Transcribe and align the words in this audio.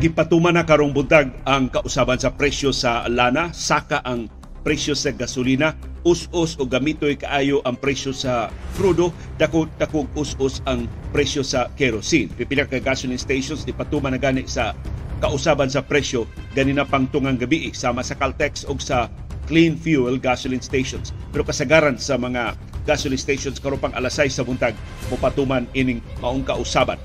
Gipatuman 0.00 0.56
na 0.56 0.64
karong 0.64 0.96
buntag 0.96 1.28
ang 1.44 1.68
kausaban 1.68 2.16
sa 2.16 2.32
presyo 2.32 2.72
sa 2.72 3.04
lana, 3.04 3.52
saka 3.52 4.00
ang 4.00 4.32
presyo 4.64 4.96
sa 4.96 5.12
gasolina, 5.12 5.76
us-us 6.08 6.56
o 6.56 6.64
gamitoy 6.64 7.20
kaayo 7.20 7.60
ang 7.68 7.76
presyo 7.76 8.16
sa 8.16 8.48
crudo, 8.80 9.12
dako-dako 9.36 10.08
us-us 10.16 10.64
ang 10.64 10.88
presyo 11.12 11.44
sa 11.44 11.68
kerosene. 11.76 12.32
Pipila 12.32 12.64
ka 12.64 12.80
gasoline 12.80 13.20
stations 13.20 13.60
di 13.60 13.76
patuman 13.76 14.16
na 14.16 14.20
gani 14.20 14.48
sa 14.48 14.72
kausaban 15.20 15.68
sa 15.68 15.84
presyo 15.84 16.24
ganina 16.56 16.88
pang 16.88 17.04
tungang 17.12 17.36
gabi 17.36 17.68
sama 17.76 18.00
sa 18.00 18.16
Caltex 18.16 18.64
o 18.72 18.80
sa 18.80 19.12
clean 19.52 19.76
fuel 19.76 20.16
gasoline 20.16 20.64
stations. 20.64 21.12
Pero 21.28 21.44
kasagaran 21.44 22.00
sa 22.00 22.16
mga 22.16 22.56
gasoline 22.88 23.20
stations 23.20 23.60
karon 23.60 23.76
pang 23.76 23.92
alasay 23.92 24.32
sa 24.32 24.48
buntag 24.48 24.72
mupatuman 25.12 25.68
ining 25.76 26.00
maong 26.24 26.40
kausaban 26.48 26.96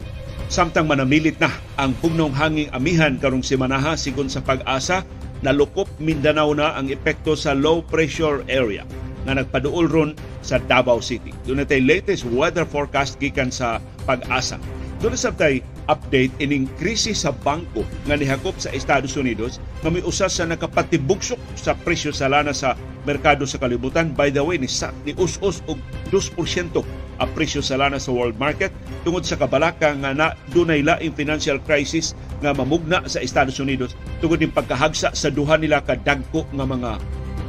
samtang 0.48 0.86
manamilit 0.86 1.38
na 1.42 1.50
ang 1.76 1.98
pugnong 1.98 2.34
hanging 2.34 2.70
amihan 2.70 3.18
karong 3.18 3.42
simanaha 3.42 3.98
sigon 3.98 4.30
sa 4.30 4.46
pag-asa 4.46 5.02
nalukop 5.42 5.90
Mindanao 5.98 6.54
na 6.54 6.78
ang 6.78 6.90
epekto 6.90 7.34
sa 7.34 7.58
low 7.58 7.82
pressure 7.82 8.46
area 8.50 8.86
nga 9.26 9.34
nagpaduol 9.42 9.90
ron 9.90 10.12
sa 10.46 10.62
Davao 10.62 11.02
City. 11.02 11.34
Doon 11.50 11.66
natay 11.66 11.82
latest 11.82 12.30
weather 12.30 12.64
forecast 12.64 13.18
gikan 13.18 13.50
sa 13.50 13.82
pag-asa. 14.06 14.62
Doon 15.02 15.18
sa 15.18 15.34
tay 15.34 15.66
update 15.86 16.34
ining 16.42 16.70
krisis 16.82 17.26
sa 17.26 17.34
bangko 17.34 17.86
nga 18.06 18.18
nihakop 18.18 18.58
sa 18.58 18.74
Estados 18.74 19.18
Unidos 19.18 19.58
nga 19.82 19.90
may 19.90 20.06
usas 20.06 20.34
sa 20.38 20.46
nakapatibugsok 20.46 21.38
sa 21.58 21.74
presyo 21.74 22.14
sa 22.14 22.30
lana 22.30 22.54
sa 22.54 22.78
merkado 23.06 23.46
sa 23.46 23.62
kalibutan. 23.62 24.14
By 24.14 24.34
the 24.34 24.42
way, 24.42 24.58
ni, 24.58 24.70
ni 25.06 25.14
us-us 25.18 25.62
og 25.70 25.78
2% 26.10 26.74
ang 27.20 27.30
presyo 27.32 27.64
sa 27.64 27.80
lana 27.80 28.02
sa 28.02 28.12
world 28.12 28.36
market 28.36 28.72
tungod 29.08 29.24
sa 29.24 29.40
kabalaka 29.40 29.96
nga 29.96 30.12
na 30.12 30.36
dunay 30.52 30.84
laing 30.84 31.16
financial 31.16 31.60
crisis 31.64 32.14
nga 32.44 32.52
mamugna 32.52 33.04
sa 33.08 33.24
Estados 33.24 33.58
Unidos 33.62 33.96
tungod 34.20 34.44
din 34.44 34.52
pagkahagsa 34.52 35.16
sa 35.16 35.30
duha 35.32 35.56
nila 35.56 35.80
ka 35.84 35.96
dagko 35.96 36.44
nga 36.52 36.66
mga 36.68 36.92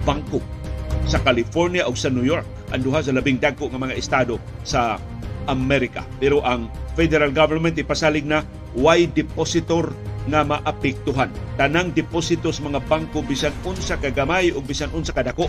bangko 0.06 0.38
sa 1.06 1.22
California 1.22 1.86
o 1.86 1.94
sa 1.94 2.10
New 2.10 2.26
York 2.26 2.46
ang 2.74 2.82
duha 2.82 3.02
sa 3.02 3.14
labing 3.14 3.38
dagko 3.38 3.70
nga 3.70 3.78
mga 3.78 3.98
estado 3.98 4.38
sa 4.66 4.98
Amerika. 5.46 6.02
Pero 6.18 6.42
ang 6.42 6.66
federal 6.98 7.30
government 7.30 7.78
ipasalig 7.78 8.26
na 8.26 8.42
why 8.74 9.06
depositor 9.06 9.94
nga 10.26 10.42
maapektuhan. 10.42 11.30
Tanang 11.54 11.94
deposito 11.94 12.50
sa 12.50 12.66
mga 12.66 12.82
bangko 12.90 13.22
bisan 13.22 13.54
unsa 13.62 13.94
kagamay 13.94 14.50
o 14.50 14.58
bisan 14.58 14.90
unsa 14.90 15.14
kadako 15.14 15.46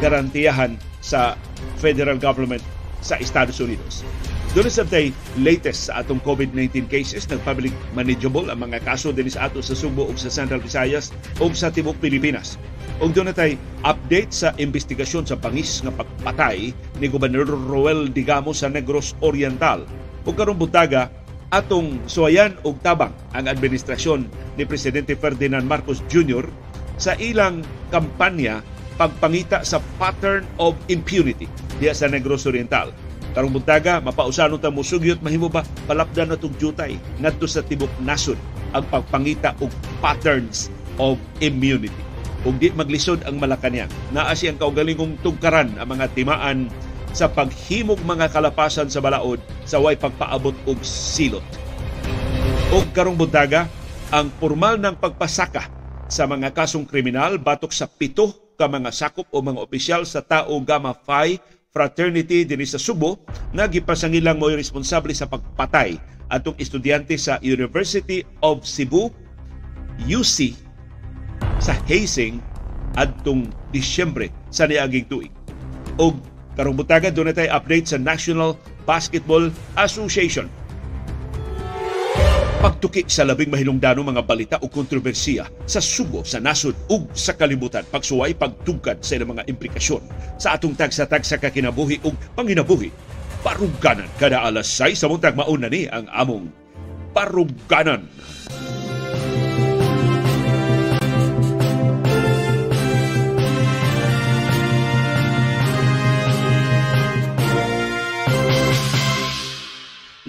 garantiyahan 0.00 0.80
sa 1.04 1.36
federal 1.76 2.16
government 2.16 2.64
sa 3.00 3.20
Estados 3.20 3.60
Unidos. 3.60 4.06
Doon 4.50 4.66
sa 4.66 4.82
tay 4.82 5.14
latest 5.38 5.88
sa 5.88 6.02
atong 6.02 6.18
COVID-19 6.26 6.90
cases, 6.90 7.22
nag-public 7.30 7.70
manageable 7.94 8.50
ang 8.50 8.66
mga 8.66 8.82
kaso 8.82 9.14
din 9.14 9.30
sa 9.30 9.46
ato 9.46 9.62
sa 9.62 9.78
Subo 9.78 10.10
ug 10.10 10.18
sa 10.18 10.32
Central 10.32 10.58
Visayas 10.58 11.14
ug 11.38 11.54
sa 11.54 11.70
Tibok 11.70 11.98
Pilipinas. 12.02 12.58
Ug 12.98 13.14
doon 13.14 13.30
tay 13.30 13.54
update 13.86 14.34
sa 14.34 14.50
investigasyon 14.58 15.22
sa 15.24 15.38
bangis 15.38 15.80
nga 15.86 15.94
pagpatay 15.94 16.74
ni 16.98 17.06
Gobernador 17.06 17.56
Roel 17.56 18.10
Digamo 18.10 18.50
sa 18.50 18.66
Negros 18.66 19.14
Oriental. 19.22 19.86
Ug 20.26 20.34
karong 20.34 20.58
butaga, 20.58 21.08
atong 21.50 21.98
suwayan 22.06 22.54
og 22.62 22.78
tabang 22.82 23.10
ang 23.34 23.50
administrasyon 23.50 24.26
ni 24.54 24.62
Presidente 24.62 25.18
Ferdinand 25.18 25.66
Marcos 25.66 25.98
Jr. 26.06 26.46
sa 26.94 27.18
ilang 27.18 27.66
kampanya 27.90 28.62
pagpangita 28.96 29.62
sa 29.62 29.78
pattern 29.98 30.46
of 30.58 30.78
impunity 30.90 31.46
diya 31.78 31.94
sa 31.94 32.10
Negros 32.10 32.46
Oriental. 32.46 32.90
Karong 33.30 33.54
buntaga, 33.54 34.02
mapausanon 34.02 34.58
ta 34.58 34.74
mo 34.74 34.82
sugyot 34.82 35.22
mahimo 35.22 35.46
ba 35.46 35.62
palapdan 35.86 36.34
na 36.34 36.38
tug 36.38 36.54
jutay 36.58 36.98
ngadto 37.22 37.46
sa 37.46 37.62
tibok 37.62 37.90
nasod 38.02 38.34
ang 38.74 38.82
pagpangita 38.90 39.54
og 39.62 39.70
patterns 40.02 40.66
of 40.98 41.14
immunity. 41.38 41.94
Kung 42.40 42.56
di 42.56 42.72
maglisod 42.72 43.22
ang 43.28 43.36
Malacanang, 43.36 43.92
naa 44.16 44.32
siyang 44.32 44.56
kaugalingong 44.56 45.20
tugkaran 45.20 45.76
ang 45.76 45.88
mga 45.92 46.08
timaan 46.16 46.72
sa 47.12 47.28
paghimog 47.28 48.00
mga 48.06 48.32
kalapasan 48.32 48.88
sa 48.88 49.02
balaod 49.02 49.38
sa 49.66 49.82
way 49.82 49.94
pagpaabot 49.98 50.54
og 50.64 50.78
silot. 50.82 51.44
Og 52.70 52.86
karong 52.94 53.18
buntaga, 53.18 53.66
ang 54.10 54.30
formal 54.42 54.78
ng 54.78 54.98
pagpasaka 54.98 55.70
sa 56.10 56.26
mga 56.26 56.50
kasong 56.50 56.86
kriminal 56.86 57.38
batok 57.38 57.70
sa 57.70 57.86
pito 57.86 58.39
ka 58.60 58.68
mga 58.68 58.92
sakop 58.92 59.24
o 59.32 59.40
mga 59.40 59.56
opisyal 59.56 60.04
sa 60.04 60.20
Tao 60.20 60.52
Gamma 60.60 60.92
Phi 60.92 61.40
fraternity 61.72 62.44
dinhi 62.44 62.68
sa 62.68 62.76
Subo 62.76 63.24
nga 63.56 63.64
gipasangilang 63.64 64.36
mo 64.36 64.52
responsable 64.52 65.16
sa 65.16 65.24
pagpatay 65.24 65.96
atong 66.28 66.60
estudyante 66.60 67.16
sa 67.16 67.40
University 67.40 68.20
of 68.44 68.60
Cebu 68.68 69.08
UC 70.04 70.52
sa 71.56 71.72
hazing 71.88 72.44
adtong 73.00 73.48
Disyembre 73.72 74.28
sa 74.52 74.68
niaging 74.68 75.08
tuig. 75.08 75.32
Og 75.96 76.20
karong 76.58 76.76
butagan 76.76 77.16
doon 77.16 77.32
tay 77.32 77.48
update 77.48 77.88
sa 77.88 77.96
National 77.96 78.60
Basketball 78.84 79.48
Association 79.80 80.52
pagtuki 82.60 83.08
sa 83.08 83.24
labing 83.24 83.48
mahinungdano 83.48 84.04
mga 84.04 84.20
balita 84.28 84.56
o 84.60 84.68
kontrobersiya 84.68 85.48
sa 85.64 85.80
subo 85.80 86.20
sa 86.28 86.44
nasod 86.44 86.76
ug 86.92 87.08
sa 87.16 87.32
kalibutan 87.32 87.88
pagsuway 87.88 88.36
pagtugkad 88.36 89.00
sa 89.00 89.16
ilang 89.16 89.32
mga 89.32 89.48
implikasyon 89.48 90.04
sa 90.36 90.60
atong 90.60 90.76
tagsa-tagsa 90.76 91.40
kakinabuhi 91.40 92.04
ug 92.04 92.12
panginabuhi 92.36 92.92
paruganan. 93.40 94.04
Kada 94.20 94.44
alas 94.44 94.68
6 94.76 94.92
sa 94.92 95.08
muntag 95.08 95.40
mauna 95.40 95.72
ni 95.72 95.88
ang 95.88 96.04
among 96.12 96.52
paruganan 97.16 98.04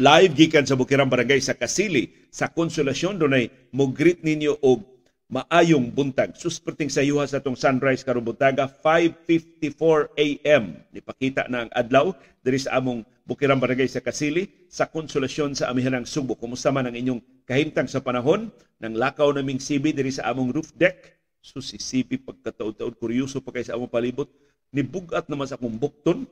live 0.01 0.34
gikan 0.34 0.66
sa 0.66 0.73
Bukirang 0.73 1.13
Barangay 1.13 1.38
sa 1.38 1.53
Kasili 1.53 2.09
sa 2.34 2.50
Konsolasyon 2.50 3.22
dunay 3.22 3.69
mo 3.69 3.85
greet 3.94 4.25
ninyo 4.25 4.57
og 4.66 4.81
maayong 5.29 5.94
buntag. 5.94 6.34
Susperting 6.34 6.89
sa 6.89 7.06
yuha 7.06 7.29
sa 7.29 7.38
tong 7.38 7.53
sunrise 7.53 8.01
karong 8.01 8.25
buntaga 8.25 8.66
5:54 8.66 10.09
AM. 10.17 10.81
Nipakita 10.89 11.45
na 11.53 11.69
ang 11.69 11.72
adlaw 11.78 12.17
diri 12.41 12.57
sa 12.57 12.81
among 12.81 13.06
Bukirang 13.29 13.62
Barangay 13.62 13.85
sa 13.85 14.01
Kasili 14.01 14.50
sa 14.73 14.89
Konsolasyon 14.89 15.53
sa 15.53 15.69
Amihanang 15.69 16.09
Subo. 16.09 16.33
Kumusta 16.33 16.73
man 16.73 16.89
ang 16.89 16.97
inyong 16.97 17.22
kahimtang 17.45 17.85
sa 17.85 18.01
panahon 18.01 18.50
ng 18.81 18.94
lakaw 18.97 19.29
naming 19.29 19.62
CB 19.62 19.94
diri 19.94 20.09
sa 20.09 20.33
among 20.33 20.50
roof 20.50 20.73
deck. 20.73 21.13
So 21.45 21.62
si 21.62 21.78
CB 21.78 22.25
pagkataod-taod 22.25 22.97
kuryoso 22.97 23.38
pa 23.45 23.53
kay 23.53 23.69
sa 23.69 23.78
among 23.78 23.94
palibot 23.94 24.33
nibugat 24.73 25.29
naman 25.29 25.45
sa 25.45 25.62
akong 25.62 25.78
bukton. 25.78 26.25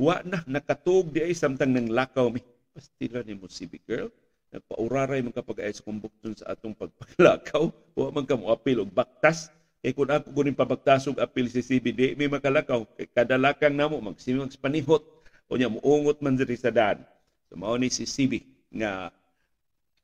Wa 0.00 0.24
na 0.24 0.40
nakatug 0.48 1.12
di 1.12 1.20
ay 1.20 1.36
samtang 1.36 1.76
nang 1.76 1.92
lakaw 1.92 2.32
mi 2.32 2.40
pastila 2.76 3.24
ni 3.24 3.32
mo 3.32 3.48
civic 3.48 3.80
girl. 3.88 4.12
Nagpauraray 4.52 5.24
man 5.24 5.32
kapag 5.32 5.64
ay 5.64 5.72
sa 5.72 5.80
kumbukton 5.80 6.36
sa 6.36 6.52
atong 6.52 6.76
pagpaglakaw. 6.76 7.72
Wa 7.96 8.12
man 8.12 8.28
ka 8.28 8.36
mo 8.36 8.52
apil 8.52 8.84
og 8.84 8.92
baktas. 8.92 9.48
Kay 9.80 9.96
kun 9.96 10.12
ako 10.12 10.28
kunin 10.36 10.52
pabaktasog 10.52 11.16
apil 11.16 11.48
si 11.48 11.64
CBD 11.64 12.12
may 12.20 12.28
makalakaw. 12.28 12.84
Kay 13.00 13.08
kada 13.08 13.40
lakang 13.40 13.72
namo 13.72 13.96
magsimang 14.04 14.52
panihot 14.60 15.00
unya 15.48 15.72
muungot 15.72 16.20
man 16.20 16.36
diri 16.36 16.58
sa 16.60 16.68
daan. 16.68 17.00
So 17.48 17.56
mao 17.56 17.80
ni 17.80 17.88
si 17.88 18.04
CB 18.04 18.44
nga 18.76 19.08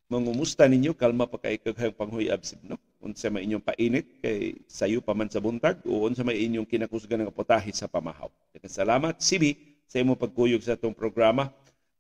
mangumusta 0.07 0.65
ninyo 0.69 0.97
kalma 0.97 1.29
pa 1.29 1.41
kay 1.41 1.61
kaghang 1.61 1.93
panghuyab 1.93 2.41
no? 2.65 2.81
Unsa 3.03 3.35
may 3.35 3.43
inyong 3.43 3.65
painit 3.67 4.07
kay 4.23 4.63
sayo 4.71 5.03
pa 5.03 5.11
man 5.11 5.27
sa 5.27 5.43
buntag 5.43 5.83
o 5.83 6.07
unsa 6.07 6.23
may 6.23 6.39
inyong 6.47 6.69
kinakusgan 6.69 7.27
nga 7.27 7.35
potahe 7.35 7.75
sa 7.75 7.91
pamahaw. 7.91 8.31
Salamat 8.63 9.19
CB 9.19 9.59
sa 9.91 9.99
imong 9.99 10.21
pagkuyog 10.21 10.63
sa 10.63 10.79
atong 10.79 10.95
programa 10.95 11.51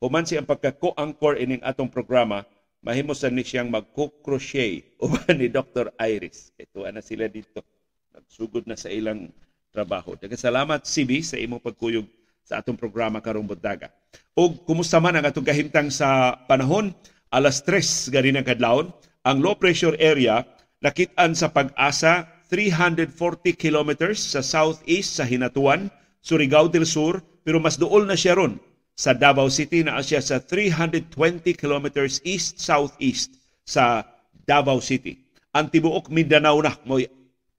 Human 0.02 0.26
siyang 0.26 0.50
pagka-co-anchor 0.50 1.38
ining 1.38 1.62
atong 1.62 1.86
programa, 1.86 2.42
mahimo 2.82 3.14
sa 3.14 3.30
ni 3.30 3.46
siyang 3.46 3.70
mag-crochet 3.70 4.82
uban 5.04 5.38
ni 5.38 5.46
Dr. 5.46 5.94
Iris. 5.94 6.50
Ito 6.58 6.82
na 6.90 6.98
sila 6.98 7.30
dito. 7.30 7.62
Nagsugod 8.10 8.66
na 8.66 8.74
sa 8.74 8.90
ilang 8.90 9.30
trabaho. 9.70 10.18
Daga 10.18 10.34
salamat 10.34 10.82
CB 10.82 11.22
sa 11.22 11.38
imong 11.38 11.62
pagkuyog 11.62 12.02
sa 12.42 12.58
atong 12.58 12.74
programa 12.74 13.22
karong 13.22 13.46
buntaga. 13.46 13.94
Og 14.34 14.66
kumusta 14.66 14.98
man 14.98 15.22
ang 15.22 15.30
atong 15.30 15.46
kahimtang 15.46 15.86
sa 15.94 16.34
panahon? 16.50 16.90
Alas 17.30 17.62
3 17.62 18.10
gani 18.10 18.34
ng 18.34 18.44
kadlawon, 18.44 18.90
ang 19.22 19.38
low 19.38 19.54
pressure 19.54 19.94
area 20.02 20.42
nakitaan 20.82 21.38
sa 21.38 21.54
pag-asa 21.54 22.26
340 22.50 23.54
kilometers 23.54 24.18
sa 24.18 24.42
southeast 24.42 25.14
sa 25.14 25.22
Hinatuan, 25.22 25.94
Surigao 26.26 26.66
del 26.66 26.90
Sur, 26.90 27.22
pero 27.46 27.62
mas 27.62 27.78
duol 27.78 28.04
na 28.10 28.18
siya 28.18 28.34
ron 28.34 28.58
sa 29.02 29.18
Davao 29.18 29.50
City 29.50 29.82
na 29.82 29.98
siya 29.98 30.22
sa 30.22 30.38
320 30.38 31.10
kilometers 31.58 32.22
east-southeast 32.22 33.34
sa 33.66 34.06
Davao 34.46 34.78
City. 34.78 35.18
Ang 35.50 35.74
tibuok 35.74 36.06
Mindanao 36.06 36.62
na 36.62 36.78
mo 36.86 37.02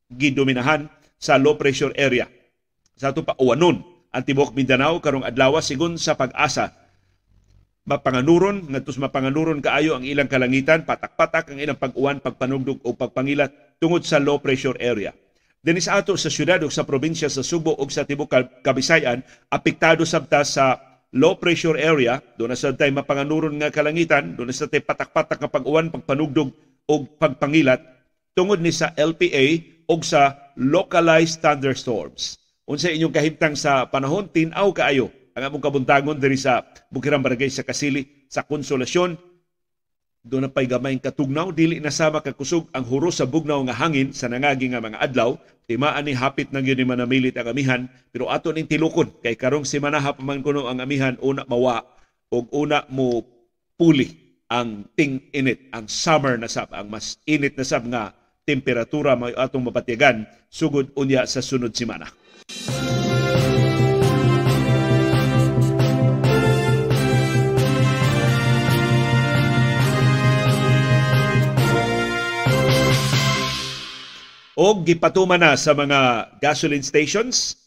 gidominahan 0.08 0.88
sa 1.20 1.36
low 1.36 1.60
pressure 1.60 1.92
area. 2.00 2.32
Sa 2.96 3.12
ato 3.12 3.28
pa 3.28 3.36
uwanon, 3.36 3.84
ang 4.16 4.24
tibuok 4.24 4.56
Mindanao 4.56 5.04
karong 5.04 5.28
adlaw 5.28 5.60
sigon 5.60 6.00
sa 6.00 6.16
pag-asa 6.16 6.72
mapanganuron 7.84 8.64
ngadto 8.72 8.96
mapanganuron 8.96 9.60
kaayo 9.60 10.00
ang 10.00 10.08
ilang 10.08 10.32
kalangitan 10.32 10.88
patak-patak 10.88 11.52
ang 11.52 11.60
ilang 11.60 11.76
pag-uwan 11.76 12.24
pagpanugdog 12.24 12.80
o 12.88 12.96
pagpangilat 12.96 13.52
tungod 13.76 14.08
sa 14.08 14.24
low 14.24 14.40
pressure 14.40 14.80
area 14.80 15.12
Dinis 15.60 15.92
ato 15.92 16.16
sa 16.16 16.32
syudad 16.32 16.64
o 16.64 16.72
sa 16.72 16.88
probinsya 16.88 17.28
sa 17.28 17.40
Subo 17.40 17.72
o 17.72 17.84
sa 17.88 18.04
Tibok 18.04 18.28
Kabisayan, 18.64 19.24
apektado 19.48 20.04
sabta 20.04 20.44
sa 20.44 20.93
low 21.14 21.38
pressure 21.38 21.78
area, 21.78 22.20
doon 22.36 22.52
na 22.52 22.58
sa 22.58 22.74
tay 22.74 22.90
mapanganuron 22.90 23.54
nga 23.62 23.70
kalangitan, 23.70 24.34
doon 24.34 24.50
na 24.50 24.56
sa 24.56 24.66
tay 24.66 24.82
patak-patak 24.82 25.38
nga 25.38 25.50
pag-uwan, 25.50 25.94
pagpanugdog 25.94 26.50
o 26.90 26.94
pagpangilat, 27.06 27.80
tungod 28.34 28.60
ni 28.60 28.74
sa 28.74 28.92
LPA 28.98 29.62
o 29.86 30.02
sa 30.02 30.52
localized 30.58 31.40
thunderstorms. 31.40 32.42
Unsa 32.66 32.90
inyong 32.90 33.14
kahimtang 33.14 33.54
sa 33.54 33.86
panahon, 33.86 34.26
tinaw 34.32 34.74
kaayo 34.74 35.14
ang 35.34 35.50
among 35.50 35.64
kabuntangon 35.66 36.18
diri 36.18 36.38
sa 36.38 36.62
Bukirang 36.94 37.22
Barangay 37.22 37.50
sa 37.50 37.66
Kasili 37.66 38.26
sa 38.30 38.46
Konsolasyon, 38.46 39.18
doon 40.24 40.48
na 40.48 40.52
pa'y 40.52 40.72
gamayng 40.72 41.04
katugnaw, 41.04 41.52
dili 41.52 41.84
na 41.84 41.92
sama 41.92 42.24
kakusog 42.24 42.72
ang 42.72 42.88
huro 42.88 43.12
sa 43.12 43.28
bugnaw 43.28 43.60
nga 43.68 43.76
hangin 43.76 44.16
sa 44.16 44.32
nangagi 44.32 44.72
nga 44.72 44.80
mga 44.80 45.04
adlaw, 45.04 45.36
timaan 45.68 46.08
ni 46.08 46.16
hapit 46.16 46.48
na 46.56 46.64
yun 46.64 46.80
ni 46.80 46.88
manamilit 46.88 47.36
ang 47.36 47.52
amihan, 47.52 47.82
pero 48.08 48.32
ato 48.32 48.56
ning 48.56 48.64
tilukon, 48.64 49.12
kay 49.20 49.36
karong 49.36 49.68
si 49.68 49.84
manaha 49.84 50.16
man 50.24 50.40
kuno 50.40 50.72
ang 50.72 50.80
amihan, 50.80 51.20
una 51.20 51.44
mawa, 51.44 51.84
o 52.32 52.48
una 52.56 52.88
mo 52.88 53.20
puli 53.76 54.40
ang 54.48 54.88
ting 54.96 55.28
init, 55.36 55.68
ang 55.76 55.92
summer 55.92 56.40
na 56.40 56.48
sab, 56.48 56.72
ang 56.72 56.88
mas 56.88 57.20
init 57.28 57.60
na 57.60 57.68
sab 57.68 57.84
nga 57.84 58.16
temperatura 58.48 59.20
may 59.20 59.36
atong 59.36 59.68
mapatigan, 59.68 60.24
sugod 60.48 60.88
unya 60.96 61.28
sa 61.28 61.44
sunod 61.44 61.76
simana. 61.76 62.08
O 74.54 74.86
gipatuman 74.86 75.42
na 75.42 75.58
sa 75.58 75.74
mga 75.74 76.30
gasoline 76.38 76.86
stations 76.86 77.58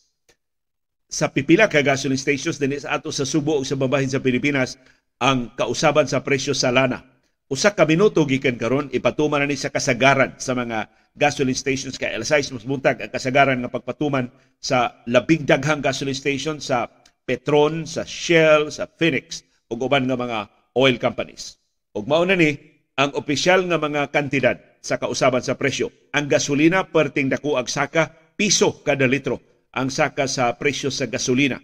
sa 1.06 1.30
pipila 1.30 1.70
ka 1.70 1.82
gasoline 1.82 2.18
stations 2.18 2.58
dinhi 2.58 2.82
sa 2.82 2.98
ato 2.98 3.10
sa 3.10 3.26
Subo 3.26 3.58
ug 3.58 3.66
sa 3.66 3.78
babahin 3.78 4.10
sa 4.10 4.22
Pilipinas 4.22 4.78
ang 5.22 5.54
kausaban 5.54 6.06
sa 6.06 6.22
presyo 6.22 6.52
sa 6.52 6.74
lana. 6.74 7.02
Usa 7.46 7.78
ka 7.78 7.86
minuto 7.86 8.26
gikan 8.26 8.58
karon 8.58 8.90
ipatuman 8.90 9.42
na 9.42 9.50
ni 9.50 9.54
sa 9.54 9.70
kasagaran 9.70 10.34
sa 10.38 10.58
mga 10.58 10.90
gasoline 11.14 11.54
stations 11.54 11.94
kay 11.94 12.10
6 12.10 12.26
mas 12.54 12.66
buntag 12.66 12.98
ang 12.98 13.10
kasagaran 13.10 13.62
nga 13.62 13.70
pagpatuman 13.70 14.26
sa 14.58 14.98
labing 15.06 15.46
daghang 15.46 15.78
gasoline 15.78 16.18
station 16.18 16.58
sa 16.58 16.90
Petron, 17.26 17.86
sa 17.86 18.06
Shell, 18.06 18.70
sa 18.70 18.86
Phoenix 18.86 19.42
ug 19.70 19.82
uban 19.82 20.06
nga 20.06 20.18
mga 20.18 20.38
oil 20.78 20.98
companies. 20.98 21.58
Ug 21.94 22.06
mao 22.06 22.22
na 22.22 22.38
ni 22.38 22.54
ang 22.98 23.14
opisyal 23.14 23.62
nga 23.66 23.78
mga 23.78 24.10
kantidad 24.10 24.56
sa 24.86 25.02
kausaban 25.02 25.42
sa 25.42 25.58
presyo. 25.58 25.90
Ang 26.14 26.30
gasolina 26.30 26.86
perting 26.86 27.26
dako 27.26 27.58
ag 27.58 27.66
saka 27.66 28.14
piso 28.38 28.86
kada 28.86 29.10
litro 29.10 29.42
ang 29.74 29.90
saka 29.90 30.30
sa 30.30 30.54
presyo 30.54 30.94
sa 30.94 31.10
gasolina. 31.10 31.58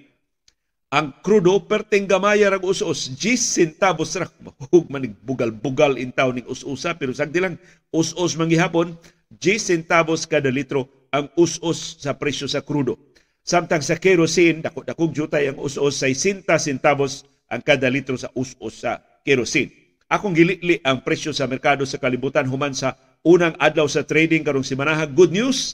Ang 0.93 1.25
krudo 1.25 1.57
perting 1.65 2.05
gamaya 2.05 2.53
rag 2.53 2.61
us-us 2.69 3.17
10 3.17 3.41
centavos 3.41 4.13
ra 4.13 4.29
mahug 4.45 4.93
manig 4.93 5.17
bugal-bugal 5.25 5.97
intaw 5.97 6.29
ning 6.37 6.45
us-usa 6.45 7.01
pero 7.01 7.17
sagdi 7.17 7.41
lang 7.41 7.57
us-us 7.97 8.37
manggihapon 8.37 8.93
10 9.33 9.41
centavos 9.57 10.29
kada 10.29 10.53
litro 10.53 11.09
ang 11.09 11.33
us-us 11.41 11.97
sa 11.97 12.13
presyo 12.21 12.45
sa 12.45 12.61
krudo. 12.61 13.01
Samtang 13.41 13.81
sa 13.81 13.97
kerosene 13.97 14.61
dako 14.61 14.85
dakog 14.85 15.17
jutay 15.17 15.49
ang 15.49 15.57
us-us 15.65 15.97
60 16.05 16.45
centavos 16.61 17.25
ang 17.49 17.65
kada 17.65 17.89
litro 17.89 18.21
sa 18.21 18.29
us-us 18.37 18.85
sa 18.85 19.01
kerosene. 19.25 19.82
Akong 20.13 20.37
gilili 20.37 20.77
ang 20.85 21.01
presyo 21.01 21.33
sa 21.33 21.49
merkado 21.49 21.89
sa 21.89 21.97
kalibutan 21.97 22.45
human 22.45 22.77
sa 22.77 23.01
unang 23.25 23.57
adlaw 23.57 23.89
sa 23.89 24.05
trading 24.05 24.45
karong 24.45 24.61
simanaha. 24.61 25.09
Good 25.09 25.33
news, 25.33 25.73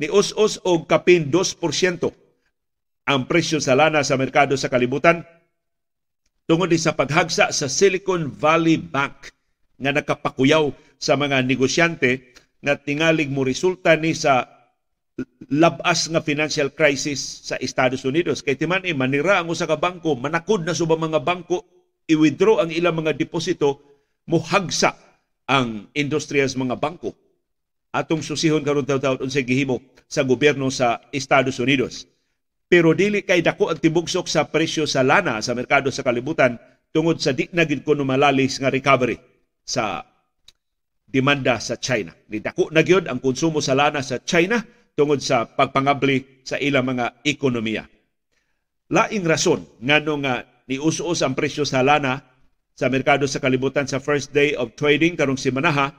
ni 0.00 0.08
us-us 0.08 0.56
og 0.64 0.88
kapin 0.88 1.28
2% 1.28 1.60
ang 3.04 3.20
presyo 3.28 3.60
sa 3.60 3.76
lana 3.76 4.00
sa 4.00 4.16
merkado 4.16 4.56
sa 4.56 4.72
kalibutan 4.72 5.28
tungod 6.48 6.72
sa 6.80 6.96
paghagsa 6.96 7.52
sa 7.52 7.66
Silicon 7.68 8.32
Valley 8.32 8.80
Bank 8.80 9.28
nga 9.76 9.92
nakapakuyaw 9.92 10.72
sa 10.96 11.20
mga 11.20 11.44
negosyante 11.44 12.32
nga 12.64 12.80
tingalig 12.80 13.28
mo 13.28 13.44
resulta 13.44 13.92
ni 13.92 14.16
sa 14.16 14.48
labas 15.52 16.08
nga 16.08 16.24
financial 16.24 16.72
crisis 16.72 17.44
sa 17.52 17.60
Estados 17.60 18.08
Unidos. 18.08 18.40
Kay 18.40 18.56
timan 18.56 18.88
eh, 18.88 18.96
manira 18.96 19.36
ang 19.36 19.52
usa 19.52 19.68
ka 19.68 19.76
bangko, 19.76 20.16
manakod 20.16 20.64
na 20.64 20.72
subang 20.72 20.96
mga 20.96 21.20
bangko 21.20 21.79
i-withdraw 22.10 22.66
ang 22.66 22.70
ilang 22.74 22.98
mga 22.98 23.14
deposito, 23.14 23.78
muhagsa 24.26 24.98
ang 25.46 25.86
industriya 25.94 26.50
sa 26.50 26.58
mga 26.58 26.78
bangko. 26.78 27.14
Atong 27.90 28.22
susihon 28.22 28.62
karon 28.62 28.86
taw-taw 28.86 29.18
unsay 29.18 29.42
gihimo 29.42 29.82
sa 30.06 30.22
gobyerno 30.22 30.70
sa 30.70 31.02
Estados 31.10 31.58
Unidos. 31.58 32.06
Pero 32.70 32.94
dili 32.94 33.26
kay 33.26 33.42
dako 33.42 33.74
ang 33.74 33.82
tibugsok 33.82 34.30
sa 34.30 34.46
presyo 34.46 34.86
sa 34.86 35.02
lana 35.02 35.42
sa 35.42 35.58
merkado 35.58 35.90
sa 35.90 36.06
kalibutan 36.06 36.54
tungod 36.94 37.18
sa 37.18 37.34
di 37.34 37.50
na 37.50 37.66
gid 37.66 37.82
kuno 37.82 38.06
malalis 38.06 38.62
nga 38.62 38.70
recovery 38.70 39.18
sa 39.66 40.06
demanda 41.02 41.58
sa 41.58 41.82
China. 41.82 42.14
Ni 42.30 42.38
dako 42.38 42.70
na 42.70 42.86
gyud 42.86 43.10
ang 43.10 43.18
konsumo 43.18 43.58
sa 43.58 43.74
lana 43.74 44.06
sa 44.06 44.22
China 44.22 44.62
tungod 44.94 45.18
sa 45.18 45.50
pagpangabli 45.50 46.46
sa 46.46 46.62
ilang 46.62 46.86
mga 46.86 47.26
ekonomiya. 47.26 47.90
Laing 48.94 49.26
rason 49.26 49.66
ngano 49.82 50.14
nga 50.22 50.34
ni 50.70 50.78
us-us 50.78 51.26
ang 51.26 51.34
presyo 51.34 51.66
sa 51.66 51.82
lana 51.82 52.22
sa 52.78 52.86
merkado 52.86 53.26
sa 53.26 53.42
kalibutan 53.42 53.90
sa 53.90 53.98
first 53.98 54.30
day 54.30 54.54
of 54.54 54.78
trading 54.78 55.18
karong 55.18 55.36
simanaha, 55.36 55.90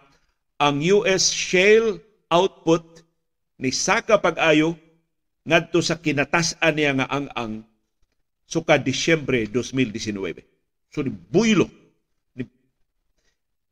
ang 0.63 0.79
US 1.03 1.27
shale 1.27 2.00
output 2.31 3.03
ni 3.59 3.75
saka 3.75 4.15
pag-ayo 4.18 4.79
ngadto 5.44 5.83
sa 5.83 6.00
kinatasan 6.00 6.71
niya 6.71 6.95
nga 6.95 7.07
ang 7.12 7.27
ang 7.35 7.51
suka 8.47 8.79
Disyembre 8.79 9.44
2019. 9.51 10.39
So 10.88 11.03
ni 11.03 11.12
buylo 11.12 11.68
ni, 12.39 12.47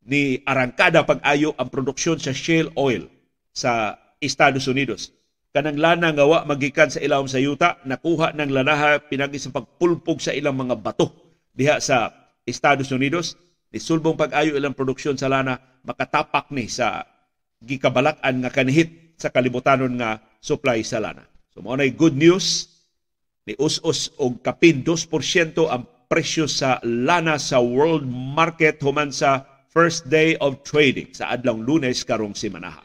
ni 0.03 0.21
arangkada 0.43 1.07
pag-ayo 1.07 1.55
ang 1.55 1.71
produksyon 1.71 2.19
sa 2.19 2.35
shale 2.35 2.69
oil 2.75 3.07
sa 3.55 3.95
Estados 4.19 4.67
Unidos 4.67 5.15
kanang 5.49 5.81
lana 5.81 6.13
nga 6.13 6.25
wa 6.25 6.45
magikan 6.45 6.93
sa 6.93 7.01
ilawom 7.01 7.25
sa 7.25 7.41
yuta 7.41 7.81
nakuha 7.85 8.37
ng 8.37 8.51
lanaha 8.53 9.01
pinagi 9.01 9.41
sa 9.41 9.49
pagpulpog 9.49 10.21
sa 10.21 10.29
ilang 10.33 10.53
mga 10.53 10.77
bato 10.77 11.09
diha 11.57 11.81
sa 11.81 12.13
Estados 12.45 12.93
Unidos 12.93 13.33
ni 13.73 13.81
sulbong 13.81 14.17
pag-ayo 14.17 14.53
ilang 14.53 14.77
produksyon 14.77 15.17
sa 15.17 15.29
lana 15.29 15.57
makatapak 15.85 16.53
ni 16.53 16.69
sa 16.69 17.05
gikabalak-an 17.65 18.45
nga 18.45 18.51
kanihit 18.53 19.17
sa 19.19 19.33
kalibutanon 19.33 19.99
nga 19.99 20.23
supply 20.39 20.79
sa 20.85 21.01
lana. 21.03 21.25
So 21.51 21.65
mo 21.65 21.75
good 21.75 22.15
news 22.15 22.69
ni 23.49 23.57
us-us 23.57 24.13
og 24.21 24.45
kapin 24.45 24.85
2% 24.85 25.09
ang 25.65 25.83
presyo 26.09 26.45
sa 26.45 26.77
lana 26.85 27.41
sa 27.41 27.57
world 27.57 28.05
market 28.07 28.81
human 28.81 29.09
sa 29.09 29.45
first 29.69 30.09
day 30.09 30.37
of 30.41 30.61
trading 30.61 31.09
sa 31.13 31.33
adlaw 31.33 31.57
Lunes 31.57 32.01
karong 32.05 32.33
simanaha. 32.37 32.81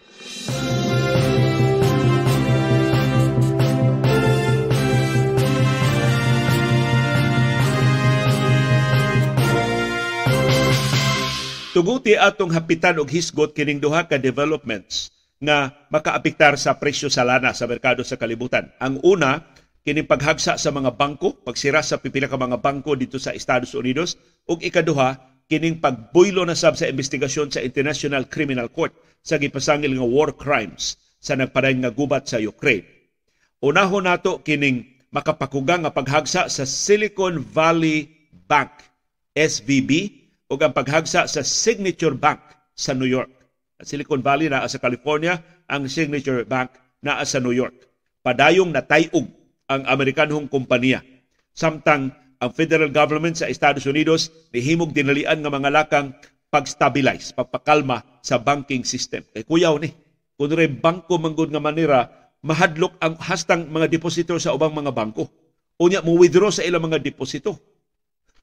Tuguti 11.75 12.15
atong 12.15 12.55
hapitan 12.55 13.03
og 13.03 13.11
hisgot 13.11 13.51
kining 13.51 13.83
duha 13.83 14.07
ka 14.07 14.15
developments 14.15 15.11
nga 15.43 15.75
makaapektar 15.91 16.55
sa 16.55 16.79
presyo 16.79 17.11
sa 17.11 17.27
lana 17.27 17.51
sa 17.51 17.67
merkado 17.67 18.07
sa 18.07 18.15
kalibutan. 18.15 18.71
Ang 18.79 19.03
una, 19.03 19.43
kining 19.83 20.07
paghagsa 20.07 20.55
sa 20.55 20.71
mga 20.71 20.95
bangko, 20.95 21.35
pagsira 21.43 21.83
sa 21.83 21.99
pipila 21.99 22.31
ka 22.31 22.39
mga 22.39 22.63
bangko 22.63 22.95
dito 22.95 23.19
sa 23.19 23.35
Estados 23.35 23.75
Unidos, 23.75 24.15
ug 24.47 24.63
ikaduha, 24.63 25.19
kining 25.51 25.83
pagbuylo 25.83 26.47
na 26.47 26.55
sab 26.55 26.79
sa 26.79 26.87
investigasyon 26.87 27.51
sa 27.51 27.59
International 27.59 28.31
Criminal 28.31 28.71
Court 28.71 28.95
sa 29.27 29.43
gipasangil 29.43 29.99
nga 29.99 30.07
war 30.07 30.31
crimes 30.31 30.95
sa 31.19 31.35
nagpaday 31.35 31.75
nga 31.83 31.91
gubat 31.91 32.31
sa 32.31 32.39
Ukraine. 32.39 32.87
Unahon 33.59 34.07
nato 34.07 34.47
kining 34.47 34.87
makapakugang 35.11 35.83
nga 35.83 35.91
paghagsa 35.91 36.47
sa 36.47 36.63
Silicon 36.63 37.43
Valley 37.43 38.31
Bank, 38.47 38.71
SVB, 39.35 40.23
o 40.49 40.55
ang 40.61 40.73
paghagsa 40.77 41.25
sa 41.25 41.41
Signature 41.43 42.17
Bank 42.17 42.41
sa 42.77 42.93
New 42.93 43.09
York. 43.09 43.31
At 43.81 43.89
Silicon 43.89 44.21
Valley 44.21 44.53
na 44.53 44.67
sa 44.69 44.79
California, 44.79 45.41
ang 45.67 45.89
Signature 45.89 46.45
Bank 46.45 46.75
na 47.01 47.25
sa 47.25 47.41
New 47.41 47.55
York. 47.55 47.75
Padayong 48.21 48.73
natayog 48.73 49.27
ang 49.69 49.83
Amerikanhong 49.89 50.49
kompanya. 50.49 51.01
Samtang 51.55 52.13
ang 52.41 52.51
federal 52.53 52.93
government 52.93 53.41
sa 53.41 53.49
Estados 53.49 53.89
Unidos 53.89 54.29
nihimog 54.53 54.93
dinalian 54.93 55.41
nga 55.41 55.53
mga 55.53 55.71
lakang 55.73 56.13
pag-stabilize, 56.53 57.35
pagpakalma 57.35 58.05
sa 58.23 58.39
banking 58.39 58.87
system. 58.87 59.27
Kay 59.33 59.43
kuyaw 59.43 59.75
ni, 59.81 59.91
kung 60.39 60.53
rin 60.53 60.79
bangko 60.79 61.19
manggod 61.19 61.51
nga 61.51 61.63
manira, 61.63 62.01
mahadlok 62.45 62.95
ang 63.03 63.19
hastang 63.19 63.67
mga 63.73 63.91
depositor 63.91 64.39
sa 64.39 64.55
ubang 64.55 64.71
mga 64.71 64.93
bangko. 64.95 65.27
Unya 65.83 66.05
mo 66.05 66.15
withdraw 66.15 66.55
sa 66.55 66.63
ilang 66.63 66.87
mga 66.87 67.03
deposito 67.03 67.74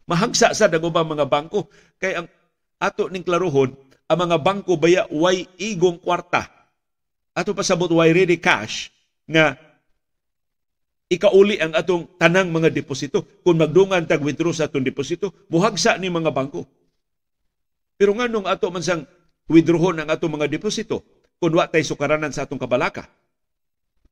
Mahagsa 0.10 0.52
sa 0.52 0.68
ang 0.68 0.84
ubang 0.86 1.08
mga 1.08 1.26
bangko 1.30 1.70
kay 2.02 2.18
ang 2.18 2.28
ato 2.82 3.08
ning 3.08 3.22
klaruhon 3.22 3.74
ang 4.12 4.18
mga 4.28 4.38
bangko 4.44 4.76
baya 4.76 5.08
way 5.08 5.48
igong 5.56 6.02
kwarta. 6.02 6.50
Ato 7.32 7.56
pasabot 7.56 7.88
way 7.88 8.12
ready 8.12 8.36
cash 8.36 8.92
nga 9.30 9.56
ikauli 11.12 11.60
ang 11.60 11.76
atong 11.76 12.08
tanang 12.16 12.52
mga 12.52 12.72
deposito. 12.72 13.24
Kung 13.44 13.60
magdungan 13.60 14.08
tag 14.08 14.24
withdraw 14.24 14.56
sa 14.56 14.72
atong 14.72 14.84
deposito, 14.84 15.48
muhagsa 15.52 16.00
ni 16.00 16.08
mga 16.08 16.32
bangko. 16.32 16.64
Pero 18.00 18.16
nga 18.16 18.32
nung 18.32 18.48
ato 18.48 18.72
man 18.72 18.84
sang 18.84 19.04
withdrawon 19.52 20.04
ang 20.04 20.10
atong 20.10 20.40
mga 20.40 20.48
deposito, 20.48 21.04
kung 21.36 21.52
wa 21.52 21.68
tay 21.68 21.84
sukaranan 21.84 22.32
sa 22.32 22.48
atong 22.48 22.60
kabalaka. 22.60 23.12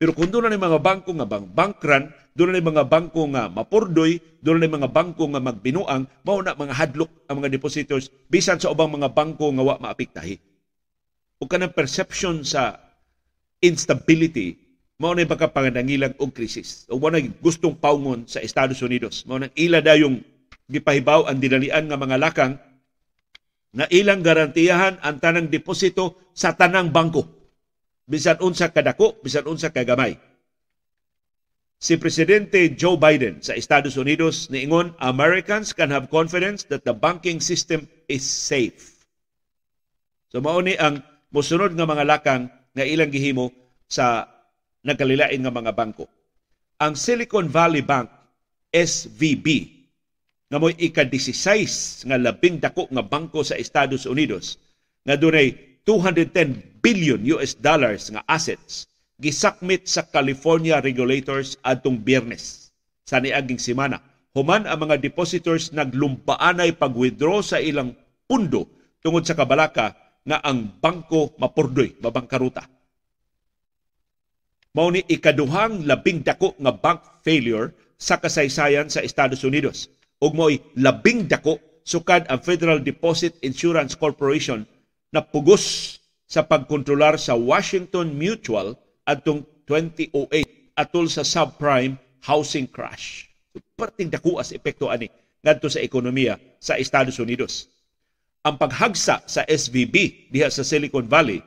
Pero 0.00 0.16
kung 0.16 0.32
doon 0.32 0.48
na 0.48 0.56
mga 0.56 0.80
bangko 0.80 1.12
nga 1.12 1.28
bang 1.28 1.44
bankran, 1.44 2.08
doon 2.32 2.56
na 2.56 2.64
mga 2.64 2.88
bangko 2.88 3.28
nga 3.36 3.52
mapurdoy, 3.52 4.16
doon 4.40 4.64
na 4.64 4.80
mga 4.80 4.88
bangko 4.88 5.28
nga 5.28 5.44
magbinuang, 5.44 6.08
mao 6.24 6.40
na 6.40 6.56
mga 6.56 6.72
hadlok 6.72 7.12
ang 7.28 7.44
mga 7.44 7.52
depositors 7.52 8.08
bisan 8.32 8.56
sa 8.56 8.72
ubang 8.72 8.88
mga 8.88 9.12
bangko 9.12 9.52
nga 9.52 9.60
wa 9.60 9.76
maapektahi. 9.76 10.40
O 11.36 11.44
kanang 11.44 11.76
perception 11.76 12.40
sa 12.48 12.80
instability, 13.60 14.56
mao 14.96 15.12
na 15.12 15.28
pagkapangandangilang 15.28 16.16
og 16.16 16.32
krisis. 16.32 16.88
O 16.88 16.96
na 17.12 17.20
gustong 17.44 17.76
paungon 17.76 18.24
sa 18.24 18.40
Estados 18.40 18.80
Unidos. 18.80 19.28
Mao 19.28 19.36
nang 19.36 19.52
ila 19.52 19.84
dayong 19.84 20.16
gipahibaw 20.72 21.28
ang 21.28 21.36
dinalian 21.36 21.92
nga 21.92 22.00
mga 22.00 22.16
lakang 22.16 22.56
na 23.76 23.84
ilang 23.92 24.24
garantiyahan 24.24 24.96
ang 25.04 25.20
tanang 25.20 25.52
deposito 25.52 26.32
sa 26.32 26.56
tanang 26.56 26.88
bangko 26.88 27.39
bisan 28.10 28.42
unsa 28.42 28.74
kadako, 28.74 29.22
bisan 29.22 29.46
unsa 29.46 29.70
kagamay. 29.70 30.18
Si 31.80 31.96
Presidente 31.96 32.74
Joe 32.76 32.98
Biden 32.98 33.40
sa 33.40 33.56
Estados 33.56 33.96
Unidos 33.96 34.50
niingon, 34.52 34.92
Americans 35.00 35.72
can 35.72 35.88
have 35.88 36.12
confidence 36.12 36.66
that 36.68 36.84
the 36.84 36.92
banking 36.92 37.40
system 37.40 37.88
is 38.10 38.20
safe. 38.26 39.06
So 40.28 40.42
mao 40.42 40.60
ni 40.60 40.76
ang 40.76 41.00
mosunod 41.32 41.72
nga 41.72 41.88
mga 41.88 42.04
lakang 42.04 42.52
nga 42.76 42.84
ilang 42.84 43.08
gihimo 43.08 43.48
sa 43.88 44.28
nagkalilain 44.84 45.40
nga 45.40 45.54
mga 45.54 45.72
bangko. 45.72 46.04
Ang 46.82 46.98
Silicon 46.98 47.48
Valley 47.48 47.80
Bank 47.80 48.12
SVB 48.68 49.46
nga 50.50 50.58
mo'y 50.58 50.74
ika-16 50.76 52.10
nga 52.10 52.18
labing 52.18 52.58
dako 52.58 52.90
nga 52.90 53.06
bangko 53.06 53.40
sa 53.40 53.56
Estados 53.56 54.04
Unidos 54.04 54.58
nga 55.06 55.16
dunay 55.16 55.69
210 55.84 56.82
billion 56.84 57.20
US 57.36 57.56
dollars 57.56 58.08
nga 58.12 58.24
assets 58.28 58.88
gisakmit 59.20 59.84
sa 59.84 60.04
California 60.08 60.80
regulators 60.80 61.60
adtong 61.60 62.00
Biyernes 62.00 62.72
sa 63.04 63.20
niaging 63.20 63.60
semana. 63.60 64.00
Human 64.32 64.64
ang 64.64 64.86
mga 64.86 64.96
depositors 65.02 65.74
naglumpaanay 65.74 66.78
pag-withdraw 66.78 67.44
sa 67.44 67.58
ilang 67.60 67.92
pundo 68.24 68.64
tungod 69.04 69.26
sa 69.26 69.36
kabalaka 69.36 69.92
nga 70.24 70.38
ang 70.40 70.78
bangko 70.80 71.34
mapurdoy, 71.36 71.98
mabangkaruta. 72.00 72.64
Mao 74.70 74.86
ni 74.88 75.02
ikaduhang 75.02 75.82
labing 75.82 76.22
dako 76.22 76.54
nga 76.62 76.70
bank 76.70 77.26
failure 77.26 77.74
sa 77.98 78.22
kasaysayan 78.22 78.86
sa 78.86 79.02
Estados 79.02 79.42
Unidos. 79.42 79.90
Ug 80.22 80.32
mo'y 80.38 80.62
labing 80.78 81.26
dako 81.26 81.58
sukad 81.82 82.22
ang 82.30 82.38
Federal 82.38 82.78
Deposit 82.78 83.34
Insurance 83.42 83.98
Corporation 83.98 84.62
na 85.10 85.20
pugos 85.22 85.98
sa 86.30 86.46
pagkontrolar 86.46 87.18
sa 87.18 87.34
Washington 87.34 88.14
Mutual 88.14 88.78
atong 89.02 89.42
2008 89.66 90.78
atol 90.78 91.10
sa 91.10 91.26
subprime 91.26 91.98
housing 92.22 92.70
crash. 92.70 93.26
Perting 93.74 94.10
dako 94.10 94.38
as 94.38 94.54
epekto 94.54 94.86
ani 94.86 95.10
ngadto 95.42 95.66
sa 95.66 95.82
ekonomiya 95.82 96.38
sa 96.62 96.78
Estados 96.78 97.18
Unidos. 97.18 97.66
Ang 98.46 98.56
paghagsa 98.56 99.26
sa 99.26 99.42
SVB 99.44 100.30
diha 100.30 100.48
sa 100.48 100.62
Silicon 100.62 101.10
Valley 101.10 101.42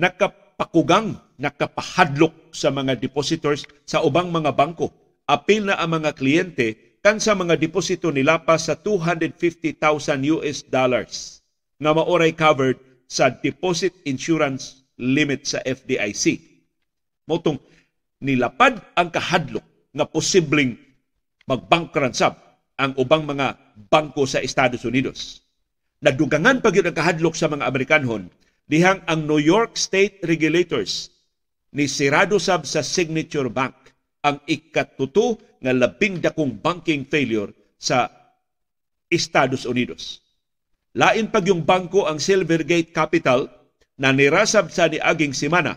nakapakugang, 0.00 1.14
nakapahadlok 1.38 2.50
sa 2.50 2.72
mga 2.72 2.98
depositors 2.98 3.62
sa 3.86 4.02
ubang 4.02 4.32
mga 4.32 4.50
bangko. 4.54 4.90
Apil 5.28 5.68
na 5.68 5.78
ang 5.78 6.00
mga 6.00 6.16
kliyente 6.16 6.98
kan 7.04 7.20
sa 7.20 7.36
mga 7.36 7.60
deposito 7.60 8.08
nila 8.08 8.40
pa 8.42 8.56
sa 8.56 8.74
250,000 8.74 9.76
US 10.40 10.64
dollars 10.64 11.44
nga 11.78 11.90
maoray 11.92 12.32
covered 12.32 12.80
sa 13.08 13.30
deposit 13.30 13.92
insurance 14.08 14.84
limit 14.98 15.44
sa 15.44 15.60
FDIC. 15.64 16.40
Motong 17.28 17.58
nilapad 18.24 18.80
ang 18.96 19.08
kahadlok 19.12 19.64
nga 19.94 20.06
posibleng 20.08 20.74
magbankruptcy 21.44 22.32
ang 22.74 22.92
ubang 22.98 23.22
mga 23.22 23.54
bangko 23.90 24.26
sa 24.26 24.42
Estados 24.42 24.82
Unidos. 24.82 25.44
Nadugangan 26.02 26.60
pa 26.60 26.74
ang 26.74 26.96
kahadlok 26.96 27.38
sa 27.38 27.46
mga 27.46 27.64
Amerikanhon 27.64 28.28
dihang 28.66 29.04
ang 29.06 29.28
New 29.28 29.40
York 29.40 29.78
State 29.78 30.24
Regulators 30.24 31.12
ni 31.74 31.86
sirado 31.86 32.40
sab 32.40 32.64
sa 32.64 32.80
Signature 32.82 33.50
Bank 33.52 33.76
ang 34.24 34.40
ikatuto 34.48 35.36
nga 35.60 35.72
labing 35.72 36.20
dakong 36.20 36.56
banking 36.60 37.04
failure 37.04 37.52
sa 37.76 38.08
Estados 39.12 39.68
Unidos. 39.68 40.23
Lain 40.94 41.26
pag 41.26 41.42
yung 41.50 41.66
bangko 41.66 42.06
ang 42.06 42.22
Silvergate 42.22 42.94
Capital 42.94 43.50
na 43.98 44.14
nirasab 44.14 44.70
sa 44.70 44.86
niaging 44.86 45.34
simana. 45.34 45.74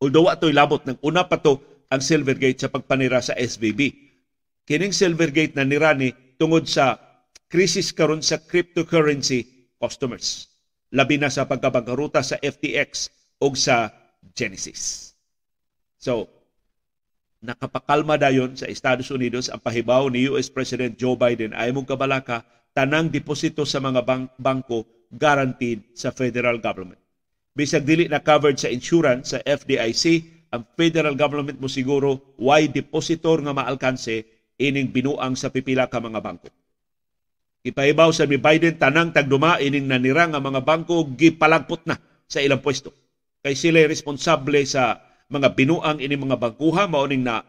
Although 0.00 0.32
ato'y 0.32 0.56
labot 0.56 0.80
ng 0.88 0.96
una 1.04 1.28
pa 1.28 1.36
to 1.36 1.60
ang 1.92 2.00
Silvergate 2.00 2.64
sa 2.64 2.72
pagpanira 2.72 3.20
sa 3.20 3.36
SVB. 3.36 3.92
Kining 4.64 4.96
Silvergate 4.96 5.52
na 5.52 5.68
nirani 5.68 6.16
tungod 6.40 6.64
sa 6.64 6.96
krisis 7.52 7.92
karon 7.92 8.24
sa 8.24 8.40
cryptocurrency 8.40 9.68
customers. 9.76 10.48
Labi 10.96 11.20
na 11.20 11.28
sa 11.28 11.44
pagkabangkaruta 11.44 12.24
sa 12.24 12.40
FTX 12.40 13.12
o 13.44 13.52
sa 13.52 13.92
Genesis. 14.32 15.12
So, 16.00 16.32
nakapakalma 17.44 18.16
dayon 18.16 18.56
sa 18.56 18.72
Estados 18.72 19.12
Unidos 19.12 19.52
ang 19.52 19.60
pahibaw 19.60 20.08
ni 20.08 20.32
US 20.32 20.48
President 20.48 20.96
Joe 20.96 21.18
Biden 21.18 21.52
ay 21.52 21.76
mong 21.76 21.84
kabalaka 21.84 22.40
tanang 22.72 23.12
deposito 23.12 23.68
sa 23.68 23.78
mga 23.80 24.00
bank- 24.04 24.32
bangko 24.40 24.84
guaranteed 25.12 25.92
sa 25.92 26.08
federal 26.12 26.56
government. 26.56 27.00
Bisag 27.52 27.84
dili 27.84 28.08
na 28.08 28.24
covered 28.24 28.56
sa 28.56 28.72
insurance 28.72 29.36
sa 29.36 29.38
FDIC, 29.44 30.04
ang 30.52 30.64
federal 30.76 31.12
government 31.16 31.60
mo 31.60 31.68
siguro 31.68 32.36
why 32.40 32.68
depositor 32.68 33.40
nga 33.44 33.52
maalkanse 33.52 34.24
ining 34.56 34.88
binuang 34.88 35.36
sa 35.36 35.52
pipila 35.52 35.88
ka 35.88 36.00
mga 36.00 36.20
bangko. 36.20 36.48
Ipahibaw 37.62 38.10
sa 38.10 38.26
ni 38.26 38.40
Biden 38.40 38.80
tanang 38.80 39.14
tagduma 39.14 39.60
ining 39.62 39.86
nanira 39.86 40.26
nga 40.26 40.42
mga 40.42 40.64
bangko 40.64 41.12
gipalagpot 41.14 41.86
na 41.86 41.94
sa 42.26 42.40
ilang 42.40 42.58
pwesto. 42.58 42.90
Kay 43.44 43.54
sila 43.54 43.84
responsable 43.86 44.64
sa 44.64 44.98
mga 45.28 45.52
binuang 45.54 46.00
ini 46.00 46.16
mga 46.16 46.40
bangkuha 46.40 46.88
mao 46.88 47.04
ning 47.04 47.22
na 47.22 47.44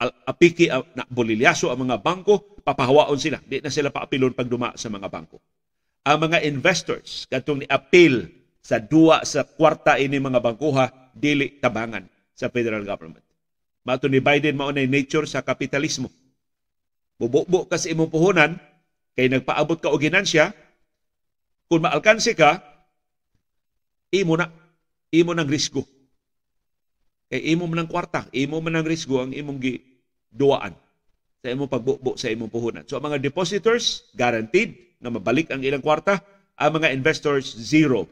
apiki 0.00 0.68
na 0.68 1.06
bolilyaso 1.06 1.70
ang 1.70 1.86
mga 1.86 2.02
bangko, 2.02 2.60
papahawaon 2.64 3.18
sila. 3.18 3.38
Di 3.44 3.62
na 3.62 3.70
sila 3.70 3.94
paapilon 3.94 4.34
pag 4.34 4.50
duma 4.50 4.74
sa 4.74 4.90
mga 4.90 5.06
bangko. 5.08 5.38
Ang 6.04 6.18
mga 6.28 6.44
investors, 6.44 7.24
katong 7.32 7.64
ni-appeal 7.64 8.28
sa 8.60 8.80
duwa 8.80 9.24
sa 9.24 9.44
kwarta 9.44 9.96
ini 9.96 10.20
mga 10.20 10.40
bangkuha, 10.40 11.14
dili 11.14 11.60
tabangan 11.62 12.04
sa 12.34 12.50
federal 12.50 12.82
government. 12.82 13.22
Mato 13.84 14.08
ni 14.08 14.18
Biden 14.18 14.56
mao 14.56 14.72
nature 14.72 15.28
sa 15.28 15.44
kapitalismo. 15.44 16.08
Bububo 17.20 17.68
ka 17.70 17.78
sa 17.78 17.92
imong 17.92 18.10
puhunan, 18.10 18.58
kay 19.14 19.30
nagpaabot 19.30 19.78
ka 19.78 19.92
og 19.92 20.02
ginansya, 20.02 20.50
kung 21.70 21.84
maalkansi 21.86 22.34
ka, 22.34 22.58
imo 24.10 24.34
na, 24.34 24.50
imo 25.14 25.30
ng 25.32 25.46
risgo. 25.46 25.86
Kay 27.32 27.56
imo 27.56 27.64
man 27.64 27.84
ng 27.84 27.90
kwarta, 27.90 28.28
imo 28.36 28.60
man 28.60 28.80
ng 28.80 28.86
risgo 28.86 29.20
ang 29.20 29.32
imong 29.32 29.58
gi 29.60 29.74
duwaan 30.28 30.74
sa 31.44 31.52
imong 31.52 31.70
pagbubo 31.70 32.16
sa 32.16 32.28
imong 32.32 32.48
puhunan. 32.48 32.84
So 32.88 32.96
ang 32.96 33.04
mga 33.08 33.20
depositors 33.20 34.08
guaranteed 34.16 34.96
na 35.00 35.12
mabalik 35.12 35.52
ang 35.52 35.60
ilang 35.60 35.84
kwarta, 35.84 36.20
ang 36.56 36.80
mga 36.80 36.92
investors 36.92 37.52
zero 37.52 38.08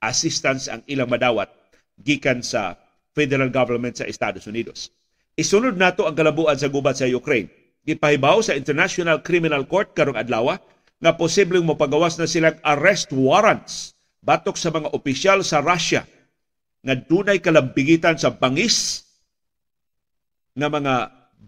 assistance 0.00 0.66
ang 0.66 0.80
ilang 0.88 1.06
madawat 1.06 1.52
gikan 2.00 2.40
sa 2.40 2.74
federal 3.12 3.52
government 3.52 4.00
sa 4.00 4.08
Estados 4.08 4.48
Unidos. 4.48 4.90
Isunod 5.36 5.76
nato 5.76 6.08
ang 6.08 6.16
kalabuan 6.16 6.56
sa 6.56 6.72
gubat 6.72 6.98
sa 6.98 7.06
Ukraine. 7.08 7.48
Gipahibaw 7.84 8.44
sa 8.44 8.56
International 8.56 9.24
Criminal 9.24 9.64
Court 9.64 9.92
karong 9.96 10.16
adlaw 10.16 10.56
nga 11.00 11.12
posibleng 11.16 11.64
mopagawas 11.64 12.20
na 12.20 12.28
silang 12.28 12.60
arrest 12.60 13.08
warrants 13.12 13.96
batok 14.20 14.56
sa 14.60 14.68
mga 14.68 14.92
opisyal 14.92 15.40
sa 15.40 15.64
Russia 15.64 16.04
nga 16.80 16.94
dunay 16.96 17.38
kalambigitan 17.40 18.16
sa 18.16 18.32
bangis 18.32 19.04
nga 20.56 20.68
mga 20.68 20.94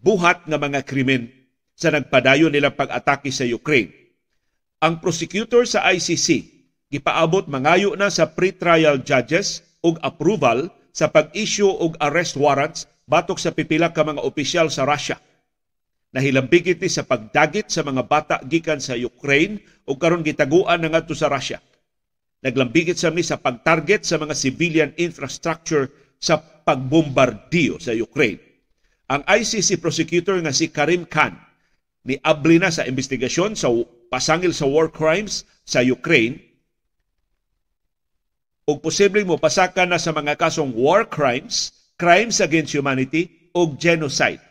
buhat 0.02 0.44
nga 0.44 0.58
mga 0.60 0.80
krimen 0.84 1.32
sa 1.76 1.90
nagpadayon 1.90 2.52
nilang 2.52 2.76
pag-atake 2.76 3.32
sa 3.32 3.48
Ukraine. 3.48 3.92
Ang 4.82 5.00
prosecutor 5.00 5.64
sa 5.64 5.88
ICC 5.88 6.48
gipaabot 6.92 7.48
mangayo 7.48 7.96
na 7.96 8.12
sa 8.12 8.28
pre-trial 8.28 9.00
judges 9.00 9.64
og 9.80 9.96
approval 10.04 10.68
sa 10.92 11.08
pag-issue 11.08 11.70
og 11.70 11.96
arrest 12.02 12.36
warrants 12.36 12.84
batok 13.08 13.40
sa 13.40 13.50
pipila 13.56 13.90
ka 13.90 14.04
mga 14.04 14.20
opisyal 14.20 14.68
sa 14.68 14.84
Russia 14.84 15.16
Nahilambigit 16.12 16.76
ni 16.76 16.92
sa 16.92 17.08
pagdagit 17.08 17.72
sa 17.72 17.80
mga 17.80 18.04
bata 18.04 18.36
gikan 18.44 18.76
sa 18.84 18.92
Ukraine 18.92 19.64
o 19.88 19.96
karon 19.96 20.20
gitaguan 20.20 20.84
na 20.84 20.92
ngadto 20.92 21.16
sa 21.16 21.32
Russia. 21.32 21.56
Naglambigit 22.42 22.98
sa 22.98 23.14
ni 23.14 23.22
sa 23.22 23.38
pagtarget 23.38 24.02
sa 24.02 24.18
mga 24.18 24.34
civilian 24.34 24.90
infrastructure 24.98 25.86
sa 26.18 26.42
pagbombardiyo 26.42 27.78
sa 27.78 27.94
Ukraine. 27.94 28.42
Ang 29.06 29.22
ICC 29.22 29.78
prosecutor 29.78 30.38
nga 30.42 30.50
si 30.50 30.70
Karim 30.70 31.06
Khan 31.06 31.38
ni 32.02 32.18
abli 32.18 32.58
na 32.58 32.74
sa 32.74 32.82
investigasyon 32.82 33.54
sa 33.54 33.70
pasangil 34.10 34.50
sa 34.50 34.66
war 34.66 34.90
crimes 34.90 35.46
sa 35.62 35.86
Ukraine 35.86 36.42
ug 38.66 38.82
posibleng 38.82 39.26
mo 39.26 39.38
pasakan 39.38 39.94
na 39.94 39.98
sa 40.02 40.10
mga 40.10 40.34
kasong 40.38 40.74
war 40.74 41.06
crimes, 41.06 41.70
crimes 41.94 42.42
against 42.42 42.74
humanity 42.74 43.50
ug 43.54 43.78
genocide 43.78 44.42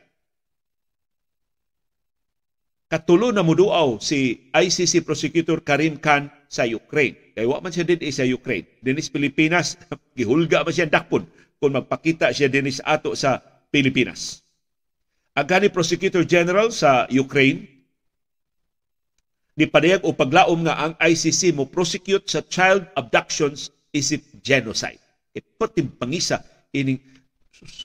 katulo 2.92 3.32
na 3.32 3.40
muduaw 3.40 4.04
si 4.04 4.52
ICC 4.52 5.08
prosecutor 5.08 5.64
Karim 5.64 5.96
Khan 5.96 6.28
sa 6.52 6.68
Ukraine. 6.68 7.32
Kay 7.32 7.48
wa 7.48 7.64
man 7.64 7.72
siya 7.72 7.88
din 7.88 8.04
sa 8.12 8.28
Ukraine. 8.28 8.68
Dinis 8.84 9.08
Pilipinas, 9.08 9.80
gihulga 10.20 10.68
man 10.68 10.76
siya 10.76 10.92
dakpon 10.92 11.24
kung 11.64 11.72
magpakita 11.72 12.36
siya 12.36 12.52
din 12.52 12.68
sa 12.68 13.00
ato 13.00 13.16
sa 13.16 13.40
Pilipinas. 13.72 14.44
Ang 15.32 15.48
kani 15.48 15.72
Prosecutor 15.72 16.28
General 16.28 16.68
sa 16.76 17.08
Ukraine, 17.08 17.72
ni 19.56 19.64
padayag 19.64 20.04
o 20.04 20.12
paglaom 20.12 20.68
nga 20.68 20.76
ang 20.76 20.94
ICC 21.00 21.56
mo 21.56 21.72
prosecute 21.72 22.28
sa 22.28 22.44
child 22.44 22.84
abductions 23.00 23.72
isip 23.96 24.20
genocide. 24.44 25.00
E 25.32 25.40
patim 25.40 25.88
pangisa 25.88 26.44
ining 26.76 27.00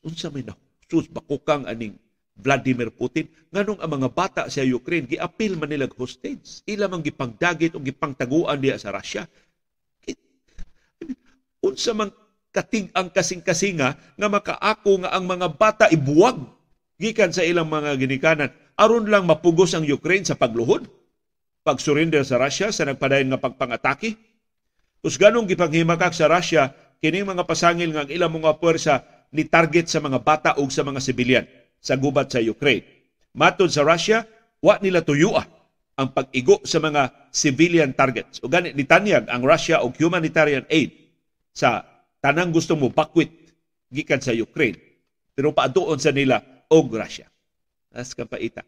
unsa 0.02 0.30
may 0.34 0.42
na 0.42 0.58
sus 0.90 1.06
bakukang 1.10 1.66
aning 1.66 1.94
Vladimir 2.36 2.92
Putin 2.92 3.32
nganong 3.48 3.80
ang 3.80 3.90
mga 3.96 4.08
bata 4.12 4.42
sa 4.52 4.60
Ukraine 4.60 5.08
giapil 5.08 5.56
man 5.56 5.72
nila 5.72 5.88
hostage. 5.96 6.60
Ila 6.68 6.86
man 6.86 7.00
gipangdagit 7.00 7.72
o 7.72 7.80
gipangtaguan 7.80 8.60
diya 8.60 8.76
sa 8.76 8.92
Russia. 8.92 9.24
Unsa 11.64 11.96
man 11.96 12.12
kating 12.52 12.92
ang 12.92 13.08
kasing-kasinga 13.08 13.88
nga 14.16 14.28
makaako 14.28 15.04
nga 15.04 15.16
ang 15.16 15.24
mga 15.24 15.48
bata 15.56 15.84
ibuwag 15.88 16.36
gikan 17.00 17.32
sa 17.32 17.40
ilang 17.40 17.68
mga 17.72 17.96
ginikanan. 17.96 18.52
Aron 18.76 19.08
lang 19.08 19.24
mapugos 19.24 19.72
ang 19.72 19.88
Ukraine 19.88 20.28
sa 20.28 20.36
pagluhod 20.36 20.84
pag-surrender 21.64 22.22
sa 22.22 22.36
Russia 22.36 22.68
sa 22.70 22.84
nagpadayon 22.84 23.32
nga 23.32 23.40
pagpangatake. 23.40 24.14
Kus 25.00 25.16
ganong 25.16 25.48
gipanghimakak 25.48 26.12
sa 26.12 26.28
Russia 26.28 26.70
kining 27.00 27.26
mga 27.26 27.48
pasangil 27.48 27.96
nga 27.96 28.04
ilang 28.12 28.36
mga 28.36 28.60
puwersa 28.60 29.02
ni 29.32 29.48
target 29.48 29.88
sa 29.88 29.98
mga 30.04 30.20
bata 30.20 30.50
ug 30.60 30.68
sa 30.68 30.84
mga 30.84 31.00
sibilyan 31.00 31.44
sa 31.86 31.94
gubat 31.94 32.26
sa 32.26 32.42
Ukraine. 32.42 32.82
Matod 33.38 33.70
sa 33.70 33.86
Russia, 33.86 34.26
wa 34.58 34.74
nila 34.82 35.06
tuyua 35.06 35.46
ang 35.94 36.10
pag-igo 36.10 36.58
sa 36.66 36.82
mga 36.82 37.30
civilian 37.30 37.94
targets. 37.94 38.42
O 38.42 38.50
ganit 38.50 38.74
nitanyag 38.74 39.30
ang 39.30 39.46
Russia 39.46 39.86
og 39.86 39.94
humanitarian 39.94 40.66
aid 40.66 40.90
sa 41.54 41.86
tanang 42.18 42.50
gusto 42.50 42.74
mo 42.74 42.90
bakwit 42.90 43.30
gikan 43.94 44.18
sa 44.18 44.34
Ukraine. 44.34 44.82
Pero 45.38 45.54
paaduon 45.54 46.02
sa 46.02 46.10
nila 46.10 46.42
og 46.66 46.90
Russia. 46.90 47.30
As 47.94 48.10
kapaita. 48.18 48.66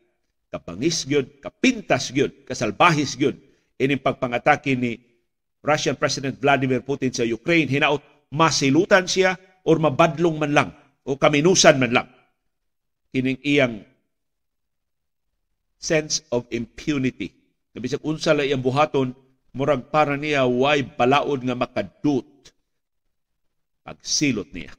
Kapangis 0.49 1.05
gyud, 1.05 1.43
kapintas 1.43 2.15
gyud, 2.15 2.47
kasalbahis 2.47 3.19
gyud 3.19 3.37
ining 3.77 4.01
pagpangatake 4.01 4.73
ni 4.79 4.97
Russian 5.61 5.99
President 5.99 6.39
Vladimir 6.39 6.81
Putin 6.81 7.13
sa 7.13 7.27
Ukraine 7.27 7.69
hinaot 7.69 8.01
masilutan 8.33 9.05
siya 9.05 9.37
or 9.69 9.77
mabadlong 9.77 10.37
man 10.39 10.53
lang 10.55 10.71
o 11.05 11.21
kaminusan 11.21 11.77
man 11.77 11.93
lang 11.93 12.09
kining 13.13 13.41
iyang 13.41 13.85
sense 15.79 16.21
of 16.35 16.45
impunity. 16.53 17.33
Na 17.73 17.81
bisag 17.81 18.05
unsa 18.05 18.35
la 18.37 18.45
iyang 18.45 18.61
buhaton, 18.61 19.15
murag 19.57 19.89
para 19.89 20.19
niya 20.19 20.45
way 20.45 20.85
balaod 20.85 21.41
nga 21.45 21.57
makadut 21.57 22.27
pagsilot 23.87 24.51
niya. 24.53 24.73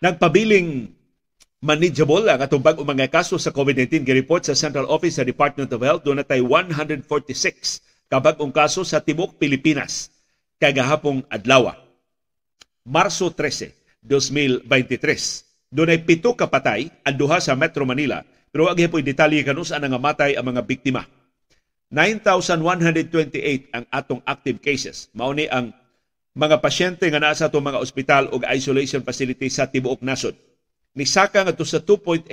Nagpabiling 0.00 0.96
manageable 1.60 2.24
ang 2.24 2.40
atong 2.40 2.64
bag 2.64 2.80
mga 2.80 3.12
kaso 3.12 3.36
sa 3.36 3.52
COVID-19 3.52 4.08
gireport 4.08 4.48
sa 4.48 4.56
Central 4.56 4.88
Office 4.88 5.20
sa 5.20 5.28
Department 5.28 5.68
of 5.68 5.84
Health 5.84 6.02
doon 6.08 6.24
natay 6.24 6.40
146 6.40 7.04
kabag-ong 8.08 8.48
kaso 8.48 8.80
sa 8.80 9.04
tibok 9.04 9.36
Pilipinas 9.36 10.08
kagahapong 10.56 11.20
adlaw. 11.28 11.76
Marso 12.88 13.28
13, 13.28 13.76
2023. 14.00 15.68
Doon 15.68 15.92
ay 15.92 16.00
pito 16.00 16.32
kapatay 16.32 16.88
ang 17.04 17.16
duha 17.20 17.38
sa 17.44 17.52
Metro 17.52 17.84
Manila 17.84 18.24
pero 18.48 18.66
wag 18.66 18.80
po 18.88 18.96
detalye 19.04 19.44
kanus 19.44 19.70
ang 19.70 19.84
matay 20.00 20.40
ang 20.40 20.48
mga 20.48 20.64
biktima. 20.64 21.04
9,128 21.92 23.76
ang 23.76 23.84
atong 23.92 24.24
active 24.24 24.64
cases. 24.64 25.12
Mao 25.12 25.36
ni 25.36 25.44
ang 25.44 25.76
mga 26.32 26.56
pasyente 26.64 27.04
nga 27.04 27.20
naa 27.20 27.36
sa 27.36 27.52
atong 27.52 27.68
mga 27.68 27.82
ospital 27.84 28.32
ug 28.32 28.48
isolation 28.48 29.04
facility 29.04 29.52
sa 29.52 29.68
tibuok 29.68 30.00
nasod 30.00 30.32
nisaka 30.94 31.46
nga 31.46 31.54
to 31.54 31.66
sa 31.66 31.78
2.8% 31.82 32.30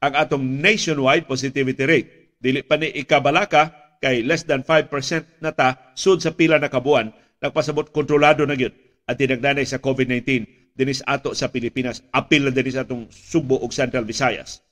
ang 0.00 0.12
atong 0.16 0.42
nationwide 0.42 1.28
positivity 1.28 1.84
rate. 1.84 2.08
Dili 2.40 2.64
pa 2.64 2.80
ni 2.80 2.88
ikabalaka 2.88 3.96
kay 4.00 4.24
less 4.24 4.48
than 4.48 4.64
5% 4.64 5.44
na 5.44 5.52
ta 5.52 5.92
sud 5.92 6.24
sa 6.24 6.32
pila 6.32 6.56
na 6.56 6.72
kabuan 6.72 7.12
nagpasabot 7.40 7.92
kontrolado 7.92 8.48
na 8.48 8.56
gyud 8.56 8.72
at 9.04 9.20
tinagdanay 9.20 9.68
sa 9.68 9.76
COVID-19 9.76 10.48
dinis 10.72 11.04
ato 11.04 11.36
sa 11.36 11.52
Pilipinas 11.52 12.00
apil 12.08 12.48
na 12.48 12.52
dinis 12.54 12.80
atong 12.80 13.12
Subo 13.12 13.60
ug 13.60 13.68
Central 13.76 14.08
Visayas. 14.08 14.64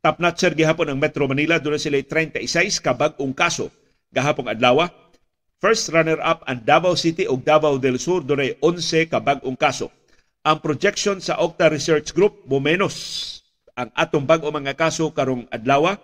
Top 0.00 0.16
notcher 0.20 0.56
gihapon 0.56 0.88
ang 0.88 1.00
Metro 1.00 1.28
Manila 1.28 1.60
doon 1.60 1.76
sila 1.76 2.00
36 2.00 2.44
kabag-ong 2.80 3.36
kaso 3.36 3.68
gahapong 4.12 4.48
adlaw. 4.48 4.88
First 5.60 5.92
runner-up 5.92 6.44
ang 6.44 6.60
Davao 6.64 6.96
City 6.96 7.28
ug 7.28 7.44
Davao 7.44 7.76
del 7.76 8.00
Sur 8.00 8.24
doon 8.24 8.52
11 8.60 9.12
kabag-ong 9.12 9.56
kaso 9.56 9.92
ang 10.44 10.60
projection 10.60 11.24
sa 11.24 11.40
Octa 11.40 11.72
Research 11.72 12.12
Group 12.12 12.44
momenos 12.44 12.94
ang 13.72 13.88
atong 13.96 14.28
bag-o 14.28 14.52
mga 14.52 14.76
kaso 14.76 15.08
karong 15.10 15.48
adlaw 15.48 15.96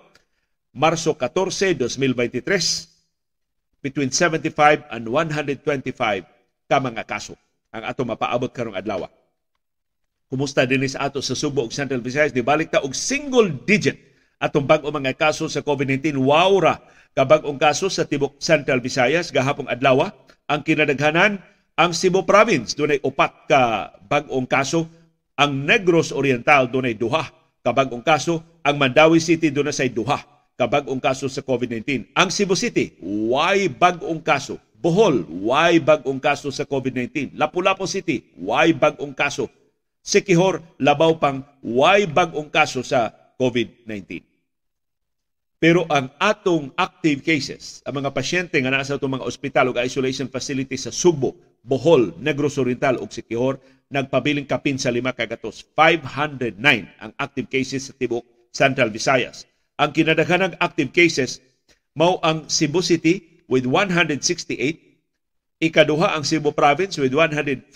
Marso 0.73 1.13
14, 1.13 1.77
2023 1.77 3.85
between 3.85 4.09
75 4.09 4.89
and 4.89 5.05
125 5.05 6.25
ka 6.71 6.79
mga 6.79 7.03
kaso. 7.05 7.35
Ang 7.71 7.87
atong 7.87 8.09
mapaabot 8.15 8.51
karong 8.51 8.79
adlaw. 8.79 9.07
Kumusta 10.31 10.63
din 10.63 10.87
sa 10.87 11.11
ato 11.11 11.19
sa 11.19 11.35
Subo 11.35 11.67
ug 11.67 11.75
Central 11.75 12.01
Visayas? 12.01 12.31
Di 12.31 12.41
balik 12.41 12.71
ta 12.71 12.87
og 12.87 12.95
single 12.95 13.51
digit 13.67 13.99
atong 14.39 14.65
bag-o 14.65 14.89
mga 14.89 15.19
kaso 15.19 15.51
sa 15.51 15.61
COVID-19 15.61 16.17
wow 16.17 16.55
ra 16.63 16.75
kabag-ong 17.13 17.59
kaso 17.59 17.91
sa 17.91 18.07
tibok 18.07 18.39
Central 18.39 18.79
Visayas 18.79 19.35
gahapong 19.35 19.67
adlaw 19.67 20.07
ang 20.47 20.63
kinadaghanan 20.63 21.43
ang 21.81 21.97
Cebu 21.97 22.29
Province 22.29 22.77
dunay 22.77 23.01
upat 23.01 23.49
ka 23.49 23.89
bag-ong 24.05 24.45
kaso, 24.45 24.85
ang 25.33 25.65
Negros 25.65 26.13
Oriental 26.13 26.69
dunay 26.69 26.93
duha 26.93 27.25
ka 27.65 27.73
bag-ong 27.73 28.05
kaso, 28.05 28.45
ang 28.61 28.77
Mandawi 28.77 29.17
City 29.17 29.49
dunay 29.49 29.73
say 29.73 29.89
duha 29.89 30.21
ka 30.61 30.69
bag-ong 30.69 31.01
kaso 31.01 31.25
sa 31.33 31.41
COVID-19. 31.41 32.13
Ang 32.13 32.29
Cebu 32.29 32.53
City, 32.53 33.01
why 33.01 33.65
bag-ong 33.73 34.21
kaso? 34.21 34.61
Bohol, 34.77 35.25
why 35.25 35.81
bag-ong 35.81 36.21
kaso 36.21 36.53
sa 36.53 36.69
COVID-19? 36.69 37.33
Lapu-Lapu 37.41 37.89
City, 37.89 38.29
why 38.37 38.77
bag-ong 38.77 39.17
kaso? 39.17 39.49
Sikihor, 40.05 40.61
Labaw 40.77 41.17
pang, 41.17 41.41
why 41.65 42.05
bag-ong 42.05 42.53
kaso 42.53 42.85
sa 42.85 43.09
COVID-19? 43.41 44.30
Pero 45.61 45.85
ang 45.93 46.09
atong 46.17 46.73
active 46.73 47.21
cases, 47.21 47.85
ang 47.85 48.01
mga 48.01 48.17
pasyente 48.17 48.57
nga 48.57 48.73
nasa 48.73 48.97
itong 48.97 49.21
mga 49.21 49.29
ospital 49.29 49.69
o 49.69 49.77
isolation 49.77 50.25
facility 50.25 50.81
sa 50.81 50.89
Subo, 50.89 51.37
Bohol, 51.61 52.17
Negros 52.17 52.57
Oriental 52.57 52.97
ug 52.97 53.13
Siquijor 53.13 53.61
nagpabiling 53.93 54.49
kapin 54.49 54.81
sa 54.81 54.89
lima 54.89 55.13
kagatos. 55.13 55.61
509 55.77 56.57
ang 57.05 57.13
active 57.21 57.53
cases 57.53 57.93
sa 57.93 57.93
tibok 57.93 58.25
Central 58.49 58.89
Visayas. 58.89 59.45
Ang 59.77 59.93
kinadaghanang 59.93 60.57
active 60.65 60.97
cases 60.97 61.45
mao 61.93 62.17
ang 62.25 62.49
Cebu 62.49 62.81
City 62.81 63.45
with 63.45 63.69
168, 63.69 64.17
ikaduha 65.61 66.17
ang 66.17 66.25
Cebu 66.25 66.57
Province 66.57 66.97
with 66.97 67.13
159, 67.13 67.69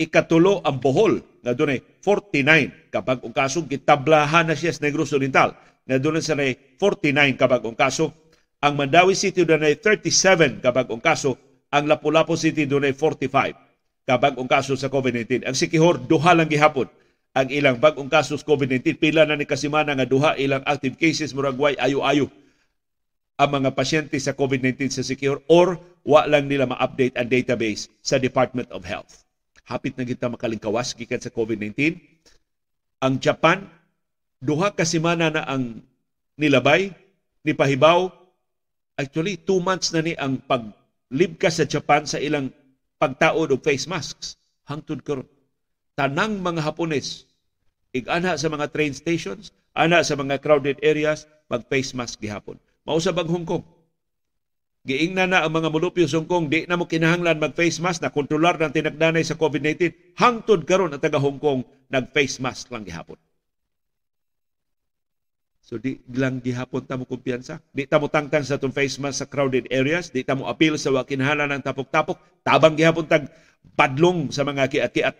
ikatulo 0.00 0.64
ang 0.64 0.80
Bohol 0.80 1.20
nga 1.44 1.52
dunay 1.52 1.84
49 2.00 2.88
kabag 2.88 3.20
ong 3.20 3.36
kaso 3.36 3.68
gitablahan 3.68 4.48
na 4.48 4.56
siya 4.56 4.72
sa 4.72 4.88
Negros 4.88 5.12
Oriental 5.12 5.52
nga 5.88 5.96
dunay 5.96 6.20
sa 6.20 6.36
49 6.36 7.40
kabag 7.40 7.64
ong 7.64 7.78
kaso 7.78 8.12
ang 8.60 8.76
Mandawi 8.76 9.16
City 9.16 9.48
dunay 9.48 9.80
37 9.80 10.60
kabag 10.60 10.92
ong 10.92 11.00
kaso 11.00 11.40
ang 11.72 11.88
Lapu-Lapu 11.88 12.36
City 12.36 12.68
dunay 12.68 12.92
45 12.92 13.68
ka 14.08 14.16
bag-ong 14.16 14.48
kaso 14.48 14.72
sa 14.72 14.88
COVID-19. 14.88 15.44
Ang 15.44 15.52
Sikihor 15.52 16.00
duha 16.00 16.32
lang 16.32 16.48
gihapon 16.48 16.88
ang 17.36 17.52
ilang 17.52 17.76
bag-ong 17.76 18.08
kaso 18.08 18.40
sa 18.40 18.46
COVID-19. 18.48 18.96
Pila 18.96 19.28
na 19.28 19.36
ni 19.36 19.44
kasimana 19.44 19.92
nga 19.92 20.08
duha 20.08 20.32
ilang 20.40 20.64
active 20.64 20.96
cases 20.96 21.36
murag 21.36 21.60
way 21.60 21.76
ayo-ayo. 21.76 22.32
ang 23.38 23.54
mga 23.54 23.70
pasyente 23.70 24.18
sa 24.18 24.34
COVID-19 24.34 24.90
sa 24.90 25.06
secure 25.06 25.38
or 25.46 25.78
wa 26.02 26.26
lang 26.26 26.50
nila 26.50 26.66
ma-update 26.66 27.14
ang 27.14 27.30
database 27.30 27.86
sa 28.02 28.18
Department 28.18 28.66
of 28.74 28.82
Health. 28.82 29.22
Hapit 29.62 29.94
na 29.94 30.02
kita 30.02 30.26
makalingkawas 30.26 30.90
gikan 30.98 31.22
sa 31.22 31.30
COVID-19. 31.30 32.02
Ang 32.98 33.14
Japan, 33.22 33.62
duha 34.38 34.74
ka 34.74 34.86
semana 34.86 35.30
na 35.30 35.42
ang 35.46 35.82
nilabay, 36.38 36.94
ni 37.46 37.52
Pahibaw. 37.54 38.10
Actually, 38.98 39.38
two 39.38 39.62
months 39.62 39.94
na 39.94 40.02
ni 40.02 40.12
ang 40.18 40.42
paglibkas 40.42 41.62
sa 41.62 41.66
Japan 41.66 42.02
sa 42.02 42.18
ilang 42.18 42.50
pagtaod 42.98 43.54
og 43.54 43.62
face 43.62 43.86
masks. 43.86 44.34
Hangtod 44.66 45.06
karon. 45.06 45.26
Tanang 45.94 46.42
mga 46.42 46.62
Hapones, 46.66 47.26
igana 47.94 48.34
sa 48.34 48.50
mga 48.50 48.70
train 48.74 48.94
stations, 48.94 49.54
ana 49.74 50.02
sa 50.02 50.18
mga 50.18 50.42
crowded 50.42 50.78
areas, 50.82 51.26
mag 51.48 51.64
face 51.66 51.96
mask 51.96 52.20
gihapon 52.20 52.60
Mausab 52.88 53.20
ang 53.20 53.28
Hong 53.28 53.44
Kong. 53.44 53.64
Giingna 54.88 55.28
na 55.28 55.44
ang 55.44 55.52
mga 55.52 55.68
mulupyo 55.68 56.08
sa 56.08 56.16
Hong 56.16 56.24
Kong, 56.24 56.48
di 56.48 56.64
na 56.64 56.80
mo 56.80 56.88
kinahanglan 56.88 57.36
mag-face 57.36 57.84
mask 57.84 58.00
na 58.00 58.08
kontrolar 58.08 58.56
ng 58.56 58.72
tinagdanay 58.72 59.20
sa 59.20 59.36
COVID-19. 59.36 60.16
Hangtod 60.16 60.64
karon 60.64 60.96
ang 60.96 61.02
taga 61.02 61.20
Hong 61.20 61.36
Kong 61.36 61.68
nag-face 61.92 62.40
mask 62.40 62.72
lang 62.72 62.88
gihapon. 62.88 63.20
So 65.68 65.76
di 65.76 66.00
lang 66.16 66.40
gihapon 66.40 66.88
ta 66.88 66.96
mo 66.96 67.04
kumpiyansa. 67.04 67.60
Di 67.76 67.84
ta 67.84 68.00
mo 68.00 68.08
tangtang 68.08 68.40
sa 68.40 68.56
itong 68.56 68.72
face 68.72 68.96
mask 68.96 69.20
sa 69.20 69.28
crowded 69.28 69.68
areas. 69.68 70.08
Di 70.08 70.24
ta 70.24 70.32
mo 70.32 70.48
appeal 70.48 70.80
sa 70.80 70.88
wakinhala 70.96 71.44
ng 71.44 71.60
tapok-tapok. 71.60 72.16
Tabang 72.40 72.72
gihapon 72.72 73.04
tag 73.04 73.28
padlong 73.76 74.32
sa 74.32 74.48
mga 74.48 74.64
kiat-kiat. 74.64 75.12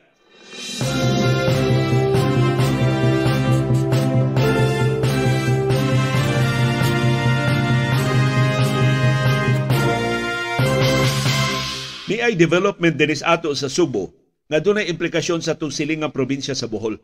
Ni 12.09 12.25
ay 12.25 12.41
development 12.41 12.97
dinis 12.97 13.21
ato 13.21 13.53
sa 13.53 13.69
Subo 13.69 14.17
nga 14.49 14.65
dunay 14.65 14.89
implikasyon 14.89 15.45
sa 15.45 15.61
tung 15.61 15.69
silingang 15.69 16.09
probinsya 16.09 16.57
sa 16.57 16.65
Bohol. 16.65 16.97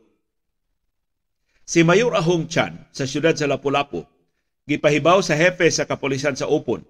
Si 1.65 1.81
Mayor 1.81 2.13
Ahong 2.13 2.45
Chan 2.45 2.93
sa 2.93 3.09
siyudad 3.09 3.33
sa 3.33 3.49
Lapu-Lapu 3.49 4.05
gipahibaw 4.69 5.17
sa 5.25 5.33
hepe 5.33 5.65
sa 5.73 5.89
kapulisan 5.89 6.37
sa 6.37 6.45
Upon. 6.45 6.85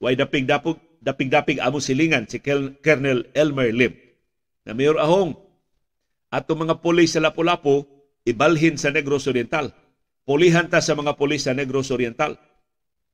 Way 0.00 0.16
dapig-dapig 0.16 0.76
dapig-dapig 1.04 1.60
amo 1.60 1.80
silingan 1.80 2.24
si 2.24 2.40
Colonel 2.80 3.28
Elmer 3.36 3.72
Lim. 3.76 3.92
Na 4.64 4.72
Mayor 4.72 4.96
Ahong 4.96 5.36
ato 6.32 6.52
mga 6.56 6.80
pulis 6.80 7.12
sa 7.12 7.20
Lapu-Lapu 7.20 7.84
ibalhin 8.24 8.80
sa 8.80 8.88
Negros 8.88 9.28
Oriental. 9.28 9.72
Pulihan 10.26 10.66
ta 10.66 10.82
sa 10.82 10.96
mga 10.98 11.14
pulis 11.14 11.46
sa 11.46 11.54
Negros 11.54 11.94
Oriental. 11.94 12.34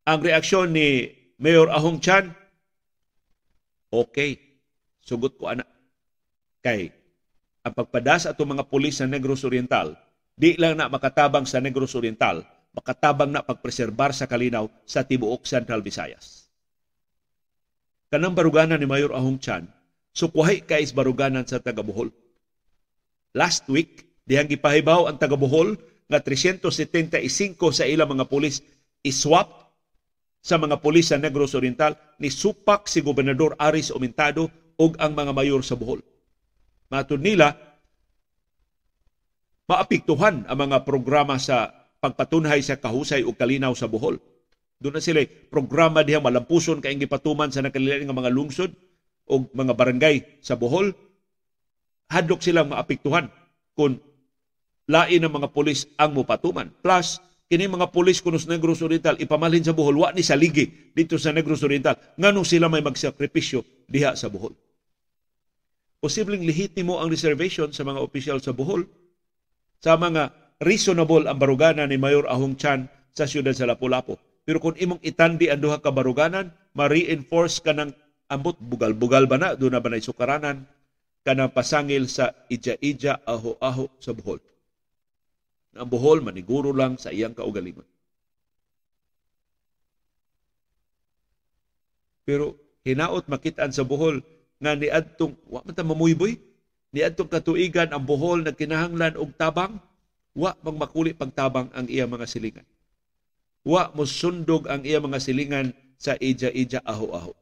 Ang 0.08 0.18
reaksyon 0.22 0.72
ni 0.72 1.12
Mayor 1.36 1.68
Ahong 1.68 1.98
Chan, 1.98 2.30
okay, 3.92 4.38
sugot 5.02 5.36
ko 5.36 5.52
ana. 5.52 5.66
Kay, 6.62 6.94
ang 7.66 7.74
pagpadas 7.74 8.24
ato 8.30 8.46
mga 8.46 8.66
pulis 8.70 9.02
sa 9.02 9.06
Negros 9.06 9.44
Oriental, 9.44 9.94
di 10.36 10.56
lang 10.56 10.80
na 10.80 10.88
makatabang 10.88 11.44
sa 11.44 11.60
Negros 11.60 11.92
Oriental, 11.94 12.42
makatabang 12.72 13.28
na 13.28 13.44
pagpreserbar 13.44 14.16
sa 14.16 14.24
kalinaw 14.24 14.68
sa 14.88 15.04
tibuok 15.04 15.44
Central 15.44 15.84
Visayas. 15.84 16.48
Kanang 18.12 18.36
baruganan 18.36 18.76
ni 18.76 18.84
Mayor 18.84 19.16
Ahong 19.16 19.40
Chan, 19.40 19.64
sukwahay 20.12 20.60
kay 20.64 20.84
baruganan 20.92 21.48
sa 21.48 21.60
taga. 21.60 21.80
Last 23.32 23.64
week, 23.72 24.20
dihang 24.28 24.48
gipahibaw 24.48 25.08
ang 25.08 25.16
taga 25.16 25.36
nga 26.12 26.20
375 26.20 27.56
sa 27.72 27.88
ilang 27.88 28.12
mga 28.12 28.28
pulis 28.28 28.60
iswap 29.00 29.62
sa 30.42 30.58
mga 30.58 30.82
pulis 30.82 31.08
sa 31.08 31.16
Negros 31.16 31.54
Oriental 31.56 31.94
ni 32.18 32.28
supak 32.28 32.90
si 32.90 33.00
Gobernador 33.00 33.56
Aris 33.56 33.94
Omintado 33.94 34.50
ug 34.76 34.92
ang 34.98 35.14
mga 35.14 35.32
mayor 35.32 35.62
sa 35.64 35.78
Bohol. 35.78 36.02
Matod 36.92 37.22
nila, 37.24 37.71
maapiktuhan 39.72 40.44
ang 40.44 40.58
mga 40.68 40.84
programa 40.84 41.40
sa 41.40 41.72
pagpatunhay 42.04 42.60
sa 42.60 42.76
kahusay 42.76 43.24
ug 43.24 43.32
kalinaw 43.32 43.72
sa 43.72 43.88
Bohol. 43.88 44.20
Doon 44.76 44.98
na 44.98 45.02
sila 45.02 45.24
programa 45.48 46.04
diha 46.04 46.20
malampuson 46.20 46.82
kay 46.82 46.98
gipatuman 47.00 47.48
sa 47.48 47.64
nakalilain 47.64 48.04
nga 48.04 48.12
mga 48.12 48.34
lungsod 48.34 48.74
o 49.30 49.48
mga 49.48 49.72
barangay 49.72 50.44
sa 50.44 50.58
Bohol. 50.58 50.92
Hadlok 52.12 52.44
silang 52.44 52.74
maapiktuhan 52.74 53.32
kung 53.72 53.96
lain 54.90 55.20
ng 55.24 55.32
mga 55.32 55.48
pulis 55.54 55.88
ang 55.96 56.12
mupatuman. 56.12 56.68
Plus, 56.82 57.22
kini 57.52 57.68
mga 57.68 57.92
pulis 57.92 58.24
kuno 58.24 58.40
sa 58.40 58.48
Negros 58.48 58.80
Oriental 58.80 59.20
ipamalhin 59.20 59.60
sa 59.60 59.76
Bohol 59.76 60.00
wa 60.00 60.08
ni 60.12 60.24
saligi 60.24 60.92
dito 60.96 61.20
sa 61.20 61.36
Negros 61.36 61.60
Oriental 61.60 62.00
nganong 62.16 62.48
sila 62.48 62.72
may 62.72 62.80
magsakripisyo 62.80 63.60
diha 63.92 64.16
sa 64.16 64.32
Bohol 64.32 64.56
posibleng 66.00 66.48
lehitimo 66.48 66.96
ang 66.96 67.12
reservation 67.12 67.68
sa 67.68 67.84
mga 67.84 68.00
opisyal 68.00 68.40
sa 68.40 68.56
Bohol 68.56 68.88
sa 69.82 69.98
mga 69.98 70.30
reasonable 70.62 71.26
ang 71.26 71.42
barugana 71.42 71.90
ni 71.90 71.98
Mayor 71.98 72.30
Ahong 72.30 72.54
Chan 72.54 72.86
sa 73.10 73.26
siyudad 73.26 73.52
sa 73.52 73.66
Lapu-Lapu. 73.66 74.14
Pero 74.46 74.62
kung 74.62 74.78
imong 74.78 75.02
itandi 75.02 75.50
ang 75.50 75.58
duha 75.58 75.82
ka 75.82 75.90
baruganan 75.90 76.54
ma-reinforce 76.78 77.58
ka 77.60 77.74
ng 77.74 77.90
ambot. 78.32 78.56
Bugal-bugal 78.56 79.28
ba 79.28 79.36
na? 79.36 79.48
Doon 79.58 79.76
na 79.76 79.82
ba 79.82 79.92
na 79.92 80.00
isukaranan? 80.00 80.64
Kanang 81.22 81.52
pasangil 81.52 82.08
sa 82.08 82.32
ija-ija 82.48 83.22
aho-aho 83.26 83.90
sa 84.00 84.16
Bohol. 84.16 84.40
Ang 85.76 85.88
Bohol 85.90 86.24
maniguro 86.24 86.72
lang 86.72 86.96
sa 86.96 87.12
iyang 87.12 87.36
kaugalingon. 87.36 87.86
Pero 92.22 92.54
hinaot 92.86 93.26
makitaan 93.26 93.74
sa 93.74 93.86
Bohol 93.86 94.22
nga 94.62 94.78
niadtong 94.78 95.34
wa 95.50 95.62
man 95.66 95.74
ta 95.74 95.82
mamuyboy 95.82 96.38
niadtong 96.92 97.28
katuigan 97.28 97.90
ang 97.90 98.04
Bohol 98.04 98.44
nagkinahanglan 98.44 99.16
og 99.16 99.32
tabang 99.34 99.80
wa 100.32 100.52
mang 100.64 100.78
makuli 100.80 101.12
pagtabang 101.12 101.68
ang 101.72 101.88
iya 101.88 102.08
mga 102.08 102.24
silingan. 102.28 102.66
Wa 103.64 103.92
mo 103.92 104.04
sundog 104.08 104.68
ang 104.68 104.84
iya 104.84 105.00
mga 105.00 105.18
silingan 105.20 105.72
sa 105.96 106.16
ija-ija 106.16 106.84
aho-aho. 106.84 107.32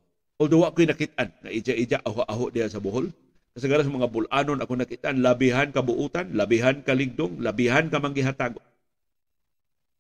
Although 0.41 0.65
wa 0.65 0.73
ko'y 0.73 0.89
nakitaan 0.89 1.29
na 1.45 1.51
ija-ija 1.53 2.01
aho-aho 2.03 2.49
diya 2.49 2.71
sa 2.71 2.81
Bohol, 2.81 3.13
Kasagaran 3.51 3.83
sa 3.83 3.91
mga 3.91 4.11
bulanon 4.15 4.63
ako 4.63 4.73
nakitaan, 4.79 5.19
labihan 5.27 5.75
kabuutan, 5.75 6.31
labihan 6.39 6.87
kaligdong, 6.87 7.43
labihan 7.43 7.91
kamanggihatago. 7.91 8.63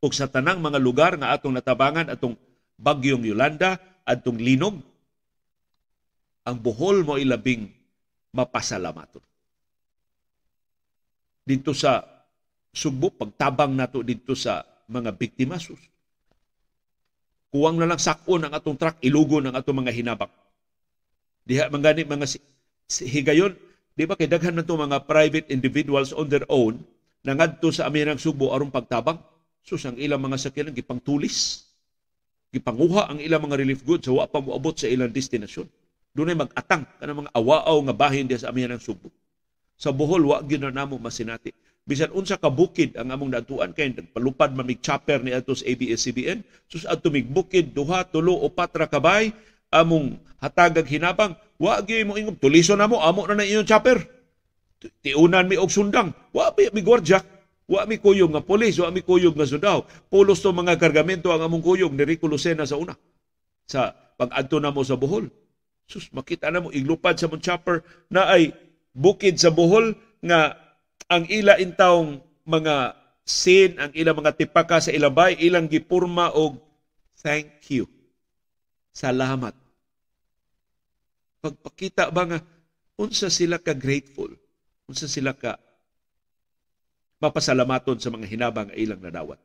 Ug 0.00 0.12
sa 0.14 0.30
tanang 0.30 0.62
mga 0.62 0.78
lugar 0.78 1.18
nga 1.18 1.34
atong 1.34 1.58
natabangan 1.58 2.08
atong 2.14 2.38
bagyong 2.78 3.26
Yolanda, 3.26 3.76
atong 4.06 4.38
linog, 4.38 4.78
ang 6.46 6.56
buhol 6.56 7.04
mo 7.04 7.18
ilabing 7.18 7.68
mapasalamaton. 8.32 9.20
Dito 11.44 11.72
sa 11.72 12.04
Sugbo, 12.70 13.10
pagtabang 13.10 13.74
nato 13.74 13.98
dito 14.06 14.38
sa 14.38 14.62
mga 14.86 15.10
biktima, 15.18 15.58
sus. 15.58 15.80
Kuwang 17.50 17.82
na 17.82 17.90
lang 17.90 17.98
sakon 17.98 18.46
ang 18.46 18.54
atong 18.54 18.78
truck, 18.78 19.02
ilugo 19.02 19.42
ng 19.42 19.58
atong 19.58 19.82
mga 19.82 19.90
hinabak. 19.90 20.30
Diha 21.42 21.66
mangani 21.66 22.06
mga 22.06 22.38
higayon, 23.10 23.58
di 23.98 24.06
ba 24.06 24.14
kay 24.14 24.30
daghan 24.30 24.54
man 24.54 24.66
mga 24.66 25.02
private 25.02 25.50
individuals 25.50 26.14
on 26.14 26.30
their 26.30 26.46
own 26.46 26.78
na 27.26 27.34
ngadto 27.34 27.74
sa 27.74 27.90
aminang 27.90 28.22
Subo 28.22 28.54
aron 28.54 28.70
pagtabang. 28.70 29.18
Sus 29.60 29.82
ang 29.84 29.98
ilang 29.98 30.22
mga 30.22 30.38
sakyanan 30.40 30.72
gipangtulis. 30.72 31.66
Gipanguha 32.54 33.10
ang 33.10 33.18
ilang 33.18 33.44
mga 33.44 33.58
relief 33.60 33.82
goods 33.82 34.06
sa 34.06 34.14
wa 34.14 34.30
pa 34.30 34.38
moabot 34.38 34.72
sa 34.72 34.86
ilang 34.86 35.10
destinasyon. 35.10 35.66
Dunay 36.14 36.34
mag-atang 36.34 36.86
kanang 36.98 37.26
mga 37.26 37.34
awaaw 37.34 37.76
nga 37.86 37.94
bahin 37.94 38.26
diya 38.30 38.46
sa 38.46 38.54
aminang 38.54 38.82
Subo. 38.82 39.10
Sa 39.80 39.96
Bohol 39.96 40.28
wa 40.28 40.44
gyud 40.44 40.60
na 40.60 40.68
namo 40.68 41.00
masinati. 41.00 41.56
Bisan 41.88 42.12
unsa 42.12 42.36
ka 42.36 42.52
bukid 42.52 43.00
ang 43.00 43.08
among 43.08 43.32
datuan 43.32 43.72
kay 43.72 43.96
palupad 44.12 44.52
mamig 44.52 44.84
chopper 44.84 45.24
ni 45.24 45.32
atos 45.32 45.64
ABS-CBN 45.64 46.44
sus 46.68 46.84
adto 46.84 47.08
mig 47.08 47.24
bukid 47.24 47.72
duha 47.72 48.04
tulo 48.04 48.36
o 48.36 48.52
patra 48.52 48.84
kabay 48.84 49.32
among 49.72 50.20
hatagag 50.36 50.84
hinabang 50.84 51.32
Wa 51.60 51.84
gyud 51.84 52.08
mo 52.08 52.16
ingom 52.16 52.40
tuliso 52.40 52.72
na 52.72 52.88
mo 52.88 53.04
amo 53.04 53.28
na 53.28 53.36
na 53.36 53.44
inyong 53.44 53.68
chopper. 53.68 54.00
Tiunan 55.04 55.44
mi 55.44 55.60
og 55.60 55.68
sundang. 55.68 56.16
Wa 56.32 56.56
mi, 56.56 56.80
gwardya. 56.80 57.20
Wa 57.68 57.84
mi 57.84 58.00
kuyog 58.00 58.32
nga 58.32 58.40
pulis, 58.40 58.80
wa 58.80 58.88
mi 58.88 59.04
kuyog 59.04 59.36
nga 59.36 59.44
sundao. 59.44 59.84
Pulos 60.08 60.40
to 60.40 60.56
mga 60.56 60.80
kargamento 60.80 61.28
ang 61.28 61.44
among 61.44 61.60
kuyog 61.60 61.92
ni 61.92 62.08
Rico 62.08 62.24
Lucena 62.24 62.64
sa 62.64 62.80
una. 62.80 62.96
Sa 63.68 63.92
pag-adto 63.92 64.56
na 64.56 64.72
mo 64.72 64.80
sa 64.80 64.96
Bohol. 64.96 65.28
Sus, 65.84 66.08
makita 66.16 66.48
na 66.48 66.64
mo 66.64 66.72
iglupad 66.72 67.20
sa 67.20 67.28
mong 67.28 67.44
chopper 67.44 67.84
na 68.08 68.32
ay 68.32 68.56
bukid 68.96 69.38
sa 69.38 69.52
Bohol 69.54 69.94
nga 70.24 70.58
ang 71.10 71.26
ila 71.26 71.58
intawng 71.58 72.22
mga 72.46 72.98
sin, 73.26 73.78
ang 73.78 73.90
ilang 73.94 74.18
mga 74.18 74.34
tipaka 74.34 74.82
sa 74.82 74.94
ilabay, 74.94 75.38
ilang 75.38 75.70
gipurma 75.70 76.34
og 76.34 76.58
thank 77.22 77.66
you. 77.70 77.86
Salamat 78.90 79.54
pagpakita 81.40 82.12
ba 82.12 82.28
nga 82.28 82.38
unsa 83.00 83.32
sila 83.32 83.56
ka 83.56 83.72
grateful, 83.72 84.28
unsa 84.84 85.08
sila 85.08 85.32
ka 85.32 85.56
mapasalamaton 87.20 88.00
sa 88.00 88.12
mga 88.12 88.28
hinabang 88.28 88.70
ilang 88.76 89.00
nadawat. 89.00 89.40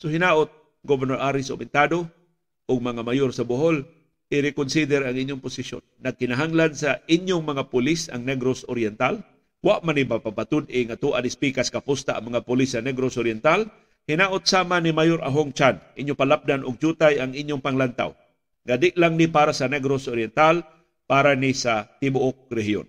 So 0.00 0.12
hinaot 0.12 0.52
Governor 0.84 1.20
Aris 1.20 1.48
Obintado 1.48 2.04
o 2.68 2.72
mga 2.76 3.00
mayor 3.04 3.32
sa 3.32 3.44
Bohol, 3.44 3.84
i-reconsider 4.34 5.06
ang 5.06 5.14
inyong 5.14 5.38
posisyon. 5.38 5.80
Nagkinahanglan 6.02 6.74
sa 6.74 6.98
inyong 7.06 7.46
mga 7.46 7.62
pulis 7.70 8.10
ang 8.10 8.26
Negros 8.26 8.66
Oriental. 8.66 9.22
Wa 9.64 9.80
man 9.80 9.96
iba 9.96 10.20
papatud 10.20 10.68
e 10.68 10.84
nga 10.84 10.98
tuan 10.98 11.24
ispikas 11.24 11.72
kapusta 11.72 12.18
ang 12.18 12.34
mga 12.34 12.44
pulis 12.44 12.74
sa 12.74 12.82
Negros 12.82 13.16
Oriental. 13.16 13.64
Hinaot 14.04 14.44
sama 14.44 14.76
ni 14.84 14.92
Mayor 14.92 15.24
Ahong 15.24 15.56
Chan, 15.56 15.80
inyo 15.96 16.12
palapdan 16.12 16.60
og 16.60 16.76
jutay 16.76 17.16
ang 17.16 17.32
inyong 17.32 17.64
panglantaw. 17.64 18.12
Gadi 18.60 18.92
lang 19.00 19.16
ni 19.16 19.32
para 19.32 19.56
sa 19.56 19.64
Negros 19.64 20.12
Oriental, 20.12 20.60
para 21.08 21.32
ni 21.32 21.56
sa 21.56 21.88
tibuok 22.00 22.52
rehiyon. 22.52 22.84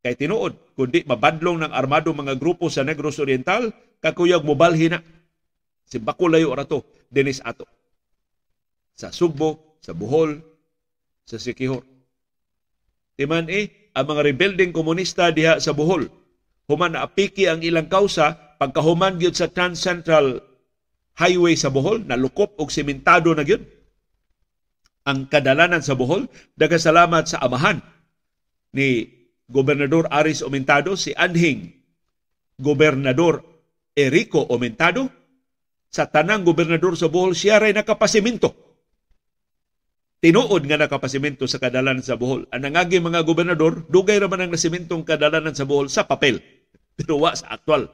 Kay 0.00 0.16
tinuod, 0.16 0.72
kundi 0.72 1.04
mabadlong 1.04 1.68
ng 1.68 1.72
armado 1.76 2.16
mga 2.16 2.40
grupo 2.40 2.72
sa 2.72 2.80
Negros 2.80 3.20
Oriental, 3.20 3.68
kakuyag 4.00 4.40
mobalhin 4.40 4.96
na. 4.96 5.00
Si 5.84 6.00
Bakulayo 6.00 6.52
Orato, 6.52 6.84
Dennis 7.12 7.44
Ato. 7.44 7.68
Sa 8.96 9.12
Sugbo, 9.12 9.76
sa 9.84 9.92
Bohol, 9.92 10.40
sa 11.28 11.36
Sikihor. 11.36 11.84
Timan 13.20 13.52
eh, 13.52 13.92
ang 13.92 14.08
mga 14.08 14.24
rebelding 14.32 14.72
komunista 14.72 15.28
diha 15.28 15.60
sa 15.60 15.76
Bohol, 15.76 16.08
human 16.64 16.96
apiki 16.96 17.44
ang 17.44 17.60
ilang 17.60 17.92
kausa, 17.92 18.56
pagkahuman 18.56 19.20
gyud 19.20 19.36
sa 19.36 19.52
Trans 19.52 19.76
Central 19.76 20.40
Highway 21.20 21.52
sa 21.58 21.68
Bohol, 21.68 22.08
nalukop 22.08 22.56
og 22.56 22.72
sementado 22.72 23.36
na 23.36 23.44
gyud 23.44 23.60
ang 25.04 25.28
kadalanan 25.28 25.84
sa 25.84 25.96
Bohol. 25.98 26.28
Dagasalamat 26.56 27.28
sa 27.28 27.44
amahan 27.44 27.80
ni 28.72 29.08
Gobernador 29.48 30.08
Aris 30.12 30.44
Omentado, 30.44 30.96
si 30.96 31.16
Anhing 31.16 31.72
Gobernador 32.60 33.40
Erico 33.96 34.46
Omentado, 34.52 35.08
sa 35.88 36.06
tanang 36.06 36.44
gobernador 36.44 36.94
sa 36.94 37.08
Bohol, 37.08 37.32
siya 37.32 37.58
rin 37.58 37.74
nakapasimento. 37.74 38.67
Tinuod 40.18 40.66
nga 40.66 40.74
nakapasimento 40.74 41.46
sa 41.46 41.62
kadalanan 41.62 42.02
sa 42.02 42.18
Bohol. 42.18 42.42
Ang 42.50 42.66
nangagi 42.66 42.98
mga 42.98 43.22
gobernador, 43.22 43.86
dugay 43.86 44.18
raman 44.18 44.50
ang 44.50 44.50
nasimintong 44.50 45.06
kadalanan 45.06 45.54
sa 45.54 45.62
Bohol 45.62 45.86
sa 45.86 46.10
papel. 46.10 46.42
Pero 46.98 47.22
wa 47.22 47.30
sa 47.38 47.54
aktual. 47.54 47.86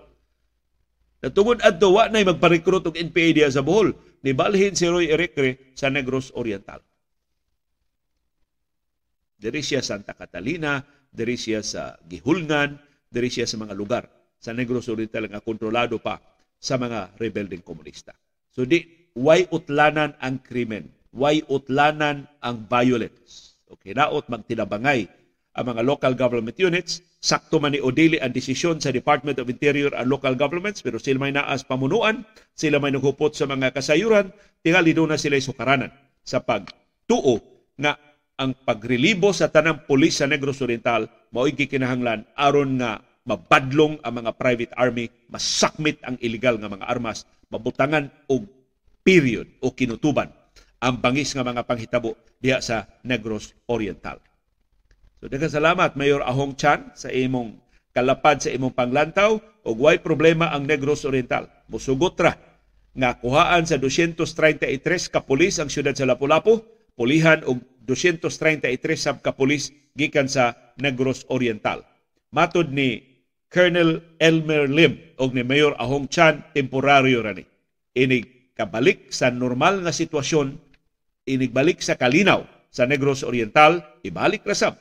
Natungod 1.21 1.61
adto 1.61 1.93
wa 1.93 2.09
nay 2.09 2.25
magparekrut 2.25 2.89
og 2.89 2.97
NPA 2.97 3.29
diya 3.37 3.53
sa 3.53 3.61
Bohol. 3.61 3.93
Nibalhin 4.25 4.73
si 4.73 4.89
Roy 4.89 5.13
Erecre 5.13 5.77
sa 5.77 5.93
Negros 5.93 6.33
Oriental. 6.33 6.81
Diri 9.37 9.61
siya 9.61 9.85
Santa 9.85 10.17
Catalina, 10.17 10.81
diri 11.13 11.37
siya 11.37 11.61
sa 11.61 12.01
Gihulngan, 12.09 12.81
diri 13.13 13.29
siya 13.29 13.45
sa 13.45 13.61
mga 13.61 13.77
lugar 13.77 14.09
sa 14.41 14.57
Negros 14.57 14.89
Oriental 14.89 15.29
nga 15.29 15.45
kontrolado 15.45 16.01
pa 16.01 16.17
sa 16.57 16.81
mga 16.81 17.21
rebelding 17.21 17.61
komunista. 17.61 18.17
So 18.49 18.65
di 18.65 19.11
why 19.13 19.45
utlanan 19.53 20.17
ang 20.25 20.41
krimen, 20.41 20.89
why 21.15 21.39
utlanan 21.47 22.27
ang 22.43 22.67
violence. 22.67 23.63
Okay, 23.71 23.95
naot 23.95 24.27
magtinabangay 24.27 25.07
ang 25.55 25.65
mga 25.71 25.87
local 25.87 26.13
government 26.19 26.59
units, 26.59 26.99
sakto 27.23 27.63
man 27.63 27.79
ni 27.79 27.81
Odili 27.81 28.19
ang 28.19 28.35
desisyon 28.35 28.83
sa 28.83 28.91
Department 28.91 29.39
of 29.39 29.47
Interior 29.47 29.95
and 29.95 30.11
Local 30.11 30.35
Governments, 30.35 30.83
pero 30.83 30.99
sila 30.99 31.23
may 31.23 31.31
naas 31.31 31.63
pamunuan, 31.63 32.27
sila 32.59 32.83
may 32.83 32.91
naghupot 32.91 33.31
sa 33.39 33.47
mga 33.47 33.71
kasayuran, 33.71 34.35
tingali 34.67 34.91
doon 34.91 35.15
na 35.15 35.19
sila 35.19 35.39
sukaranan 35.39 35.95
sa 36.27 36.43
pagtuo 36.43 37.39
nga 37.79 37.95
ang 38.35 38.51
pagrelibo 38.67 39.31
sa 39.31 39.47
tanang 39.47 39.87
pulis 39.87 40.19
sa 40.19 40.27
Negros 40.27 40.59
Oriental 40.59 41.07
mao'y 41.31 41.55
gikinahanglan 41.55 42.27
aron 42.35 42.83
nga 42.83 42.99
mabadlong 43.23 44.03
ang 44.03 44.21
mga 44.21 44.31
private 44.35 44.75
army, 44.75 45.07
masakmit 45.31 46.03
ang 46.03 46.19
illegal 46.19 46.59
nga 46.59 46.67
mga 46.67 46.91
armas, 46.91 47.25
mabutangan 47.47 48.11
og 48.27 48.45
period 49.07 49.47
o 49.63 49.71
kinutuban 49.71 50.29
ang 50.85 51.01
bangis 51.01 51.33
nga 51.33 51.41
mga 51.41 51.65
panghitabo 51.65 52.13
diha 52.45 52.61
sa 52.61 52.85
Negros 53.09 53.57
Oriental. 53.73 54.21
So 55.17 55.33
daghang 55.33 55.49
salamat 55.49 55.97
Mayor 55.97 56.21
Ahong 56.21 56.53
Chan 56.61 56.93
sa 56.93 57.09
imong 57.09 57.57
kalapad 57.97 58.45
sa 58.45 58.53
imong 58.53 58.77
panglantaw 58.77 59.41
ug 59.65 59.77
way 59.81 59.97
problema 60.05 60.53
ang 60.53 60.69
Negros 60.69 61.09
Oriental. 61.09 61.49
Musugot 61.73 62.21
ra 62.21 62.37
nga 62.93 63.17
kuhaan 63.17 63.65
sa 63.65 63.81
233 63.81 65.09
ka 65.09 65.25
pulis 65.25 65.57
ang 65.57 65.73
siyudad 65.73 65.97
sa 65.97 66.05
Lapu-Lapu, 66.05 66.61
pulihan 66.95 67.41
og 67.49 67.65
233 67.89 68.69
sab 68.95 69.25
ka 69.25 69.33
pulis 69.33 69.73
gikan 69.97 70.29
sa 70.29 70.75
Negros 70.77 71.25
Oriental. 71.33 71.83
Matod 72.31 72.71
ni 72.71 73.01
Colonel 73.51 74.03
Elmer 74.19 74.67
Lim 74.67 75.17
o 75.17 75.31
ni 75.31 75.47
Mayor 75.47 75.79
Ahong 75.79 76.11
Chan, 76.11 76.51
temporaryo 76.53 77.23
rani. 77.23 77.47
Inig 77.95 78.53
kabalik 78.59 79.11
sa 79.11 79.31
normal 79.31 79.83
nga 79.83 79.95
sitwasyon, 79.95 80.59
inigbalik 81.25 81.81
sa 81.81 81.97
kalinaw 81.97 82.45
sa 82.69 82.85
Negros 82.85 83.25
Oriental, 83.25 83.81
ibalik 84.05 84.45
rasab 84.45 84.77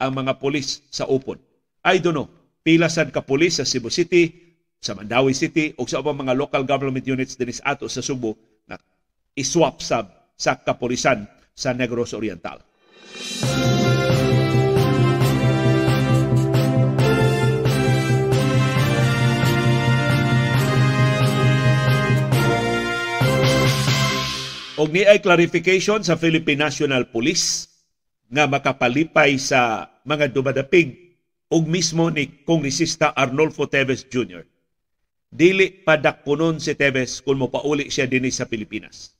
ang 0.00 0.12
mga 0.14 0.40
pulis 0.42 0.82
sa 0.90 1.06
upon. 1.06 1.38
I 1.84 2.00
don't 2.00 2.16
know, 2.16 2.28
pila 2.64 2.88
sad 2.88 3.12
ka 3.12 3.22
pulis 3.22 3.60
sa 3.60 3.68
Cebu 3.68 3.92
City, 3.92 4.32
sa 4.80 4.96
Mandawi 4.96 5.36
City, 5.36 5.76
o 5.76 5.84
sa 5.84 6.00
ubang 6.00 6.18
mga 6.18 6.36
local 6.36 6.64
government 6.64 7.04
units 7.04 7.36
dinis 7.36 7.60
ato 7.64 7.88
sa 7.88 8.00
Subo 8.00 8.36
na 8.68 8.80
iswap 9.36 9.80
sab 9.80 10.32
sa 10.34 10.58
kapulisan 10.58 11.28
sa 11.54 11.70
Negros 11.76 12.16
Oriental. 12.16 12.58
Og 24.74 24.90
ni 24.90 25.06
ay 25.06 25.22
clarification 25.22 26.02
sa 26.02 26.18
Philippine 26.18 26.66
National 26.66 27.06
Police 27.06 27.70
nga 28.26 28.50
makapalipay 28.50 29.38
sa 29.38 29.86
mga 30.02 30.34
dumadapig 30.34 31.14
og 31.46 31.70
mismo 31.70 32.10
ni 32.10 32.42
Kongresista 32.42 33.14
Arnolfo 33.14 33.70
Teves 33.70 34.02
Jr. 34.10 34.42
Dili 35.30 35.70
padakpunon 35.70 36.58
si 36.58 36.74
Teves 36.74 37.22
kung 37.22 37.38
mopauli 37.38 37.86
siya 37.86 38.10
dinhi 38.10 38.34
sa 38.34 38.50
Pilipinas. 38.50 39.14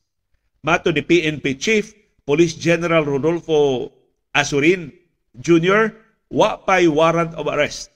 Mato 0.67 0.91
ni 0.91 1.07
PNP 1.07 1.55
Chief 1.55 1.87
Police 2.27 2.59
General 2.59 3.07
Rodolfo 3.07 3.95
Asurin 4.35 4.91
Jr. 5.39 5.95
wa 6.35 6.67
pay 6.67 6.91
warrant 6.91 7.31
of 7.39 7.47
arrest 7.47 7.95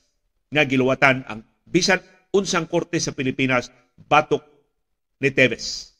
nga 0.55 0.63
giluwatan 0.63 1.27
ang 1.27 1.43
bisan 1.67 1.99
unsang 2.31 2.71
korte 2.71 3.03
sa 3.03 3.11
Pilipinas 3.11 3.75
batok 4.07 4.47
ni 5.19 5.35
Teves. 5.35 5.98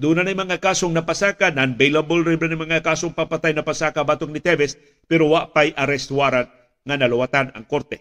Doon 0.00 0.24
na 0.24 0.32
mga 0.32 0.56
kasong 0.64 0.96
napasaka, 0.96 1.52
non-bailable 1.52 2.24
rin 2.24 2.40
na 2.40 2.56
mga 2.56 2.80
kasong 2.80 3.12
papatay 3.12 3.52
na 3.52 3.60
pasaka 3.60 4.00
batok 4.00 4.32
ni 4.32 4.40
Teves, 4.40 4.80
pero 5.04 5.28
wa 5.28 5.52
pay 5.52 5.76
arrest 5.76 6.08
warrant 6.08 6.48
nga 6.88 6.96
naluwatan 6.96 7.52
ang 7.52 7.68
korte. 7.68 8.00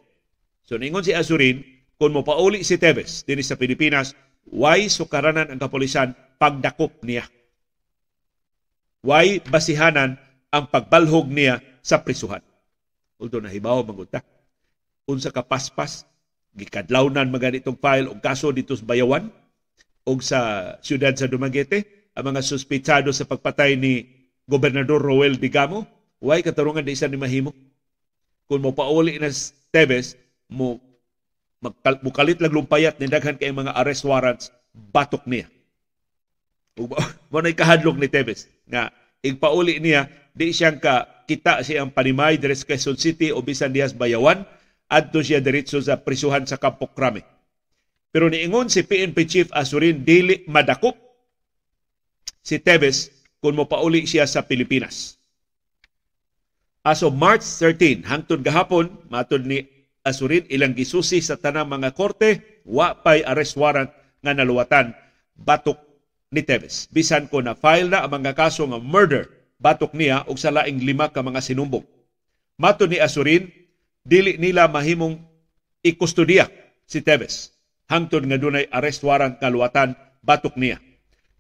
So 0.64 0.80
ningon 0.80 1.04
si 1.04 1.12
Asurin, 1.12 1.60
kung 2.00 2.16
mo 2.16 2.24
pauli 2.24 2.64
si 2.64 2.80
Teves 2.80 3.28
din 3.28 3.44
sa 3.44 3.60
Pilipinas, 3.60 4.16
why 4.48 4.88
sukaranan 4.88 5.52
ang 5.52 5.60
kapulisan 5.60 6.16
pagdakop 6.40 7.04
niya 7.04 7.28
Way 9.00 9.40
basihanan 9.48 10.20
ang 10.52 10.68
pagbalhog 10.68 11.32
niya 11.32 11.64
sa 11.80 12.04
prisuhan. 12.04 12.44
Although 13.16 13.44
nahibaw 13.44 13.80
magunta. 13.88 14.20
Unsa 15.08 15.32
ka 15.32 15.40
paspas, 15.40 16.04
gikadlawnan 16.52 17.32
maganitong 17.32 17.80
file 17.80 18.12
og 18.12 18.20
kaso 18.20 18.52
dito 18.52 18.76
sa 18.76 18.84
Bayawan 18.84 19.32
o 20.10 20.18
sa 20.18 20.74
siyudad 20.82 21.14
sa 21.14 21.30
Dumaguete, 21.30 22.10
ang 22.18 22.34
mga 22.34 22.42
suspitsado 22.42 23.14
sa 23.14 23.30
pagpatay 23.30 23.78
ni 23.78 24.10
Gobernador 24.50 24.98
Roel 24.98 25.38
Digamo, 25.38 25.86
way 26.18 26.42
katarungan 26.42 26.82
di 26.82 26.98
isa 26.98 27.06
ni 27.06 27.22
mahimo. 27.22 27.54
Kung 28.50 28.66
mo 28.66 28.74
pauli 28.74 29.22
na 29.22 29.30
Teves, 29.70 30.18
mo 30.50 30.82
mukalit 32.02 32.42
lang 32.42 32.56
lumpayat 32.56 32.98
ni 32.98 33.06
daghan 33.06 33.38
kay 33.38 33.54
mga 33.54 33.78
arrest 33.78 34.08
warrants 34.08 34.50
batok 34.74 35.28
niya 35.28 35.46
mo 37.30 37.38
na 37.44 37.52
kahadlok 37.52 38.00
ni 38.00 38.08
Tevez 38.08 38.48
nga 38.70 38.88
igpauli 39.20 39.84
niya 39.84 40.08
di 40.32 40.56
siyang 40.56 40.80
ka 40.80 41.28
kita 41.28 41.60
siyang 41.62 41.92
panimay 41.92 42.40
dire 42.40 42.56
sa 42.56 42.64
Quezon 42.64 42.96
City 42.96 43.36
o 43.36 43.44
bisan 43.44 43.76
dihas 43.76 43.92
Bayawan 43.92 44.48
adto 44.88 45.20
siya 45.20 45.44
diretso 45.44 45.78
sa 45.84 46.00
prisuhan 46.00 46.48
sa 46.50 46.58
Campo 46.58 46.90
Crame. 46.90 47.22
Pero 48.10 48.26
niingon 48.26 48.74
si 48.74 48.82
PNP 48.82 49.18
Chief 49.30 49.50
Asurin 49.54 50.02
dili 50.02 50.42
madakop 50.50 50.98
si 52.42 52.58
Tevez 52.58 53.14
kung 53.38 53.54
mo 53.54 53.70
pauli 53.70 54.10
siya 54.10 54.26
sa 54.26 54.42
Pilipinas. 54.42 55.22
As 56.82 57.06
of 57.06 57.14
March 57.14 57.46
13, 57.46 58.08
hangtod 58.08 58.42
gahapon, 58.42 58.90
matod 59.14 59.46
ni 59.46 59.68
Asurin 60.02 60.48
ilang 60.50 60.74
gisusi 60.74 61.22
sa 61.22 61.38
tanang 61.38 61.70
mga 61.70 61.94
korte, 61.94 62.64
wa 62.66 62.98
pay 62.98 63.22
arrest 63.22 63.60
warrant 63.60 63.92
nga 64.26 64.34
naluwatan 64.34 64.96
batok 65.38 65.78
ni 66.34 66.42
Teves. 66.42 66.90
Bisan 66.90 67.30
ko 67.30 67.46
na 67.46 67.54
file 67.54 67.94
na 67.94 68.02
ang 68.02 68.12
mga 68.18 68.34
kaso 68.34 68.66
nga 68.66 68.80
murder 68.82 69.30
batok 69.62 69.94
niya 69.94 70.26
og 70.26 70.40
sa 70.40 70.50
laing 70.50 70.82
lima 70.82 71.12
ka 71.14 71.22
mga 71.22 71.44
sinumbong. 71.46 71.86
Mato 72.58 72.90
ni 72.90 72.98
Asurin, 72.98 73.52
dili 74.02 74.40
nila 74.40 74.66
mahimong 74.66 75.20
ikustudiya 75.86 76.50
si 76.90 77.06
Teves 77.06 77.59
hangtod 77.90 78.30
nga 78.30 78.38
dunay 78.38 78.70
arrest 78.70 79.02
warrant 79.02 79.42
kaluwatan 79.42 79.98
batok 80.22 80.56
niya. 80.56 80.78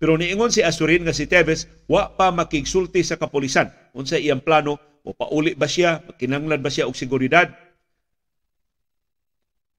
Pero 0.01 0.15
niingon 0.17 0.49
si 0.49 0.65
Asurin 0.65 1.05
nga 1.05 1.13
si 1.13 1.27
Teves, 1.29 1.69
wa 1.85 2.15
pa 2.15 2.31
makigsulti 2.31 3.03
sa 3.03 3.19
kapulisan. 3.19 3.69
Unsa 3.91 4.15
iyang 4.15 4.41
plano, 4.41 4.79
o 5.03 5.11
pauli 5.11 5.53
ba 5.53 5.67
siya, 5.67 6.03
kinanglan 6.15 6.63
ba 6.63 6.71
siya 6.71 6.87
og 6.87 6.95
seguridad? 6.95 7.51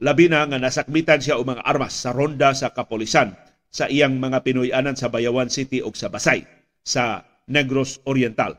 Labi 0.00 0.33
na 0.33 0.48
nga 0.48 0.56
nasakmitan 0.56 1.20
siya 1.20 1.37
og 1.37 1.48
mga 1.48 1.64
armas 1.64 1.92
sa 1.92 2.12
ronda 2.12 2.56
sa 2.56 2.72
kapulisan 2.72 3.37
sa 3.68 3.88
iyang 3.88 4.16
mga 4.16 4.40
Pinoyanan 4.44 4.96
sa 4.96 5.12
Bayawan 5.12 5.52
City 5.52 5.85
ug 5.85 5.92
sa 5.92 6.09
Basay 6.09 6.44
sa 6.80 7.24
Negros 7.48 8.00
Oriental. 8.09 8.56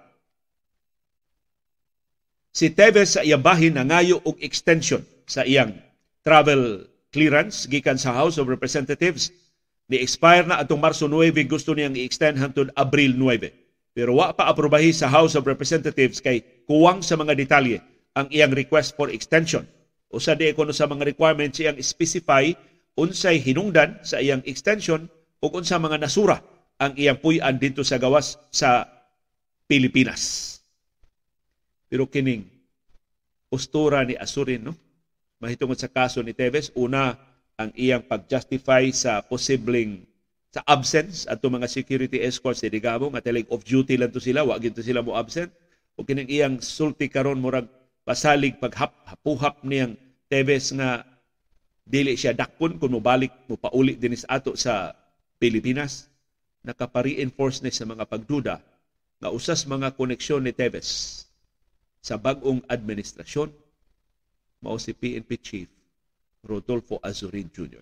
Si 2.54 2.69
Teves 2.74 3.17
sa 3.17 3.26
iyang 3.26 3.41
bahin 3.41 3.78
nangayo 3.78 4.21
og 4.21 4.38
extension 4.41 5.02
sa 5.26 5.41
iyang 5.41 5.78
travel 6.21 6.91
clearance 7.12 7.67
gikan 7.67 8.00
sa 8.00 8.15
House 8.15 8.39
of 8.39 8.47
Representatives 8.47 9.30
ni-expire 9.91 10.47
na 10.47 10.63
atong 10.63 10.80
Marso 10.80 11.06
9 11.12 11.36
gusto 11.52 11.76
niyang 11.76 11.93
i-extend 12.00 12.39
hangtod 12.39 12.71
Abril 12.80 13.12
9. 13.19 13.52
Pero 13.91 14.15
wa 14.15 14.32
pa 14.32 14.47
aprobahi 14.47 14.95
sa 14.95 15.12
House 15.12 15.36
of 15.36 15.43
Representatives 15.43 16.24
kay 16.24 16.39
kuwang 16.63 17.04
sa 17.04 17.19
mga 17.19 17.36
detalye 17.36 17.84
ang 18.15 18.32
iyang 18.32 18.56
request 18.56 18.95
for 18.95 19.12
extension. 19.12 19.67
Usa 20.12 20.36
di 20.36 20.47
kuno 20.56 20.71
sa 20.71 20.88
mga 20.88 21.04
requirements 21.12 21.60
iyang 21.60 21.76
specify 21.84 22.47
unsay 22.95 23.39
hinungdan 23.43 24.00
sa 24.04 24.24
iyang 24.24 24.43
extension 24.47 25.12
ug 25.43 25.52
unsa 25.52 25.76
mga 25.76 26.00
nasura 26.00 26.39
ang 26.80 26.95
iyang 26.95 27.19
puy-an 27.19 27.60
dito 27.60 27.84
sa 27.84 28.00
gawas 28.00 28.39
sa 28.52 28.88
Pilipinas. 29.67 30.60
Pero 31.91 32.08
kining 32.08 32.47
ustura 33.52 34.08
ni 34.08 34.15
Asurin 34.15 34.71
no 34.71 34.74
mahitungod 35.42 35.76
sa 35.76 35.90
kaso 35.90 36.22
ni 36.22 36.38
Teves 36.38 36.70
una 36.78 37.18
ang 37.58 37.74
iyang 37.74 38.06
pag-justify 38.06 38.94
sa 38.94 39.26
posibleng 39.26 40.06
sa 40.54 40.62
absence 40.70 41.26
at 41.26 41.42
mga 41.42 41.66
security 41.66 42.22
escorts 42.22 42.62
sa 42.62 42.70
Digamo 42.70 43.10
nga 43.10 43.24
talig 43.26 43.50
off 43.50 43.66
duty 43.66 43.98
lang 43.98 44.14
to 44.14 44.22
sila 44.22 44.46
wa 44.46 44.62
gyud 44.62 44.78
sila 44.78 45.02
mo 45.02 45.18
absent. 45.18 45.50
O 45.98 46.06
kining 46.06 46.30
iyang 46.30 46.62
sulti 46.62 47.10
karon 47.10 47.42
murag 47.42 47.68
pasalig 48.06 48.62
paghap 48.62 48.94
hapuhap 49.10 49.66
niyang 49.66 49.98
Teves 50.32 50.72
nga 50.78 51.04
dili 51.84 52.16
siya 52.16 52.32
dakpon 52.32 52.78
kung 52.80 52.94
mobalik 52.94 53.34
mo 53.50 53.58
pauli 53.58 53.98
din 53.98 54.16
sa 54.16 54.40
ato 54.40 54.54
sa 54.56 54.94
Pilipinas. 55.42 56.08
Nakapa-reinforce 56.62 57.66
ni 57.66 57.74
sa 57.74 57.90
mga 57.90 58.06
pagduda 58.06 58.62
nga 59.18 59.30
usas 59.34 59.66
mga 59.66 59.98
koneksyon 59.98 60.46
ni 60.46 60.54
Teves 60.54 61.26
sa 62.02 62.22
bagong 62.22 62.62
administrasyon 62.70 63.61
mao 64.62 64.78
si 64.78 64.93
PNP 64.93 65.41
chief 65.41 65.69
Rodolfo 66.45 67.02
Azurin 67.02 67.50
Jr. 67.50 67.82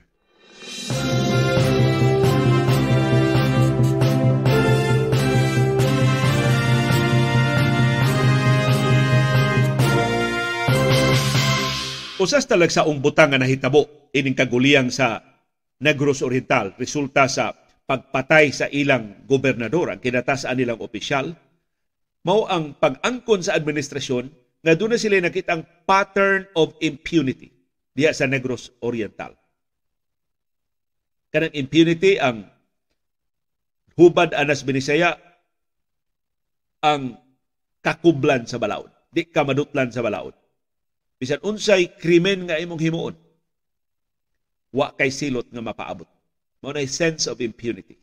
Usas 12.19 12.43
talag 12.47 12.71
sa 12.71 12.83
umbutang 12.83 13.31
nga 13.31 13.39
nahitabo 13.39 14.11
ining 14.11 14.35
kaguliyang 14.35 14.91
sa 14.91 15.23
Negros 15.79 16.19
Oriental 16.23 16.75
resulta 16.75 17.27
sa 17.31 17.55
pagpatay 17.87 18.51
sa 18.55 18.67
ilang 18.71 19.23
gobernador 19.27 19.91
ang 19.91 19.99
kinatasaan 19.99 20.59
nilang 20.59 20.79
opisyal 20.83 21.35
mao 22.27 22.47
ang 22.47 22.75
pag-angkon 22.75 23.43
sa 23.43 23.55
administrasyon 23.55 24.48
nga 24.59 24.73
doon 24.75 24.95
na 24.95 24.99
sila 24.99 25.23
nakitang 25.23 25.63
pattern 25.87 26.47
of 26.55 26.75
impunity 26.83 27.51
diya 27.95 28.11
sa 28.11 28.27
Negros 28.27 28.71
Oriental. 28.83 29.35
Kanang 31.29 31.55
impunity 31.55 32.17
ang 32.19 32.47
hubad 33.95 34.33
anas 34.33 34.65
binisaya 34.65 35.15
ang 36.83 37.19
kakublan 37.83 38.47
sa 38.47 38.59
balaod. 38.59 38.91
Di 39.09 39.27
ka 39.27 39.43
madutlan 39.43 39.91
sa 39.91 40.03
balaod. 40.03 40.35
Bisan 41.19 41.43
unsay 41.43 41.99
krimen 41.99 42.47
nga 42.47 42.55
imong 42.55 42.79
himuon, 42.79 43.15
wa 44.71 44.87
kay 44.95 45.11
silot 45.11 45.51
nga 45.51 45.59
mapaabot. 45.59 46.07
Mao 46.63 46.71
na 46.71 46.83
sense 46.87 47.27
of 47.27 47.43
impunity. 47.43 47.99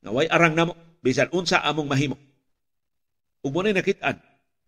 Nga 0.00 0.10
way 0.12 0.26
arang 0.28 0.56
namo 0.56 0.72
bisan 1.04 1.28
unsa 1.32 1.60
among 1.64 1.88
mahimo. 1.88 2.16
Ug 3.44 3.52
mo 3.52 3.60
nakitaan 3.60 4.16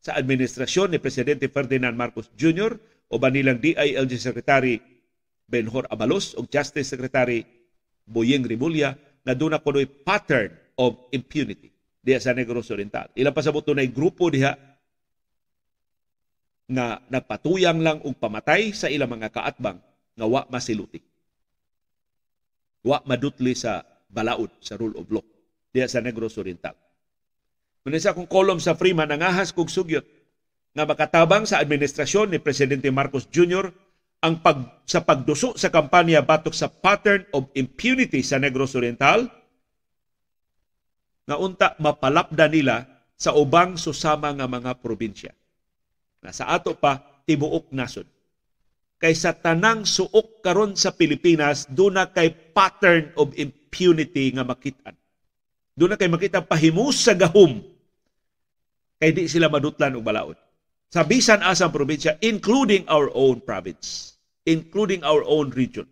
sa 0.06 0.14
administrasyon 0.14 0.94
ni 0.94 1.02
Presidente 1.02 1.50
Ferdinand 1.50 1.98
Marcos 1.98 2.30
Jr 2.38 2.78
o 3.10 3.18
nilang 3.26 3.58
DILG 3.58 4.12
Secretary 4.22 4.78
Benhor 5.50 5.90
Abalos 5.90 6.38
o 6.38 6.46
Justice 6.46 6.86
Secretary 6.86 7.42
Boyeng 8.06 8.46
Rimulya 8.46 8.94
na 9.26 9.34
doon 9.34 9.58
na 9.58 9.62
kuno'y 9.62 9.90
pattern 10.06 10.54
of 10.78 11.10
impunity 11.10 11.74
diya 12.06 12.22
sa 12.22 12.30
Negros 12.30 12.70
Oriental. 12.70 13.10
Ilang 13.18 13.34
pasabot 13.34 13.66
na 13.74 13.82
grupo 13.90 14.30
diha 14.30 14.54
nga 16.70 17.02
nagpatuyang 17.10 17.82
lang 17.82 17.98
og 18.06 18.14
pamatay 18.14 18.70
sa 18.70 18.86
ilang 18.86 19.10
mga 19.10 19.34
kaatbang 19.34 19.82
nga 20.14 20.26
wa 20.26 20.46
masiluti. 20.46 21.02
Wa 22.86 23.02
madutli 23.02 23.58
sa 23.58 23.82
balaod 24.06 24.54
sa 24.62 24.78
rule 24.78 24.94
of 25.02 25.10
law 25.10 25.26
diya 25.74 25.90
sa 25.90 25.98
Negros 25.98 26.38
Oriental. 26.38 26.85
Kung 27.86 27.94
sa 28.02 28.10
akong 28.10 28.26
kolom 28.26 28.58
sa 28.58 28.74
Freeman, 28.74 29.06
nangahas 29.06 29.54
kog 29.54 29.70
sugyot 29.70 30.02
nga 30.74 30.82
makatabang 30.82 31.46
sa 31.46 31.62
administrasyon 31.62 32.34
ni 32.34 32.42
Presidente 32.42 32.90
Marcos 32.90 33.30
Jr. 33.30 33.70
ang 34.26 34.42
pag, 34.42 34.82
sa 34.82 35.06
pagduso 35.06 35.54
sa 35.54 35.70
kampanya 35.70 36.18
batok 36.18 36.50
sa 36.50 36.66
pattern 36.66 37.30
of 37.30 37.46
impunity 37.54 38.26
sa 38.26 38.42
Negros 38.42 38.74
Oriental 38.74 39.30
nga 41.30 41.38
unta 41.38 41.78
mapalapda 41.78 42.50
nila 42.50 42.90
sa 43.14 43.38
ubang 43.38 43.78
susama 43.78 44.34
nga 44.34 44.50
mga 44.50 44.82
probinsya. 44.82 45.30
Na 46.26 46.34
sa 46.34 46.50
ato 46.58 46.74
pa 46.74 47.22
tibuok 47.22 47.70
nasod. 47.70 48.10
Kay 48.98 49.14
sa 49.14 49.30
tanang 49.30 49.86
suok 49.86 50.42
karon 50.42 50.74
sa 50.74 50.90
Pilipinas, 50.90 51.70
doon 51.70 52.02
na 52.02 52.10
kay 52.10 52.34
pattern 52.50 53.14
of 53.14 53.30
impunity 53.38 54.34
nga 54.34 54.42
makitaan. 54.42 54.98
Doon 55.78 55.94
na 55.94 55.98
kay 56.02 56.10
makita 56.10 56.42
pahimus 56.42 57.06
sa 57.06 57.14
gahom 57.14 57.75
kay 58.96 59.12
di 59.12 59.28
sila 59.28 59.52
madutlan 59.52 59.96
og 59.96 60.04
balaod 60.04 60.38
sa 60.90 61.02
bisan 61.02 61.42
asang 61.42 61.74
probinsya, 61.74 62.16
including 62.22 62.86
our 62.86 63.10
own 63.12 63.42
province, 63.42 64.16
including 64.46 65.02
our 65.02 65.22
own 65.26 65.50
region. 65.52 65.86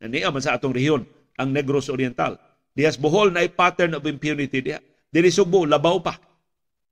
Naniya 0.00 0.32
man 0.32 0.40
sa 0.40 0.56
atong 0.56 0.72
rehiyon, 0.72 1.04
ang 1.36 1.52
Negros 1.52 1.92
Oriental. 1.92 2.40
Diyas 2.72 2.96
Bohol 2.96 3.34
na 3.34 3.44
pattern 3.46 3.92
of 3.98 4.06
impunity 4.08 4.64
diya. 4.64 4.80
Dili 5.10 5.28
Sugbo, 5.28 5.68
labaw 5.68 6.00
pa. 6.00 6.16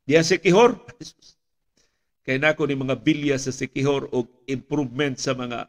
Diya 0.05 0.21
Sikihor, 0.21 0.77
kay 2.29 2.37
nako 2.37 2.69
ni 2.69 2.77
mga 2.77 2.97
bilya 3.01 3.37
sa 3.41 3.55
Sikihor 3.55 4.13
og 4.13 4.45
improvement 4.45 5.17
sa 5.17 5.33
mga 5.33 5.65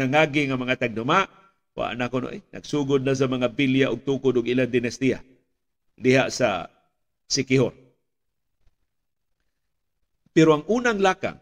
nangagi 0.00 0.48
nga 0.48 0.56
mga 0.56 0.80
tagduma, 0.80 1.28
wa 1.76 1.92
na 1.92 2.08
ko 2.08 2.24
eh, 2.32 2.40
nagsugod 2.50 3.04
na 3.04 3.12
sa 3.12 3.28
mga 3.28 3.52
bilya 3.52 3.86
og 3.92 4.02
tukod 4.02 4.40
og 4.40 4.48
ilang 4.48 4.68
dinastiya 4.68 5.20
diha 6.00 6.32
sa 6.32 6.72
Sikihor. 7.28 7.89
Pero 10.40 10.56
ang 10.56 10.64
unang 10.72 10.96
lakang, 10.96 11.36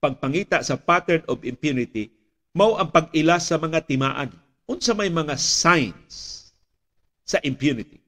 pagpangita 0.00 0.64
sa 0.64 0.80
pattern 0.80 1.20
of 1.28 1.44
impunity, 1.44 2.08
mao 2.56 2.80
ang 2.80 2.88
pag-ila 2.88 3.36
sa 3.36 3.60
mga 3.60 3.84
timaan. 3.84 4.32
Unsa 4.64 4.96
may 4.96 5.12
mga 5.12 5.36
signs 5.36 6.48
sa 7.28 7.36
impunity. 7.44 8.00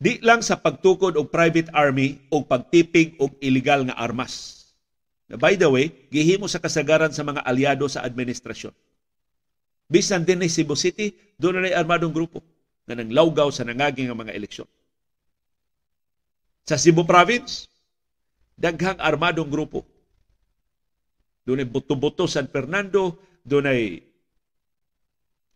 Di 0.00 0.16
lang 0.24 0.40
sa 0.40 0.56
pagtukod 0.56 1.20
og 1.20 1.28
private 1.28 1.68
army 1.76 2.16
o 2.32 2.40
pagtipig 2.40 3.20
og 3.20 3.36
illegal 3.44 3.84
nga 3.92 4.00
armas. 4.00 4.64
Na 5.28 5.36
by 5.36 5.52
the 5.60 5.68
way, 5.68 5.92
gihimo 6.08 6.48
sa 6.48 6.64
kasagaran 6.64 7.12
sa 7.12 7.20
mga 7.20 7.44
aliado 7.44 7.84
sa 7.92 8.08
administrasyon. 8.08 8.72
Bisan 9.92 10.24
din 10.24 10.40
ni 10.40 10.48
Cebu 10.48 10.72
City, 10.80 11.12
doon 11.36 11.60
na 11.60 11.76
armadong 11.76 12.16
grupo 12.16 12.40
na 12.86 12.98
nanglawgaw 12.98 13.48
sa 13.54 13.62
nangaging 13.62 14.10
nga 14.10 14.18
mga 14.18 14.34
eleksyon. 14.34 14.68
Sa 16.66 16.78
Cebu 16.78 17.06
Province, 17.06 17.66
daghang 18.58 18.98
armadong 18.98 19.50
grupo. 19.50 19.86
Doon 21.42 21.62
ay 21.62 21.68
buto-buto 21.68 22.30
San 22.30 22.46
Fernando, 22.46 23.18
doon 23.42 23.66
ay 23.66 23.82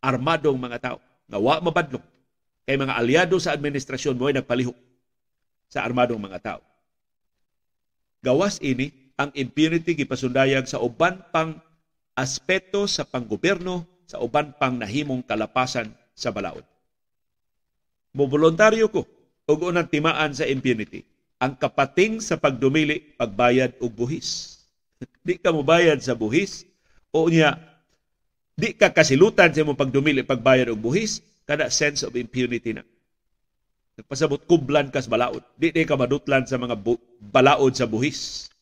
armadong 0.02 0.58
mga 0.58 0.78
tao. 0.82 0.98
Nga 1.30 1.38
wa 1.38 1.54
mabadlong. 1.62 2.06
Kay 2.66 2.74
mga 2.78 2.98
aliado 2.98 3.38
sa 3.38 3.54
administrasyon 3.54 4.18
mo 4.18 4.26
ay 4.26 4.42
nagpalihok 4.42 4.74
sa 5.70 5.86
armadong 5.86 6.18
mga 6.18 6.38
tao. 6.42 6.62
Gawas 8.22 8.58
ini 8.58 8.90
ang 9.14 9.30
impunity 9.38 9.94
gipasundayag 9.94 10.66
sa 10.66 10.82
uban 10.82 11.22
pang 11.30 11.62
aspeto 12.18 12.90
sa 12.90 13.06
panggobyerno 13.06 13.86
sa 14.06 14.18
uban 14.18 14.50
pang 14.58 14.74
nahimong 14.74 15.22
kalapasan 15.22 15.94
sa 16.14 16.34
balaod 16.34 16.66
mo 18.16 18.24
voluntaryo 18.24 18.88
ko 18.88 19.04
ug 19.46 19.58
unang 19.68 19.86
timaan 19.86 20.32
sa 20.32 20.48
impunity. 20.48 21.04
Ang 21.36 21.54
kapating 21.60 22.24
sa 22.24 22.40
pagdumili, 22.40 23.12
pagbayad 23.20 23.76
og 23.84 23.92
buhis. 23.92 24.58
Di 25.26 25.36
ka 25.36 25.52
mo 25.52 25.60
bayad 25.60 26.00
sa 26.00 26.16
buhis, 26.16 26.64
O 27.16 27.32
niya, 27.32 27.56
di 28.52 28.76
ka 28.76 28.92
kasilutan 28.92 29.48
sa 29.48 29.64
imong 29.64 29.78
pagdumili 29.80 30.20
pagbayad 30.20 30.68
og 30.68 30.76
buhis, 30.76 31.24
kada 31.48 31.72
sense 31.72 32.04
of 32.04 32.12
impunity 32.12 32.76
na. 32.76 32.84
Nagpasabot 33.96 34.44
kublan 34.44 34.92
kas 34.92 35.08
balaod. 35.08 35.40
Di 35.56 35.72
di 35.72 35.88
ka 35.88 35.96
madutlan 35.96 36.44
sa 36.44 36.60
mga 36.60 36.76
bu- 36.76 37.00
balaod 37.16 37.72
sa 37.72 37.88
buhis. 37.88 38.52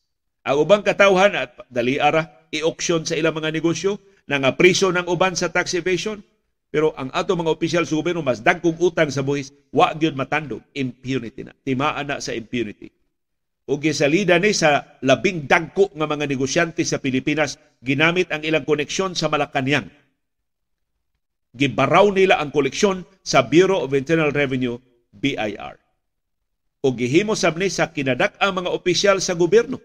Ang 0.47 0.63
ubang 0.63 0.87
katawhan 0.87 1.35
at 1.35 1.51
dali 1.67 1.99
ara 1.99 2.47
i-auction 2.55 3.03
sa 3.03 3.19
ilang 3.19 3.35
mga 3.35 3.51
negosyo, 3.51 3.99
nang 4.31 4.47
priso 4.55 4.87
ng 4.93 5.03
uban 5.11 5.35
sa 5.35 5.51
tax 5.51 5.75
evasion, 5.75 6.23
pero 6.75 6.91
ang 6.99 7.07
ato 7.15 7.39
mga 7.39 7.55
opisyal 7.55 7.87
sa 7.87 7.95
gobyerno 7.95 8.19
mas 8.19 8.43
dagkong 8.43 8.75
utang 8.83 9.07
sa 9.07 9.23
buhis, 9.23 9.55
wa 9.71 9.95
gyud 9.95 10.11
matandog 10.19 10.59
impunity 10.75 11.47
na. 11.47 11.55
Timaan 11.55 12.11
na 12.11 12.19
sa 12.19 12.35
impunity. 12.35 12.91
O 13.71 13.79
gisalida 13.79 14.35
ni 14.43 14.51
sa 14.51 14.99
labing 14.99 15.47
dagko 15.47 15.95
nga 15.95 16.03
mga 16.03 16.27
negosyante 16.27 16.83
sa 16.83 16.99
Pilipinas 16.99 17.55
ginamit 17.79 18.27
ang 18.27 18.43
ilang 18.43 18.67
koneksyon 18.67 19.15
sa 19.15 19.31
Malacañang. 19.31 19.87
Gibaraw 21.55 22.11
nila 22.11 22.43
ang 22.43 22.51
koleksyon 22.51 23.07
sa 23.23 23.47
Bureau 23.47 23.87
of 23.87 23.95
Internal 23.95 24.35
Revenue 24.35 24.75
BIR. 25.15 25.79
O 26.83 26.91
gihimo 26.91 27.39
sab 27.39 27.55
ni 27.55 27.71
sa 27.71 27.95
kinadak 27.95 28.35
ang 28.43 28.51
mga 28.51 28.75
opisyal 28.75 29.23
sa 29.23 29.31
gobyerno 29.31 29.79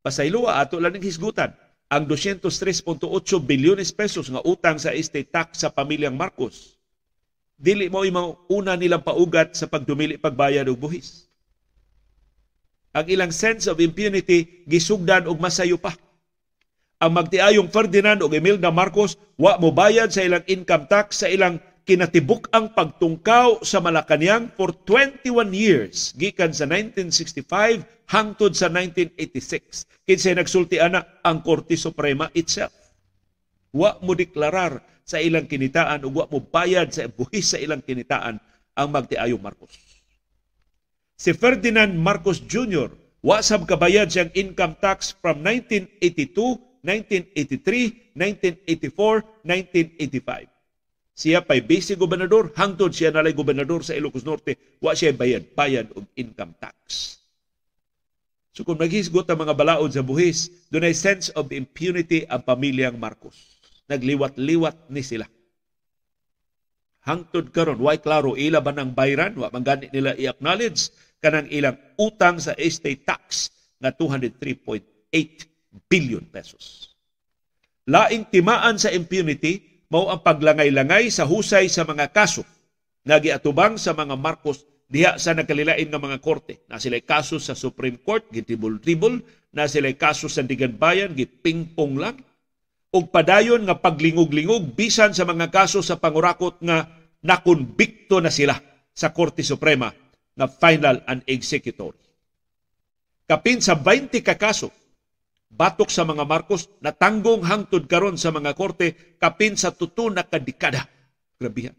Pasaylua 0.00 0.64
ato 0.64 0.80
lang 0.80 0.96
ng 0.96 1.04
hisgutan 1.04 1.52
ang 1.90 2.06
203.8 2.06 2.86
bilyones 3.42 3.90
pesos 3.90 4.30
nga 4.30 4.38
utang 4.46 4.78
sa 4.78 4.94
estate 4.94 5.26
tax 5.26 5.66
sa 5.66 5.74
pamilyang 5.74 6.14
Marcos. 6.14 6.78
Dili 7.58 7.90
mo 7.90 8.06
imong 8.06 8.46
una 8.46 8.78
nilang 8.78 9.02
paugat 9.02 9.58
sa 9.58 9.66
pagdumili 9.66 10.14
pagbayad 10.14 10.70
og 10.70 10.78
buhis. 10.78 11.26
Ang 12.94 13.10
ilang 13.10 13.34
sense 13.34 13.66
of 13.66 13.82
impunity 13.82 14.64
gisugdan 14.70 15.26
og 15.26 15.42
masayo 15.42 15.76
pa. 15.76 15.92
Ang 17.02 17.18
magtiayong 17.18 17.68
Ferdinand 17.74 18.22
ug 18.22 18.32
Imelda 18.38 18.70
Marcos 18.70 19.18
wa 19.34 19.58
mo 19.58 19.74
bayad 19.74 20.14
sa 20.14 20.22
ilang 20.22 20.46
income 20.46 20.86
tax 20.86 21.26
sa 21.26 21.28
ilang 21.28 21.58
kinatibuk 21.90 22.46
ang 22.54 22.70
pagtungkaw 22.70 23.66
sa 23.66 23.82
Malacanang 23.82 24.54
for 24.54 24.70
21 24.86 25.50
years 25.50 26.14
gikan 26.14 26.54
sa 26.54 26.62
1965 26.62 27.82
hangtod 28.06 28.54
sa 28.54 28.70
1986 28.70 29.90
kinsay 30.06 30.38
nagsulti 30.38 30.78
ana 30.78 31.02
ang 31.26 31.42
Korte 31.42 31.74
Suprema 31.74 32.30
itself. 32.30 32.70
Wa 33.74 33.98
mo 34.06 34.14
deklarar 34.14 34.78
sa 35.02 35.18
ilang 35.18 35.50
kinitaan 35.50 36.06
ug 36.06 36.22
wa 36.22 36.30
mo 36.30 36.38
bayad 36.38 36.94
sa 36.94 37.10
buhis 37.10 37.50
sa 37.50 37.58
ilang 37.58 37.82
kinitaan 37.82 38.38
ang 38.78 38.88
magtiayo 38.94 39.34
Marcos. 39.42 39.74
Si 41.18 41.34
Ferdinand 41.34 41.90
Marcos 41.90 42.38
Jr. 42.38 42.94
wa 43.18 43.42
sab 43.42 43.66
kabayad 43.66 44.06
siyang 44.14 44.30
income 44.38 44.78
tax 44.78 45.18
from 45.18 45.42
1982 45.42 46.86
1983, 46.86 48.14
1984, 48.14 49.42
1985 49.42 50.59
siya 51.14 51.44
pa'y 51.44 51.60
basic 51.60 52.00
gobernador, 52.00 52.50
hangtod 52.56 52.94
siya 52.94 53.12
nalay 53.12 53.36
gobernador 53.36 53.84
sa 53.84 53.92
Ilocos 53.92 54.24
Norte, 54.24 54.78
wa 54.80 54.96
siya 54.96 55.12
bayad, 55.12 55.52
bayad 55.52 55.92
og 55.92 56.08
income 56.16 56.56
tax. 56.56 57.16
So 58.50 58.66
kung 58.66 58.82
naghisgot 58.82 59.30
ang 59.30 59.40
mga 59.46 59.54
balaod 59.54 59.94
sa 59.94 60.02
buhis, 60.02 60.50
doon 60.68 60.90
ay 60.90 60.96
sense 60.96 61.30
of 61.38 61.54
impunity 61.54 62.26
ang 62.26 62.42
pamilyang 62.42 62.98
Marcos. 62.98 63.62
Nagliwat-liwat 63.86 64.90
ni 64.90 65.02
sila. 65.06 65.26
Hangtod 67.00 67.54
karon, 67.54 67.80
why 67.80 67.96
klaro, 67.96 68.36
ila 68.36 68.60
ba 68.60 68.74
ng 68.76 68.92
bayran? 68.92 69.32
Wa 69.38 69.48
man 69.48 69.64
gani 69.64 69.88
nila 69.88 70.12
i-acknowledge 70.18 70.92
kanang 71.22 71.48
ilang 71.48 71.78
utang 71.96 72.36
sa 72.40 72.52
estate 72.56 73.04
tax 73.06 73.48
na 73.80 73.92
203.8 73.92 75.08
billion 75.88 76.24
pesos. 76.28 76.92
Laing 77.88 78.28
timaan 78.28 78.76
sa 78.76 78.92
impunity, 78.92 79.69
mao 79.90 80.08
ang 80.08 80.22
paglangay-langay 80.22 81.10
sa 81.10 81.26
husay 81.26 81.66
sa 81.66 81.82
mga 81.82 82.14
kaso 82.14 82.46
nga 83.02 83.18
giatubang 83.18 83.74
sa 83.74 83.90
mga 83.90 84.14
Marcos 84.14 84.62
diha 84.90 85.18
sa 85.18 85.34
nagkalilain 85.34 85.86
nga 85.86 86.02
mga 86.02 86.18
korte. 86.22 86.66
Na 86.66 86.78
sila 86.82 86.98
kaso 87.02 87.38
sa 87.38 87.54
Supreme 87.54 87.98
Court, 88.02 88.26
gitibol-tibol, 88.30 89.22
na 89.54 89.66
sila 89.66 89.90
kaso 89.94 90.26
sa 90.26 90.42
Digan 90.46 90.74
Bayan, 90.78 91.14
gipingpong 91.14 91.94
lang, 91.98 92.16
ug 92.90 93.04
padayon 93.10 93.62
nga 93.66 93.78
paglingog-lingog 93.78 94.74
bisan 94.74 95.14
sa 95.14 95.22
mga 95.22 95.50
kaso 95.54 95.78
sa 95.78 95.98
pangurakot 95.98 96.58
nga 96.62 96.90
nakonbikto 97.22 98.18
na 98.18 98.34
sila 98.34 98.58
sa 98.90 99.14
Korte 99.14 99.46
Suprema 99.46 99.94
na 100.34 100.50
final 100.50 101.02
and 101.06 101.22
executory. 101.30 101.98
Kapin 103.30 103.62
sa 103.62 103.78
20 103.78 104.26
ka 104.26 104.34
kaso 104.34 104.74
batok 105.50 105.90
sa 105.90 106.06
mga 106.06 106.22
Marcos 106.22 106.70
natanggong 106.78 107.42
hangtod 107.42 107.90
karon 107.90 108.14
sa 108.14 108.30
mga 108.30 108.54
korte 108.54 109.18
kapin 109.18 109.58
sa 109.58 109.74
tuto 109.74 110.06
na 110.08 110.22
kadikada. 110.22 110.86
Grabe 111.36 111.74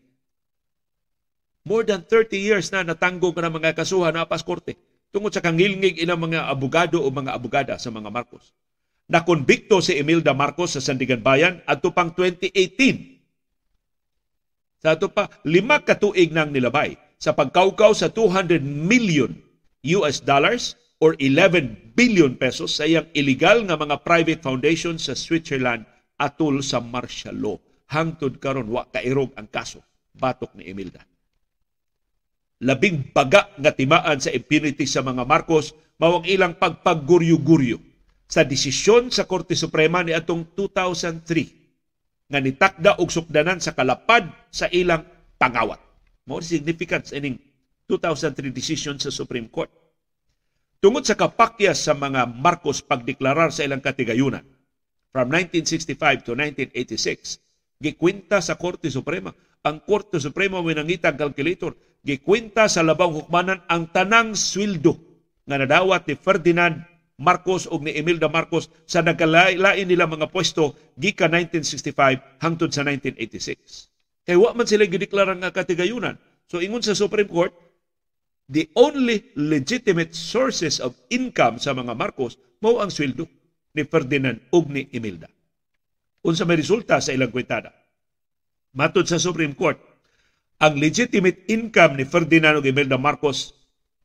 More 1.61 1.85
than 1.85 2.01
30 2.03 2.41
years 2.41 2.73
na 2.73 2.83
natanggong 2.83 3.37
na 3.37 3.53
mga 3.53 3.77
kasuhan 3.77 4.17
na 4.17 4.27
pas 4.27 4.43
korte 4.43 4.75
tungod 5.13 5.31
sa 5.31 5.43
kangilngig 5.43 6.01
ilang 6.01 6.19
mga 6.19 6.49
abogado 6.49 6.99
o 6.99 7.07
mga 7.07 7.31
abogada 7.31 7.79
sa 7.79 7.93
mga 7.93 8.11
Marcos. 8.11 8.51
Nakonbikto 9.11 9.83
si 9.83 9.99
Emilda 9.99 10.33
Marcos 10.33 10.73
sa 10.73 10.81
Sandigan 10.81 11.21
Bayan 11.21 11.61
adto 11.67 11.91
pang 11.91 12.15
2018. 12.15 13.21
Sa 14.81 14.97
ato 14.97 15.13
pa, 15.13 15.29
lima 15.45 15.85
katuig 15.85 16.33
nang 16.33 16.49
nilabay 16.49 16.97
sa 17.21 17.37
pagkaukaw 17.37 17.93
sa 17.93 18.09
200 18.09 18.65
million 18.65 19.29
US 20.01 20.25
dollars 20.25 20.80
or 21.01 21.17
11 21.17 21.97
billion 21.97 22.37
pesos 22.37 22.77
sa 22.77 22.85
iyang 22.85 23.09
illegal 23.17 23.65
nga 23.65 23.73
mga 23.73 24.05
private 24.05 24.41
foundation 24.45 25.01
sa 25.01 25.17
Switzerland 25.17 25.81
atul 26.21 26.61
sa 26.61 26.77
martial 26.77 27.33
law. 27.33 27.57
Hangtod 27.91 28.37
karon 28.37 28.69
wa 28.69 28.85
kairog 28.87 29.33
ang 29.35 29.49
kaso 29.49 29.81
batok 30.15 30.55
ni 30.55 30.69
Emilda. 30.69 31.01
Labing 32.61 33.09
baga 33.09 33.49
nga 33.57 33.73
timaan 33.73 34.21
sa 34.21 34.29
impunity 34.29 34.85
sa 34.85 35.01
mga 35.01 35.25
Marcos 35.25 35.73
mao 35.97 36.21
ang 36.21 36.25
ilang 36.29 36.53
pagpagguryo-guryo 36.61 37.81
sa 38.29 38.45
desisyon 38.45 39.09
sa 39.09 39.25
Korte 39.25 39.57
Suprema 39.57 40.05
ni 40.05 40.13
atong 40.13 40.53
2003 40.53 42.29
nga 42.31 42.39
nitakda 42.39 43.01
og 43.01 43.09
sukdanan 43.09 43.59
sa 43.59 43.73
kalapad 43.73 44.29
sa 44.53 44.69
ilang 44.69 45.03
pangawat. 45.41 45.81
Mao 46.29 46.39
significance 46.39 47.11
ining 47.17 47.41
2003 47.89 48.53
decision 48.53 48.95
sa 49.01 49.09
Supreme 49.09 49.49
Court 49.49 49.80
Tungod 50.81 51.05
sa 51.05 51.13
kapakyas 51.13 51.77
sa 51.85 51.93
mga 51.93 52.25
Marcos 52.25 52.81
pagdeklarar 52.81 53.53
sa 53.53 53.61
ilang 53.61 53.85
katigayunan 53.85 54.41
from 55.13 55.29
1965 55.29 56.25
to 56.25 56.33
1986, 56.33 57.37
gikwenta 57.77 58.41
sa 58.41 58.57
Korte 58.57 58.89
Suprema. 58.89 59.29
Ang 59.61 59.85
Korte 59.85 60.17
Suprema 60.17 60.57
winangitang 60.57 61.21
calculator, 61.21 61.77
gikwenta 62.01 62.65
sa 62.65 62.81
labang 62.81 63.13
hukmanan 63.13 63.61
ang 63.69 63.93
tanang 63.93 64.33
sweldo 64.33 64.97
nga 65.45 65.61
nadawat 65.61 66.09
ni 66.09 66.17
Ferdinand 66.17 66.81
Marcos 67.21 67.69
ug 67.69 67.85
ni 67.85 67.93
Emilda 67.93 68.25
Marcos 68.25 68.73
sa 68.89 69.05
nagkalain 69.05 69.85
nila 69.85 70.09
mga 70.09 70.33
pwesto 70.33 70.73
gika 70.97 71.29
1965 71.29 72.41
hangtod 72.41 72.73
sa 72.73 72.81
1986. 72.81 74.25
Kay 74.25 74.33
wa 74.33 74.49
man 74.57 74.65
sila 74.65 74.89
gideklara 74.89 75.37
nga 75.37 75.53
katigayunan. 75.53 76.17
So 76.49 76.57
ingon 76.57 76.81
sa 76.81 76.97
Supreme 76.97 77.29
Court, 77.29 77.53
the 78.49 78.69
only 78.73 79.29
legitimate 79.37 80.15
sources 80.15 80.81
of 80.81 80.97
income 81.11 81.61
sa 81.61 81.75
mga 81.75 81.93
Marcos 81.93 82.39
mao 82.61 82.81
ang 82.81 82.89
sweldo 82.89 83.25
ni 83.75 83.85
Ferdinand 83.85 84.37
ug 84.53 84.69
ni 84.69 84.87
Imelda. 84.93 85.29
Unsa 86.21 86.45
may 86.45 86.57
resulta 86.57 87.01
sa 87.01 87.13
ilang 87.13 87.33
kwentada? 87.33 87.73
Matod 88.77 89.09
sa 89.09 89.17
Supreme 89.17 89.57
Court, 89.57 89.77
ang 90.61 90.77
legitimate 90.77 91.49
income 91.49 91.97
ni 91.97 92.05
Ferdinand 92.05 92.61
ug 92.61 92.65
Imelda 92.65 92.97
Marcos 93.01 93.53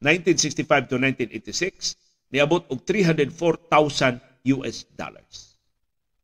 1965 0.01 0.93
to 0.93 0.97
1986 1.01 1.97
niabot 2.32 2.64
og 2.68 2.82
304,000 2.84 4.20
US 4.57 4.87
dollars. 4.95 5.55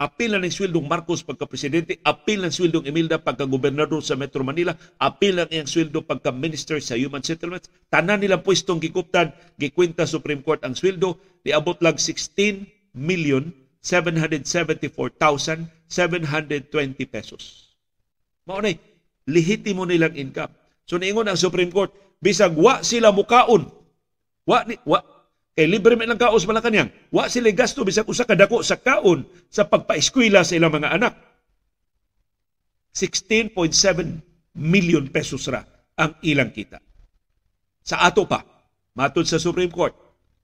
Apil 0.02 0.34
na 0.34 0.42
ng 0.42 0.50
sweldong 0.50 0.90
Marcos 0.90 1.22
pagka-presidente, 1.22 2.02
apil 2.02 2.42
ng 2.42 2.50
sweldong 2.50 2.82
Emilda 2.90 3.22
pagka-gobernador 3.22 4.02
sa 4.02 4.18
Metro 4.18 4.42
Manila, 4.42 4.74
apil 4.98 5.38
ng 5.38 5.46
iyang 5.54 5.70
sweldo 5.70 6.02
pagka-minister 6.02 6.82
sa 6.82 6.98
Human 6.98 7.22
Settlements. 7.22 7.70
Tanan 7.86 8.18
nilang 8.18 8.42
pwestong 8.42 8.82
gikuptan, 8.82 9.30
gikwenta 9.62 10.02
Supreme 10.02 10.42
Court 10.42 10.58
ang 10.66 10.74
sweldo, 10.74 11.22
niabot 11.46 11.78
lang 11.78 12.02
16 12.02 12.66
million 12.98 13.54
774,720 13.78 15.14
pesos. 17.06 17.70
Mao 18.42 18.58
na 18.58 18.74
lehitimo 19.30 19.86
nilang 19.86 20.18
income. 20.18 20.50
So 20.82 20.98
niingon 20.98 21.30
ang 21.30 21.38
Supreme 21.38 21.70
Court, 21.70 21.94
bisag 22.18 22.58
wa 22.58 22.82
sila 22.82 23.14
mukaon, 23.14 23.70
wa, 24.50 24.66
ni, 24.66 24.74
wa 24.82 24.98
Kay 25.52 25.68
libre 25.68 26.00
man 26.00 26.08
lang 26.08 26.20
kaos 26.20 26.48
Malacanang. 26.48 26.88
Wa 27.12 27.28
sila 27.28 27.52
gasto 27.52 27.84
bisag 27.84 28.08
usa 28.08 28.24
ka 28.24 28.32
dako 28.32 28.64
sa 28.64 28.80
kaon 28.80 29.28
sa 29.52 29.68
pagpaeskwela 29.68 30.40
sa 30.48 30.56
ilang 30.56 30.72
mga 30.72 30.96
anak. 30.96 31.14
16.7 32.96 34.56
million 34.56 35.04
pesos 35.12 35.48
ra 35.48 35.64
ang 35.96 36.16
ilang 36.24 36.52
kita. 36.52 36.80
Sa 37.84 38.00
ato 38.00 38.24
pa, 38.24 38.44
matod 38.96 39.28
sa 39.28 39.40
Supreme 39.40 39.72
Court, 39.72 39.92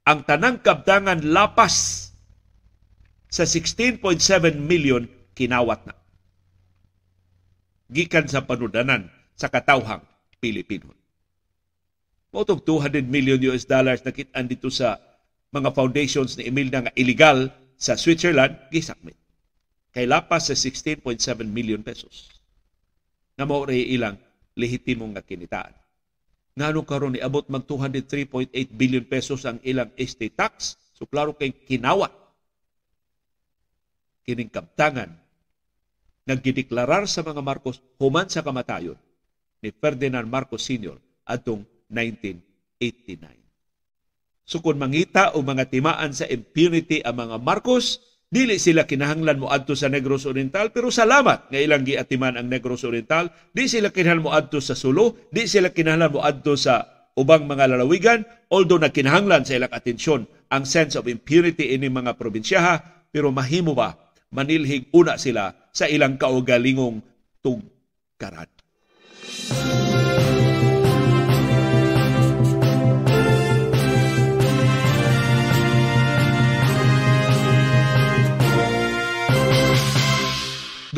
ang 0.04 0.24
tanang 0.24 0.61
kabtangan 0.61 1.24
lapas 1.24 2.09
sa 3.28 3.44
16.7 3.44 4.00
million 4.61 5.04
kinawat 5.36 5.84
na. 5.88 5.94
Gikan 7.88 8.28
sa 8.28 8.44
panudanan 8.44 9.09
sa 9.36 9.48
katawhang 9.48 10.04
Pilipino. 10.40 10.92
Motong 12.29 12.61
200 12.61 13.09
million 13.09 13.41
US 13.49 13.64
dollars 13.64 14.05
na 14.05 14.12
kitaan 14.12 14.45
dito 14.45 14.68
sa 14.68 15.01
mga 15.49 15.72
foundations 15.72 16.37
ni 16.37 16.53
Emil 16.53 16.68
na 16.68 16.85
nga 16.85 16.93
illegal 16.93 17.49
sa 17.79 17.97
Switzerland, 17.97 18.59
gisakmit. 18.68 19.16
Kay 19.95 20.05
lapas 20.05 20.53
sa 20.53 20.55
16.7 20.55 21.01
million 21.49 21.81
pesos. 21.81 22.29
Nga 23.39 23.45
mo 23.49 23.64
ilang 23.70 24.20
lehitimong 24.59 25.16
nga 25.16 25.24
kinitaan. 25.24 25.72
Ngano 26.59 26.83
karon 26.83 27.14
ni 27.14 27.22
abot 27.22 27.47
mag 27.47 27.62
203.8 27.64 28.51
billion 28.74 29.07
pesos 29.07 29.47
ang 29.47 29.62
ilang 29.62 29.89
estate 29.95 30.35
tax. 30.35 30.74
So 30.99 31.07
klaro 31.07 31.39
kay 31.39 31.55
kinawat 31.55 32.11
kining 34.26 34.51
kabtangan 34.51 35.14
naggideklarar 36.29 37.09
sa 37.09 37.24
mga 37.24 37.41
Marcos 37.41 37.81
human 37.97 38.29
sa 38.29 38.45
kamatayon 38.45 38.99
ni 39.64 39.72
Ferdinand 39.72 40.29
Marcos 40.29 40.68
Sr. 40.68 41.01
atong 41.24 41.64
1989. 41.91 44.47
So 44.49 44.64
mangita 44.72 45.36
o 45.36 45.45
mga 45.45 45.68
timaan 45.68 46.16
sa 46.16 46.24
impunity 46.24 47.05
ang 47.05 47.20
mga 47.20 47.36
Marcos, 47.36 48.01
dili 48.32 48.57
sila 48.57 48.89
kinahanglan 48.89 49.41
mo 49.41 49.53
adto 49.53 49.72
sa 49.72 49.89
Negros 49.89 50.28
Oriental 50.28 50.68
pero 50.68 50.93
salamat 50.93 51.49
nga 51.49 51.61
ilang 51.61 51.84
giatiman 51.84 52.36
ang 52.36 52.49
Negros 52.49 52.84
Oriental 52.84 53.32
di 53.57 53.72
sila 53.72 53.89
kinahanglan 53.89 54.24
mo 54.24 54.32
adto 54.36 54.61
sa 54.61 54.76
Sulu 54.76 55.32
di 55.32 55.49
sila 55.49 55.72
kinahanglan 55.72 56.12
mo 56.12 56.20
adto 56.20 56.53
sa 56.53 56.84
ubang 57.16 57.49
mga 57.49 57.72
lalawigan 57.72 58.28
although 58.53 58.76
nagkinahanglan 58.76 59.49
sa 59.49 59.57
ilang 59.57 59.72
atensyon 59.72 60.28
ang 60.53 60.68
sense 60.68 60.93
of 61.01 61.09
impunity 61.09 61.72
ini 61.72 61.89
mga 61.89 62.20
probinsyaha 62.20 63.09
pero 63.09 63.32
mahimo 63.32 63.72
ba 63.72 63.97
manilhig 64.28 64.93
una 64.93 65.16
sila 65.16 65.72
sa 65.72 65.89
ilang 65.89 66.20
kaugalingong 66.20 67.01
tugkaran. 67.41 68.49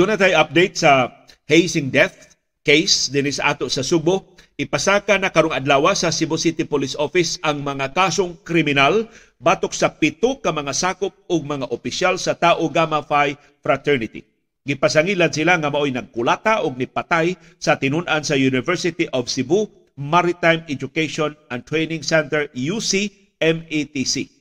Doon 0.01 0.17
na 0.17 0.25
tayo 0.25 0.41
update 0.41 0.81
sa 0.81 1.13
hazing 1.45 1.93
death 1.93 2.33
case 2.65 3.13
din 3.13 3.29
sa 3.29 3.53
ato 3.53 3.69
sa 3.69 3.85
Subo. 3.85 4.33
Ipasaka 4.57 5.21
na 5.21 5.29
karong 5.29 5.53
adlaw 5.53 5.93
sa 5.93 6.09
Cebu 6.09 6.41
City 6.41 6.65
Police 6.65 6.97
Office 6.97 7.37
ang 7.45 7.61
mga 7.61 7.93
kasong 7.93 8.41
kriminal 8.41 9.13
batok 9.37 9.77
sa 9.77 9.93
pito 9.93 10.41
ka 10.41 10.57
mga 10.57 10.73
sakop 10.73 11.13
ug 11.29 11.45
mga 11.45 11.69
opisyal 11.69 12.17
sa 12.17 12.33
Tao 12.33 12.65
Gamma 12.73 13.05
Phi 13.05 13.37
Fraternity. 13.61 14.25
Gipasangilan 14.65 15.29
sila 15.37 15.61
nga 15.61 15.69
maoy 15.69 15.93
nagkulata 15.93 16.65
og 16.65 16.81
nipatay 16.81 17.37
sa 17.61 17.77
tinun-an 17.77 18.25
sa 18.25 18.41
University 18.41 19.05
of 19.13 19.29
Cebu 19.29 19.69
Maritime 20.01 20.65
Education 20.73 21.37
and 21.53 21.69
Training 21.69 22.01
Center 22.01 22.49
UC 22.57 23.13
METC. 23.37 24.33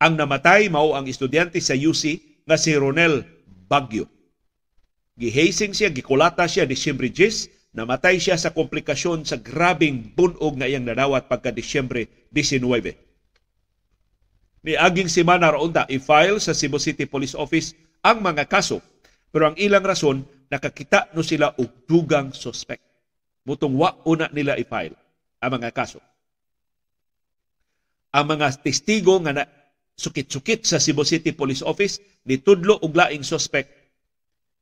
Ang 0.00 0.16
namatay 0.16 0.72
mao 0.72 0.96
ang 0.96 1.04
estudyante 1.04 1.60
sa 1.60 1.76
UC 1.76 2.24
nga 2.48 2.56
si 2.56 2.72
Ronel 2.72 3.28
Bagyo 3.68 4.08
Gihasing 5.18 5.74
siya, 5.74 5.90
gikulata 5.90 6.46
siya 6.46 6.62
Disyembre 6.62 7.10
10, 7.10 7.74
namatay 7.74 8.22
siya 8.22 8.38
sa 8.38 8.54
komplikasyon 8.54 9.26
sa 9.26 9.34
grabing 9.34 10.14
bunog 10.14 10.54
nga 10.54 10.70
iyang 10.70 10.86
nadawat 10.86 11.26
pagka 11.26 11.50
Disyembre 11.50 12.30
19. 12.30 12.62
Ni 14.62 14.78
aging 14.78 15.10
semana 15.10 15.50
raunta 15.50 15.90
i-file 15.90 16.38
sa 16.38 16.54
Cebu 16.54 16.78
City 16.78 17.02
Police 17.10 17.34
Office 17.34 17.74
ang 18.06 18.22
mga 18.22 18.46
kaso 18.46 18.78
pero 19.34 19.50
ang 19.50 19.58
ilang 19.58 19.82
rason 19.82 20.22
nakakita 20.46 21.10
no 21.18 21.26
sila 21.26 21.50
og 21.58 21.66
dugang 21.90 22.30
suspect. 22.30 22.86
Mutong 23.42 23.74
wa 23.74 23.98
una 24.06 24.30
nila 24.30 24.54
i-file 24.54 24.94
ang 25.42 25.50
mga 25.58 25.74
kaso. 25.74 25.98
Ang 28.14 28.38
mga 28.38 28.54
testigo 28.62 29.18
nga 29.18 29.34
na 29.34 29.44
sukit-sukit 29.98 30.62
sa 30.62 30.78
Cebu 30.78 31.02
City 31.02 31.34
Police 31.34 31.66
Office 31.66 31.98
ni 32.30 32.38
tudlo 32.38 32.78
og 32.78 32.94
laing 32.94 33.26
suspect 33.26 33.66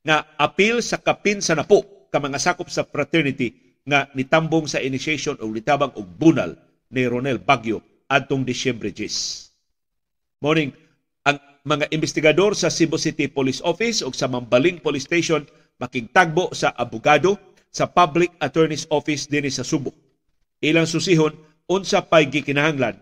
nga 0.00 0.24
apil 0.40 0.80
sa 0.80 0.96
kapin 0.96 1.44
sa 1.44 1.52
napo 1.52 2.08
ka 2.08 2.16
mga 2.16 2.40
sakop 2.40 2.72
sa 2.72 2.88
fraternity 2.88 3.76
nga 3.84 4.08
nitambong 4.16 4.64
sa 4.64 4.80
initiation 4.80 5.36
o 5.44 5.52
nitabang 5.52 5.92
og 5.92 6.08
bunal 6.16 6.56
ni 6.88 7.04
Ronel 7.04 7.36
Bagyo 7.36 7.84
adtong 8.08 8.48
Disyembre 8.48 8.90
10. 8.90 10.40
Morning, 10.40 10.72
ang 11.26 11.36
mga 11.66 11.90
investigador 11.92 12.56
sa 12.56 12.72
Cebu 12.72 12.96
City 12.96 13.28
Police 13.28 13.60
Office 13.60 14.00
o 14.00 14.08
sa 14.14 14.30
Mambaling 14.30 14.80
Police 14.80 15.04
Station 15.04 15.44
makigtagbo 15.76 16.56
sa 16.56 16.72
abogado 16.72 17.36
sa 17.68 17.84
Public 17.84 18.32
Attorney's 18.40 18.88
Office 18.88 19.28
dinhi 19.28 19.52
sa 19.52 19.66
Subo. 19.66 19.92
Ilang 20.64 20.88
susihon 20.88 21.36
unsa 21.68 22.00
pay 22.08 22.24
gikinahanglan 22.30 22.96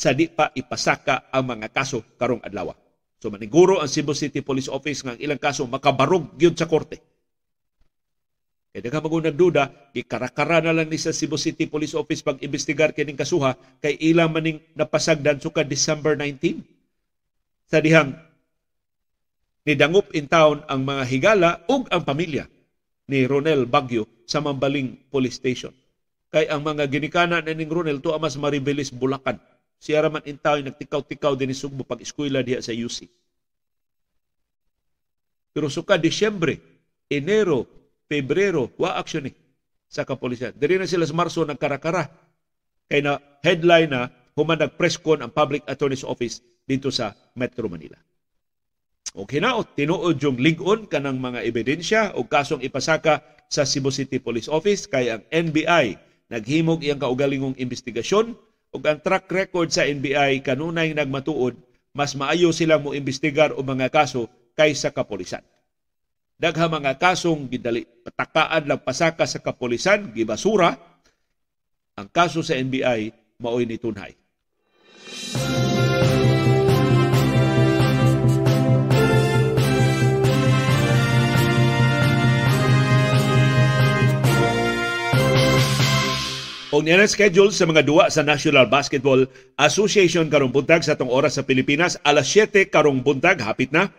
sa 0.00 0.16
di 0.16 0.32
pa 0.32 0.48
ipasaka 0.56 1.28
ang 1.28 1.44
mga 1.44 1.68
kaso 1.68 2.00
karong 2.16 2.40
adlaw. 2.40 2.72
So 3.20 3.28
maniguro 3.28 3.84
ang 3.84 3.92
Cebu 3.92 4.16
City 4.16 4.40
Police 4.40 4.72
Office 4.72 5.04
nga 5.04 5.12
ilang 5.20 5.36
kaso 5.36 5.68
makabarog 5.68 6.40
gyud 6.40 6.56
sa 6.56 6.64
korte. 6.64 6.96
Kaya 8.72 8.88
ka 8.88 9.02
magun 9.04 9.28
nagduda, 9.28 9.92
ikarakara 9.92 10.64
na 10.64 10.72
lang 10.72 10.88
ni 10.88 10.96
sa 10.96 11.12
Cebu 11.12 11.36
City 11.36 11.68
Police 11.68 11.92
Office 11.92 12.24
pag 12.24 12.40
investigar 12.40 12.96
kining 12.96 13.18
kasuha 13.18 13.52
kay 13.84 14.00
ilang 14.00 14.32
maning 14.32 14.64
napasagdan 14.72 15.36
suka 15.36 15.68
December 15.68 16.16
19. 16.16 16.64
Sa 17.68 17.84
dihang 17.84 18.16
nidangup 19.68 20.08
in 20.16 20.32
town 20.32 20.64
ang 20.64 20.80
mga 20.80 21.04
higala 21.12 21.50
ug 21.68 21.92
ang 21.92 22.08
pamilya 22.08 22.48
ni 23.04 23.28
Ronel 23.28 23.68
Bagyo 23.68 24.08
sa 24.24 24.40
Mambaling 24.40 25.12
Police 25.12 25.36
Station. 25.36 25.76
Kay 26.32 26.48
ang 26.48 26.64
mga 26.64 26.88
ginikana 26.88 27.44
ni 27.44 27.68
Ronel 27.68 28.00
to 28.00 28.16
amas 28.16 28.40
maribelis 28.40 28.94
Bulacan 28.94 29.49
Siya 29.80 30.04
raman 30.04 30.20
intaw 30.28 30.60
nagtikaw-tikaw 30.60 31.32
din 31.40 31.56
Sugbo 31.56 31.88
pag 31.88 32.04
eskwela 32.04 32.44
diha 32.44 32.60
sa 32.60 32.76
UC. 32.76 33.08
Pero 35.56 35.72
suka 35.72 35.96
Disyembre, 35.96 36.60
Enero, 37.08 37.64
Pebrero, 38.06 38.70
wa 38.76 39.00
aksyon 39.00 39.26
ni 39.26 39.32
sa 39.90 40.06
kapulisan. 40.06 40.54
Diri 40.54 40.78
na 40.78 40.86
sila 40.86 41.08
sa 41.08 41.16
Marso 41.16 41.42
nagkarakara. 41.42 42.06
Kay 42.86 43.02
na 43.02 43.18
headline 43.42 43.90
na 43.90 44.12
human 44.38 44.60
nag-press 44.60 45.00
ang 45.02 45.32
Public 45.32 45.66
Attorney's 45.66 46.06
Office 46.06 46.44
dito 46.68 46.92
sa 46.94 47.16
Metro 47.34 47.66
Manila. 47.66 47.98
O 49.18 49.26
kinaot, 49.26 49.74
tinuod 49.74 50.22
yung 50.22 50.38
lingon 50.38 50.86
kanang 50.86 51.18
mga 51.18 51.42
ebidensya 51.42 52.14
o 52.14 52.22
kasong 52.22 52.62
ipasaka 52.62 53.24
sa 53.50 53.66
Cebu 53.66 53.90
City 53.90 54.22
Police 54.22 54.46
Office 54.46 54.86
kay 54.86 55.10
ang 55.10 55.26
NBI 55.34 55.98
naghimog 56.30 56.86
iyang 56.86 57.02
kaugalingong 57.02 57.58
investigasyon 57.58 58.38
ug 58.70 58.82
ang 58.86 59.02
track 59.02 59.26
record 59.30 59.68
sa 59.74 59.86
NBI 59.86 60.42
kanunay 60.46 60.94
nagmatuod 60.94 61.58
mas 61.90 62.14
maayo 62.14 62.54
sila 62.54 62.78
mo 62.78 62.94
imbestigar 62.94 63.50
o 63.54 63.60
mga 63.66 63.90
kaso 63.90 64.30
kaysa 64.54 64.94
kapolisan. 64.94 65.42
Dagha 66.40 66.70
mga 66.70 66.96
kasong 66.96 67.50
gidali 67.50 67.84
patakaan 67.84 68.64
lang 68.70 68.80
pasaka 68.80 69.26
sa 69.26 69.42
kapolisan 69.42 70.14
gibasura 70.14 70.78
ang 71.98 72.08
kaso 72.08 72.40
sa 72.40 72.56
NBI 72.56 73.12
maoy 73.42 73.66
ni 73.66 73.76
tunhay. 73.76 74.14
Og 86.70 86.86
niya 86.86 87.02
schedule 87.10 87.50
sa 87.50 87.66
mga 87.66 87.82
duwa 87.82 88.06
sa 88.14 88.22
National 88.22 88.70
Basketball 88.70 89.26
Association 89.58 90.30
karong 90.30 90.54
buntag 90.54 90.86
sa 90.86 90.94
tong 90.94 91.10
oras 91.10 91.34
sa 91.34 91.42
Pilipinas 91.42 91.98
alas 92.06 92.30
7 92.30 92.70
karong 92.70 93.02
buntag 93.02 93.42
hapit 93.42 93.74
na 93.74 93.90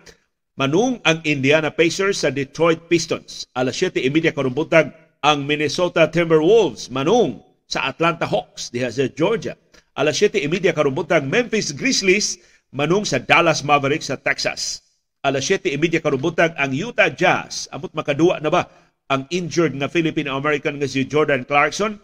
manung 0.56 1.04
ang 1.04 1.20
Indiana 1.28 1.68
Pacers 1.68 2.24
sa 2.24 2.32
Detroit 2.32 2.88
Pistons. 2.88 3.44
Alas 3.60 3.76
7:30 3.76 4.32
karong 4.32 4.56
buntag 4.56 4.88
ang 5.20 5.44
Minnesota 5.44 6.08
Timberwolves 6.08 6.88
manung 6.88 7.44
sa 7.68 7.92
Atlanta 7.92 8.24
Hawks 8.24 8.72
diha 8.72 8.88
sa 8.88 9.04
Georgia. 9.12 9.60
Alas 10.00 10.16
7:30 10.16 10.72
karong 10.72 10.96
buntag 10.96 11.28
Memphis 11.28 11.76
Grizzlies 11.76 12.40
manung 12.72 13.04
sa 13.04 13.20
Dallas 13.20 13.68
Mavericks 13.68 14.08
sa 14.08 14.16
Texas. 14.16 14.80
Alas 15.28 15.44
7:30 15.44 16.00
karong 16.00 16.24
buntag 16.24 16.56
ang 16.56 16.72
Utah 16.72 17.12
Jazz 17.12 17.68
amot 17.76 17.92
makaduwa 17.92 18.40
na 18.40 18.48
ba 18.48 18.64
ang 19.12 19.28
injured 19.28 19.76
na 19.76 19.92
Philippine 19.92 20.32
American 20.32 20.80
nga 20.80 20.88
si 20.88 21.04
Jordan 21.04 21.44
Clarkson 21.44 22.00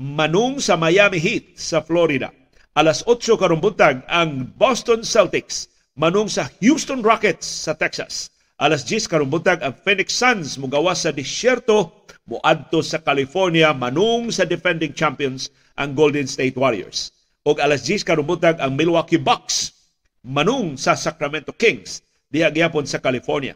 manung 0.00 0.56
sa 0.64 0.80
Miami 0.80 1.20
Heat 1.20 1.60
sa 1.60 1.84
Florida. 1.84 2.32
Alas 2.72 3.04
8 3.04 3.20
karong 3.36 3.60
ang 4.08 4.48
Boston 4.56 5.04
Celtics 5.04 5.68
manung 5.92 6.24
sa 6.24 6.48
Houston 6.64 7.04
Rockets 7.04 7.44
sa 7.44 7.76
Texas. 7.76 8.32
Alas 8.56 8.80
10 8.88 9.04
karong 9.12 9.28
ang 9.60 9.76
Phoenix 9.84 10.16
Suns 10.16 10.56
mugawas 10.56 11.04
sa 11.04 11.12
disyerto 11.12 12.08
muadto 12.24 12.80
sa 12.80 13.04
California 13.04 13.76
manung 13.76 14.32
sa 14.32 14.48
defending 14.48 14.96
champions 14.96 15.52
ang 15.76 15.92
Golden 15.92 16.24
State 16.24 16.56
Warriors. 16.56 17.12
Og 17.44 17.60
alas 17.60 17.84
10 17.84 18.00
karong 18.00 18.40
ang 18.40 18.72
Milwaukee 18.72 19.20
Bucks 19.20 19.76
manung 20.24 20.80
sa 20.80 20.96
Sacramento 20.96 21.52
Kings 21.52 22.00
diha 22.32 22.48
gyapon 22.48 22.88
sa 22.88 23.04
California. 23.04 23.52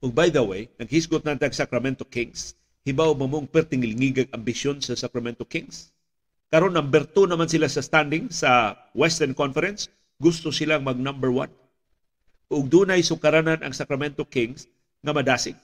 Ug 0.00 0.12
by 0.16 0.32
the 0.32 0.40
way, 0.40 0.72
naghisgot 0.80 1.20
na 1.20 1.36
tag 1.36 1.52
Sacramento 1.52 2.08
Kings, 2.08 2.56
hibaw 2.84 3.16
mamong 3.16 3.48
perting 3.48 3.80
lingigag 3.80 4.28
ambisyon 4.36 4.78
sa 4.84 4.92
Sacramento 4.92 5.48
Kings. 5.48 5.88
Karon 6.52 6.76
number 6.76 7.08
2 7.08 7.32
naman 7.32 7.48
sila 7.48 7.66
sa 7.66 7.80
standing 7.80 8.28
sa 8.28 8.76
Western 8.92 9.32
Conference, 9.32 9.88
gusto 10.20 10.52
silang 10.52 10.84
mag 10.84 11.00
number 11.00 11.32
1. 11.32 11.48
Ug 12.52 12.64
dunay 12.68 13.00
sukaranan 13.00 13.64
ang 13.64 13.72
Sacramento 13.72 14.22
Kings 14.28 14.68
nga 15.00 15.16
madasig. 15.16 15.56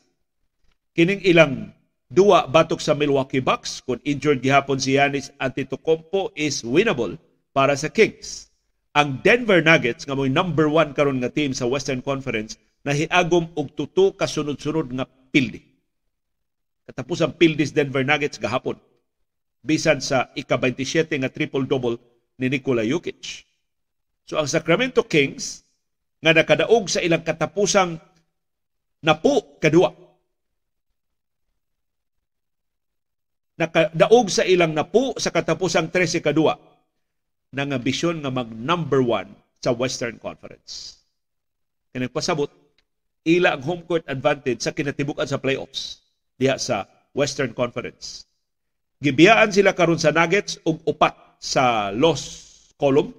Kining 0.97 1.23
ilang 1.23 1.71
duwa 2.11 2.49
batok 2.51 2.83
sa 2.83 2.97
Milwaukee 2.97 3.45
Bucks 3.45 3.85
kung 3.85 4.03
injured 4.03 4.43
gihapon 4.43 4.83
si 4.83 4.99
Giannis 4.99 5.31
Antetokounmpo 5.39 6.35
is 6.35 6.67
winnable 6.67 7.15
para 7.55 7.79
sa 7.79 7.87
Kings. 7.87 8.51
Ang 8.97 9.23
Denver 9.23 9.63
Nuggets 9.63 10.03
nga 10.03 10.19
number 10.19 10.67
1 10.67 10.99
karon 10.99 11.23
nga 11.23 11.31
team 11.31 11.55
sa 11.55 11.71
Western 11.71 12.03
Conference 12.03 12.59
nahiagom 12.83 13.53
og 13.55 13.77
tuto 13.79 14.17
kasunod-sunod 14.19 14.91
nga 14.99 15.07
pildi. 15.07 15.70
Katapos 16.91 17.23
ang 17.23 17.39
pildis 17.39 17.71
Denver 17.71 18.03
Nuggets 18.03 18.43
gahapon. 18.43 18.75
Bisan 19.63 20.03
sa 20.03 20.35
ika-27 20.35 21.23
nga 21.23 21.31
triple-double 21.31 22.03
ni 22.43 22.51
Nikola 22.51 22.83
Jokic. 22.83 23.47
So 24.27 24.43
ang 24.43 24.51
Sacramento 24.51 25.07
Kings 25.07 25.63
nga 26.19 26.35
nakadaog 26.35 26.91
sa 26.91 26.99
ilang 26.99 27.23
katapusang 27.23 27.95
napu 29.07 29.39
kadua. 29.63 29.95
Nakadaog 33.55 34.27
sa 34.27 34.43
ilang 34.43 34.75
napu 34.75 35.15
sa 35.15 35.31
katapusang 35.31 35.95
13 35.95 36.19
kadua 36.19 36.59
ng 37.55 37.71
ambisyon 37.71 38.19
nga 38.19 38.35
mag 38.35 38.51
number 38.51 38.99
one 38.99 39.31
sa 39.63 39.71
Western 39.71 40.19
Conference. 40.19 40.99
Kaya 41.95 42.11
pasabot 42.11 42.51
ila 43.23 43.55
ang 43.55 43.63
home 43.63 43.87
court 43.87 44.03
advantage 44.11 44.67
sa 44.67 44.75
kinatibukan 44.75 45.31
sa 45.31 45.39
playoffs 45.39 46.10
diha 46.41 46.57
sa 46.57 46.89
Western 47.13 47.53
Conference. 47.53 48.25
Gibiyaan 49.05 49.53
sila 49.53 49.77
karon 49.77 50.01
sa 50.01 50.13
Nuggets 50.17 50.57
og 50.65 50.81
upat 50.89 51.37
sa 51.37 51.93
loss 51.93 52.49
column. 52.81 53.13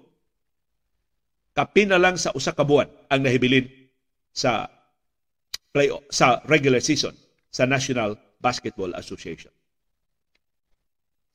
Kapin 1.53 1.93
na 1.93 2.01
lang 2.01 2.17
sa 2.17 2.33
usa 2.33 2.57
ka 2.57 2.65
buwan 2.65 2.89
ang 3.13 3.21
nahibilin 3.21 3.69
sa 4.33 4.65
play 5.69 5.93
sa 6.09 6.41
regular 6.49 6.81
season 6.81 7.13
sa 7.53 7.69
National 7.69 8.17
Basketball 8.41 8.97
Association. 8.97 9.53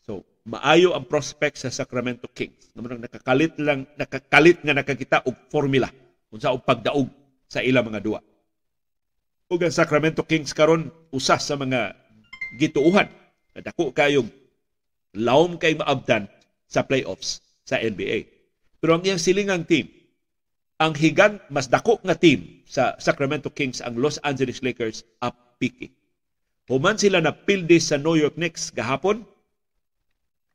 So, 0.06 0.26
maayo 0.46 0.94
ang 0.94 1.06
prospect 1.06 1.62
sa 1.62 1.70
Sacramento 1.70 2.30
Kings. 2.30 2.70
Naman 2.74 3.02
nakakalit 3.02 3.54
lang 3.62 3.86
nakakalit 3.98 4.62
nga 4.62 4.74
nakakita 4.74 5.16
og 5.26 5.34
formula 5.50 5.90
unsa 6.30 6.50
og 6.50 6.62
pagdaog 6.66 7.10
sa 7.46 7.62
ilang 7.62 7.86
mga 7.86 8.02
duwa 8.02 8.20
ug 9.46 9.62
ang 9.62 9.70
Sacramento 9.70 10.26
Kings 10.26 10.50
karon 10.50 10.90
usa 11.14 11.38
sa 11.38 11.54
mga 11.54 11.94
gituuhan 12.58 13.06
na 13.54 13.60
dako 13.62 13.94
kayong 13.94 14.26
lawom 15.14 15.54
kay 15.54 15.78
maabdan 15.78 16.26
sa 16.66 16.82
playoffs 16.82 17.40
sa 17.62 17.78
NBA. 17.78 18.26
Pero 18.82 18.98
ang 18.98 19.02
iyang 19.06 19.22
silingang 19.22 19.62
team, 19.62 19.86
ang 20.82 20.92
higan 20.98 21.38
mas 21.48 21.70
dako 21.70 22.02
nga 22.02 22.18
team 22.18 22.60
sa 22.66 22.98
Sacramento 22.98 23.48
Kings 23.48 23.78
ang 23.80 23.96
Los 23.96 24.18
Angeles 24.26 24.60
Lakers 24.66 25.06
apiki. 25.22 25.94
Human 26.66 26.98
sila 26.98 27.22
na 27.22 27.30
pildi 27.30 27.78
sa 27.78 27.94
New 27.94 28.18
York 28.18 28.34
Knicks 28.34 28.74
gahapon, 28.74 29.22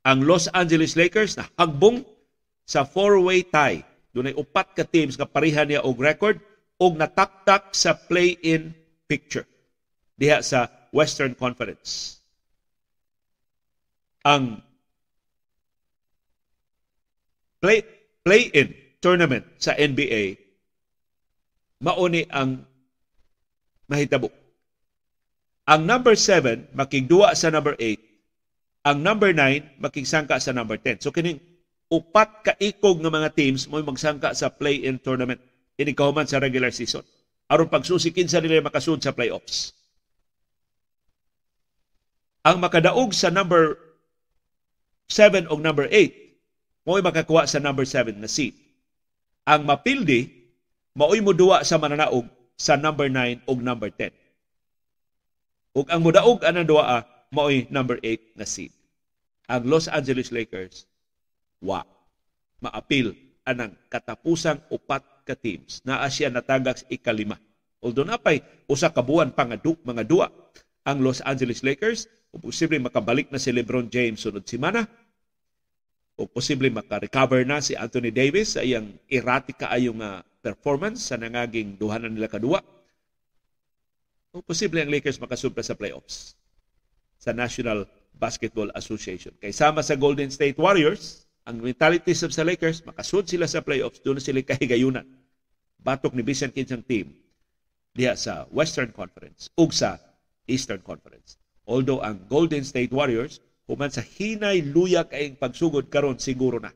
ang 0.03 0.19
Los 0.27 0.51
Angeles 0.51 0.99
Lakers 0.99 1.39
na 1.39 1.47
hagbong 1.55 2.03
sa 2.67 2.83
four-way 2.83 3.47
tie. 3.47 3.87
Dunay 4.11 4.35
upat 4.35 4.75
ka 4.75 4.83
teams 4.83 5.15
nga 5.15 5.23
pareha 5.23 5.63
niya 5.63 5.87
og 5.87 5.95
record 6.03 6.43
og 6.83 6.99
nataktak 6.99 7.71
sa 7.71 7.95
play-in 7.95 8.75
picture 9.11 9.43
diha 10.15 10.39
sa 10.39 10.71
Western 10.95 11.35
Conference. 11.35 12.23
Ang 14.23 14.63
play 17.59 17.83
play-in 18.23 18.71
tournament 19.03 19.43
sa 19.59 19.75
NBA 19.75 20.39
mauni 21.81 22.23
ang 22.29 22.63
mahitabo. 23.89 24.29
Ang 25.65 25.89
number 25.89 26.13
7 26.13 26.71
makigduwa 26.77 27.33
sa 27.33 27.49
number 27.49 27.73
8, 27.75 27.97
ang 28.85 28.97
number 29.01 29.33
9 29.33 29.81
makigsangka 29.81 30.37
sa 30.37 30.53
number 30.53 30.77
10. 30.77 31.01
So 31.01 31.09
kining 31.09 31.41
upat 31.91 32.29
ka 32.45 32.53
ikog 32.61 33.03
nga 33.03 33.11
mga 33.11 33.33
teams 33.35 33.67
mo 33.67 33.81
magsangka 33.83 34.31
sa 34.31 34.47
play-in 34.53 35.01
tournament 35.01 35.41
ini 35.75 35.91
kahuman 35.91 36.29
sa 36.29 36.39
regular 36.39 36.71
season 36.71 37.03
aron 37.51 37.67
pagsusikin 37.67 38.31
sa 38.31 38.39
nila 38.39 38.63
makasud 38.63 39.03
sa 39.03 39.11
playoffs. 39.11 39.75
Ang 42.47 42.63
makadaog 42.63 43.11
sa 43.11 43.27
number 43.27 43.75
7 45.11 45.51
o 45.51 45.59
number 45.59 45.85
8 45.91 46.87
mo'y 46.87 47.03
makakuha 47.03 47.43
sa 47.45 47.59
number 47.59 47.83
7 47.83 48.15
na 48.15 48.31
seed. 48.31 48.55
Ang 49.43 49.67
mapildi 49.67 50.31
mao'y 50.95 51.19
muduwa 51.19 51.61
sa 51.67 51.75
mananaog 51.75 52.25
sa 52.55 52.79
number 52.79 53.11
9 53.11 53.43
o 53.45 53.51
number 53.59 53.91
10. 53.93 54.15
Ug 55.75 55.85
ang 55.91 56.01
mudaog 56.01 56.41
anang 56.47 56.65
duwa 56.65 57.03
mao'y 57.35 57.67
number 57.67 57.99
8 57.99 58.39
na 58.39 58.47
seed. 58.47 58.71
Ang 59.51 59.67
Los 59.67 59.91
Angeles 59.91 60.31
Lakers 60.31 60.87
wa 61.59 61.83
maapil 62.63 63.13
anang 63.45 63.73
katapusang 63.89 64.61
upat 64.69 65.25
ka 65.25 65.33
teams 65.37 65.81
na 65.85 66.05
siya 66.09 66.29
natagak 66.29 66.85
ikalima. 66.89 67.37
Although 67.81 68.05
napay 68.05 68.45
usa 68.69 68.93
ka 68.93 69.01
buwan 69.01 69.33
pa 69.33 69.45
mga 69.45 70.03
dua 70.05 70.29
ang 70.85 71.01
Los 71.01 71.21
Angeles 71.25 71.65
Lakers 71.65 72.05
o 72.33 72.37
posible 72.37 72.77
makabalik 72.77 73.29
na 73.33 73.41
si 73.41 73.49
LeBron 73.49 73.89
James 73.89 74.21
sunod 74.21 74.45
semana 74.45 74.85
o 76.17 76.29
posible 76.29 76.69
maka-recover 76.69 77.41
na 77.45 77.61
si 77.61 77.73
Anthony 77.73 78.13
Davis 78.13 78.53
sa 78.57 78.61
iyang 78.61 78.93
erratic 79.09 79.57
kaayong 79.61 80.01
uh, 80.01 80.21
performance 80.41 81.09
sa 81.09 81.17
nangaging 81.17 81.77
duhanan 81.77 82.13
nila 82.13 82.29
kadua 82.29 82.61
o 84.31 84.39
posible 84.45 84.79
ang 84.79 84.89
Lakers 84.89 85.19
makasubra 85.19 85.65
sa 85.65 85.75
playoffs 85.75 86.37
sa 87.21 87.35
National 87.35 87.85
Basketball 88.15 88.69
Association. 88.77 89.33
Kay 89.41 89.53
sama 89.53 89.81
sa 89.81 89.97
Golden 89.97 90.29
State 90.29 90.57
Warriors, 90.57 91.25
ang 91.45 91.57
mentality 91.57 92.13
sa 92.13 92.29
Lakers, 92.45 92.85
makasud 92.85 93.25
sila 93.25 93.49
sa 93.49 93.65
playoffs, 93.65 94.01
doon 94.05 94.21
sila 94.21 94.45
kahigayunan. 94.45 95.05
Batok 95.81 96.13
ni 96.13 96.21
bisan 96.21 96.53
kinsang 96.53 96.85
team 96.85 97.17
diha 97.97 98.13
sa 98.13 98.45
Western 98.53 98.93
Conference 98.93 99.49
ug 99.57 99.73
sa 99.73 99.97
Eastern 100.45 100.85
Conference. 100.85 101.41
Although 101.65 102.05
ang 102.05 102.29
Golden 102.29 102.61
State 102.61 102.93
Warriors 102.93 103.41
human 103.65 103.89
sa 103.89 104.05
hinay 104.05 104.61
luya 104.61 105.07
kayong 105.09 105.39
pagsugod 105.41 105.89
karon 105.89 106.21
siguro 106.21 106.61
na 106.61 106.75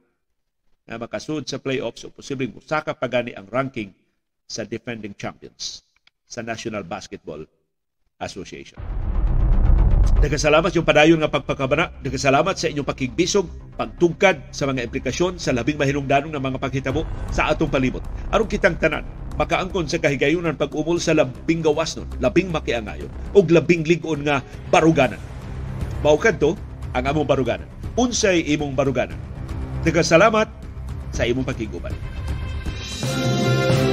na 0.86 1.02
makasud 1.02 1.46
sa 1.50 1.58
playoffs 1.58 2.06
o 2.06 2.14
posibleng 2.14 2.54
musaka 2.54 2.94
pa 2.94 3.10
gani 3.10 3.34
ang 3.34 3.50
ranking 3.50 3.94
sa 4.46 4.66
defending 4.66 5.18
champions 5.18 5.82
sa 6.26 6.46
National 6.46 6.86
Basketball 6.86 7.46
Association. 8.22 9.05
Nagkasalamat 10.26 10.72
yung 10.74 10.88
padayon 10.88 11.20
nga 11.22 11.30
pagpakabana. 11.30 11.94
Nagkasalamat 12.02 12.56
sa 12.58 12.70
inyong 12.72 12.88
pakigbisog, 12.88 13.46
pagtungkad 13.78 14.50
sa 14.50 14.66
mga 14.66 14.90
implikasyon 14.90 15.38
sa 15.38 15.54
labing 15.54 15.78
mahilungdanong 15.78 16.34
ng 16.34 16.44
mga 16.44 16.58
paghitabo 16.58 17.06
sa 17.30 17.52
atong 17.52 17.70
palibot. 17.70 18.02
Aron 18.34 18.50
kitang 18.50 18.80
tanan, 18.80 19.06
makaangkon 19.38 19.86
sa 19.86 20.02
kahigayunan 20.02 20.58
pag-umol 20.58 20.98
sa 20.98 21.14
labing 21.14 21.62
gawas 21.62 21.94
nun, 22.00 22.10
labing 22.18 22.50
makiangayon, 22.50 23.12
o 23.36 23.44
labing 23.46 23.86
ligon 23.86 24.26
nga 24.26 24.42
baruganan. 24.74 25.22
Maukad 26.02 26.42
to, 26.42 26.58
ang 26.96 27.06
among 27.06 27.28
baruganan. 27.28 27.68
Unsay 27.94 28.44
imong 28.56 28.74
baruganan. 28.74 29.20
Nagkasalamat 29.86 30.48
sa 31.14 31.28
imong 31.28 31.46
pakiguban. 31.46 31.94
Thank 33.06 33.85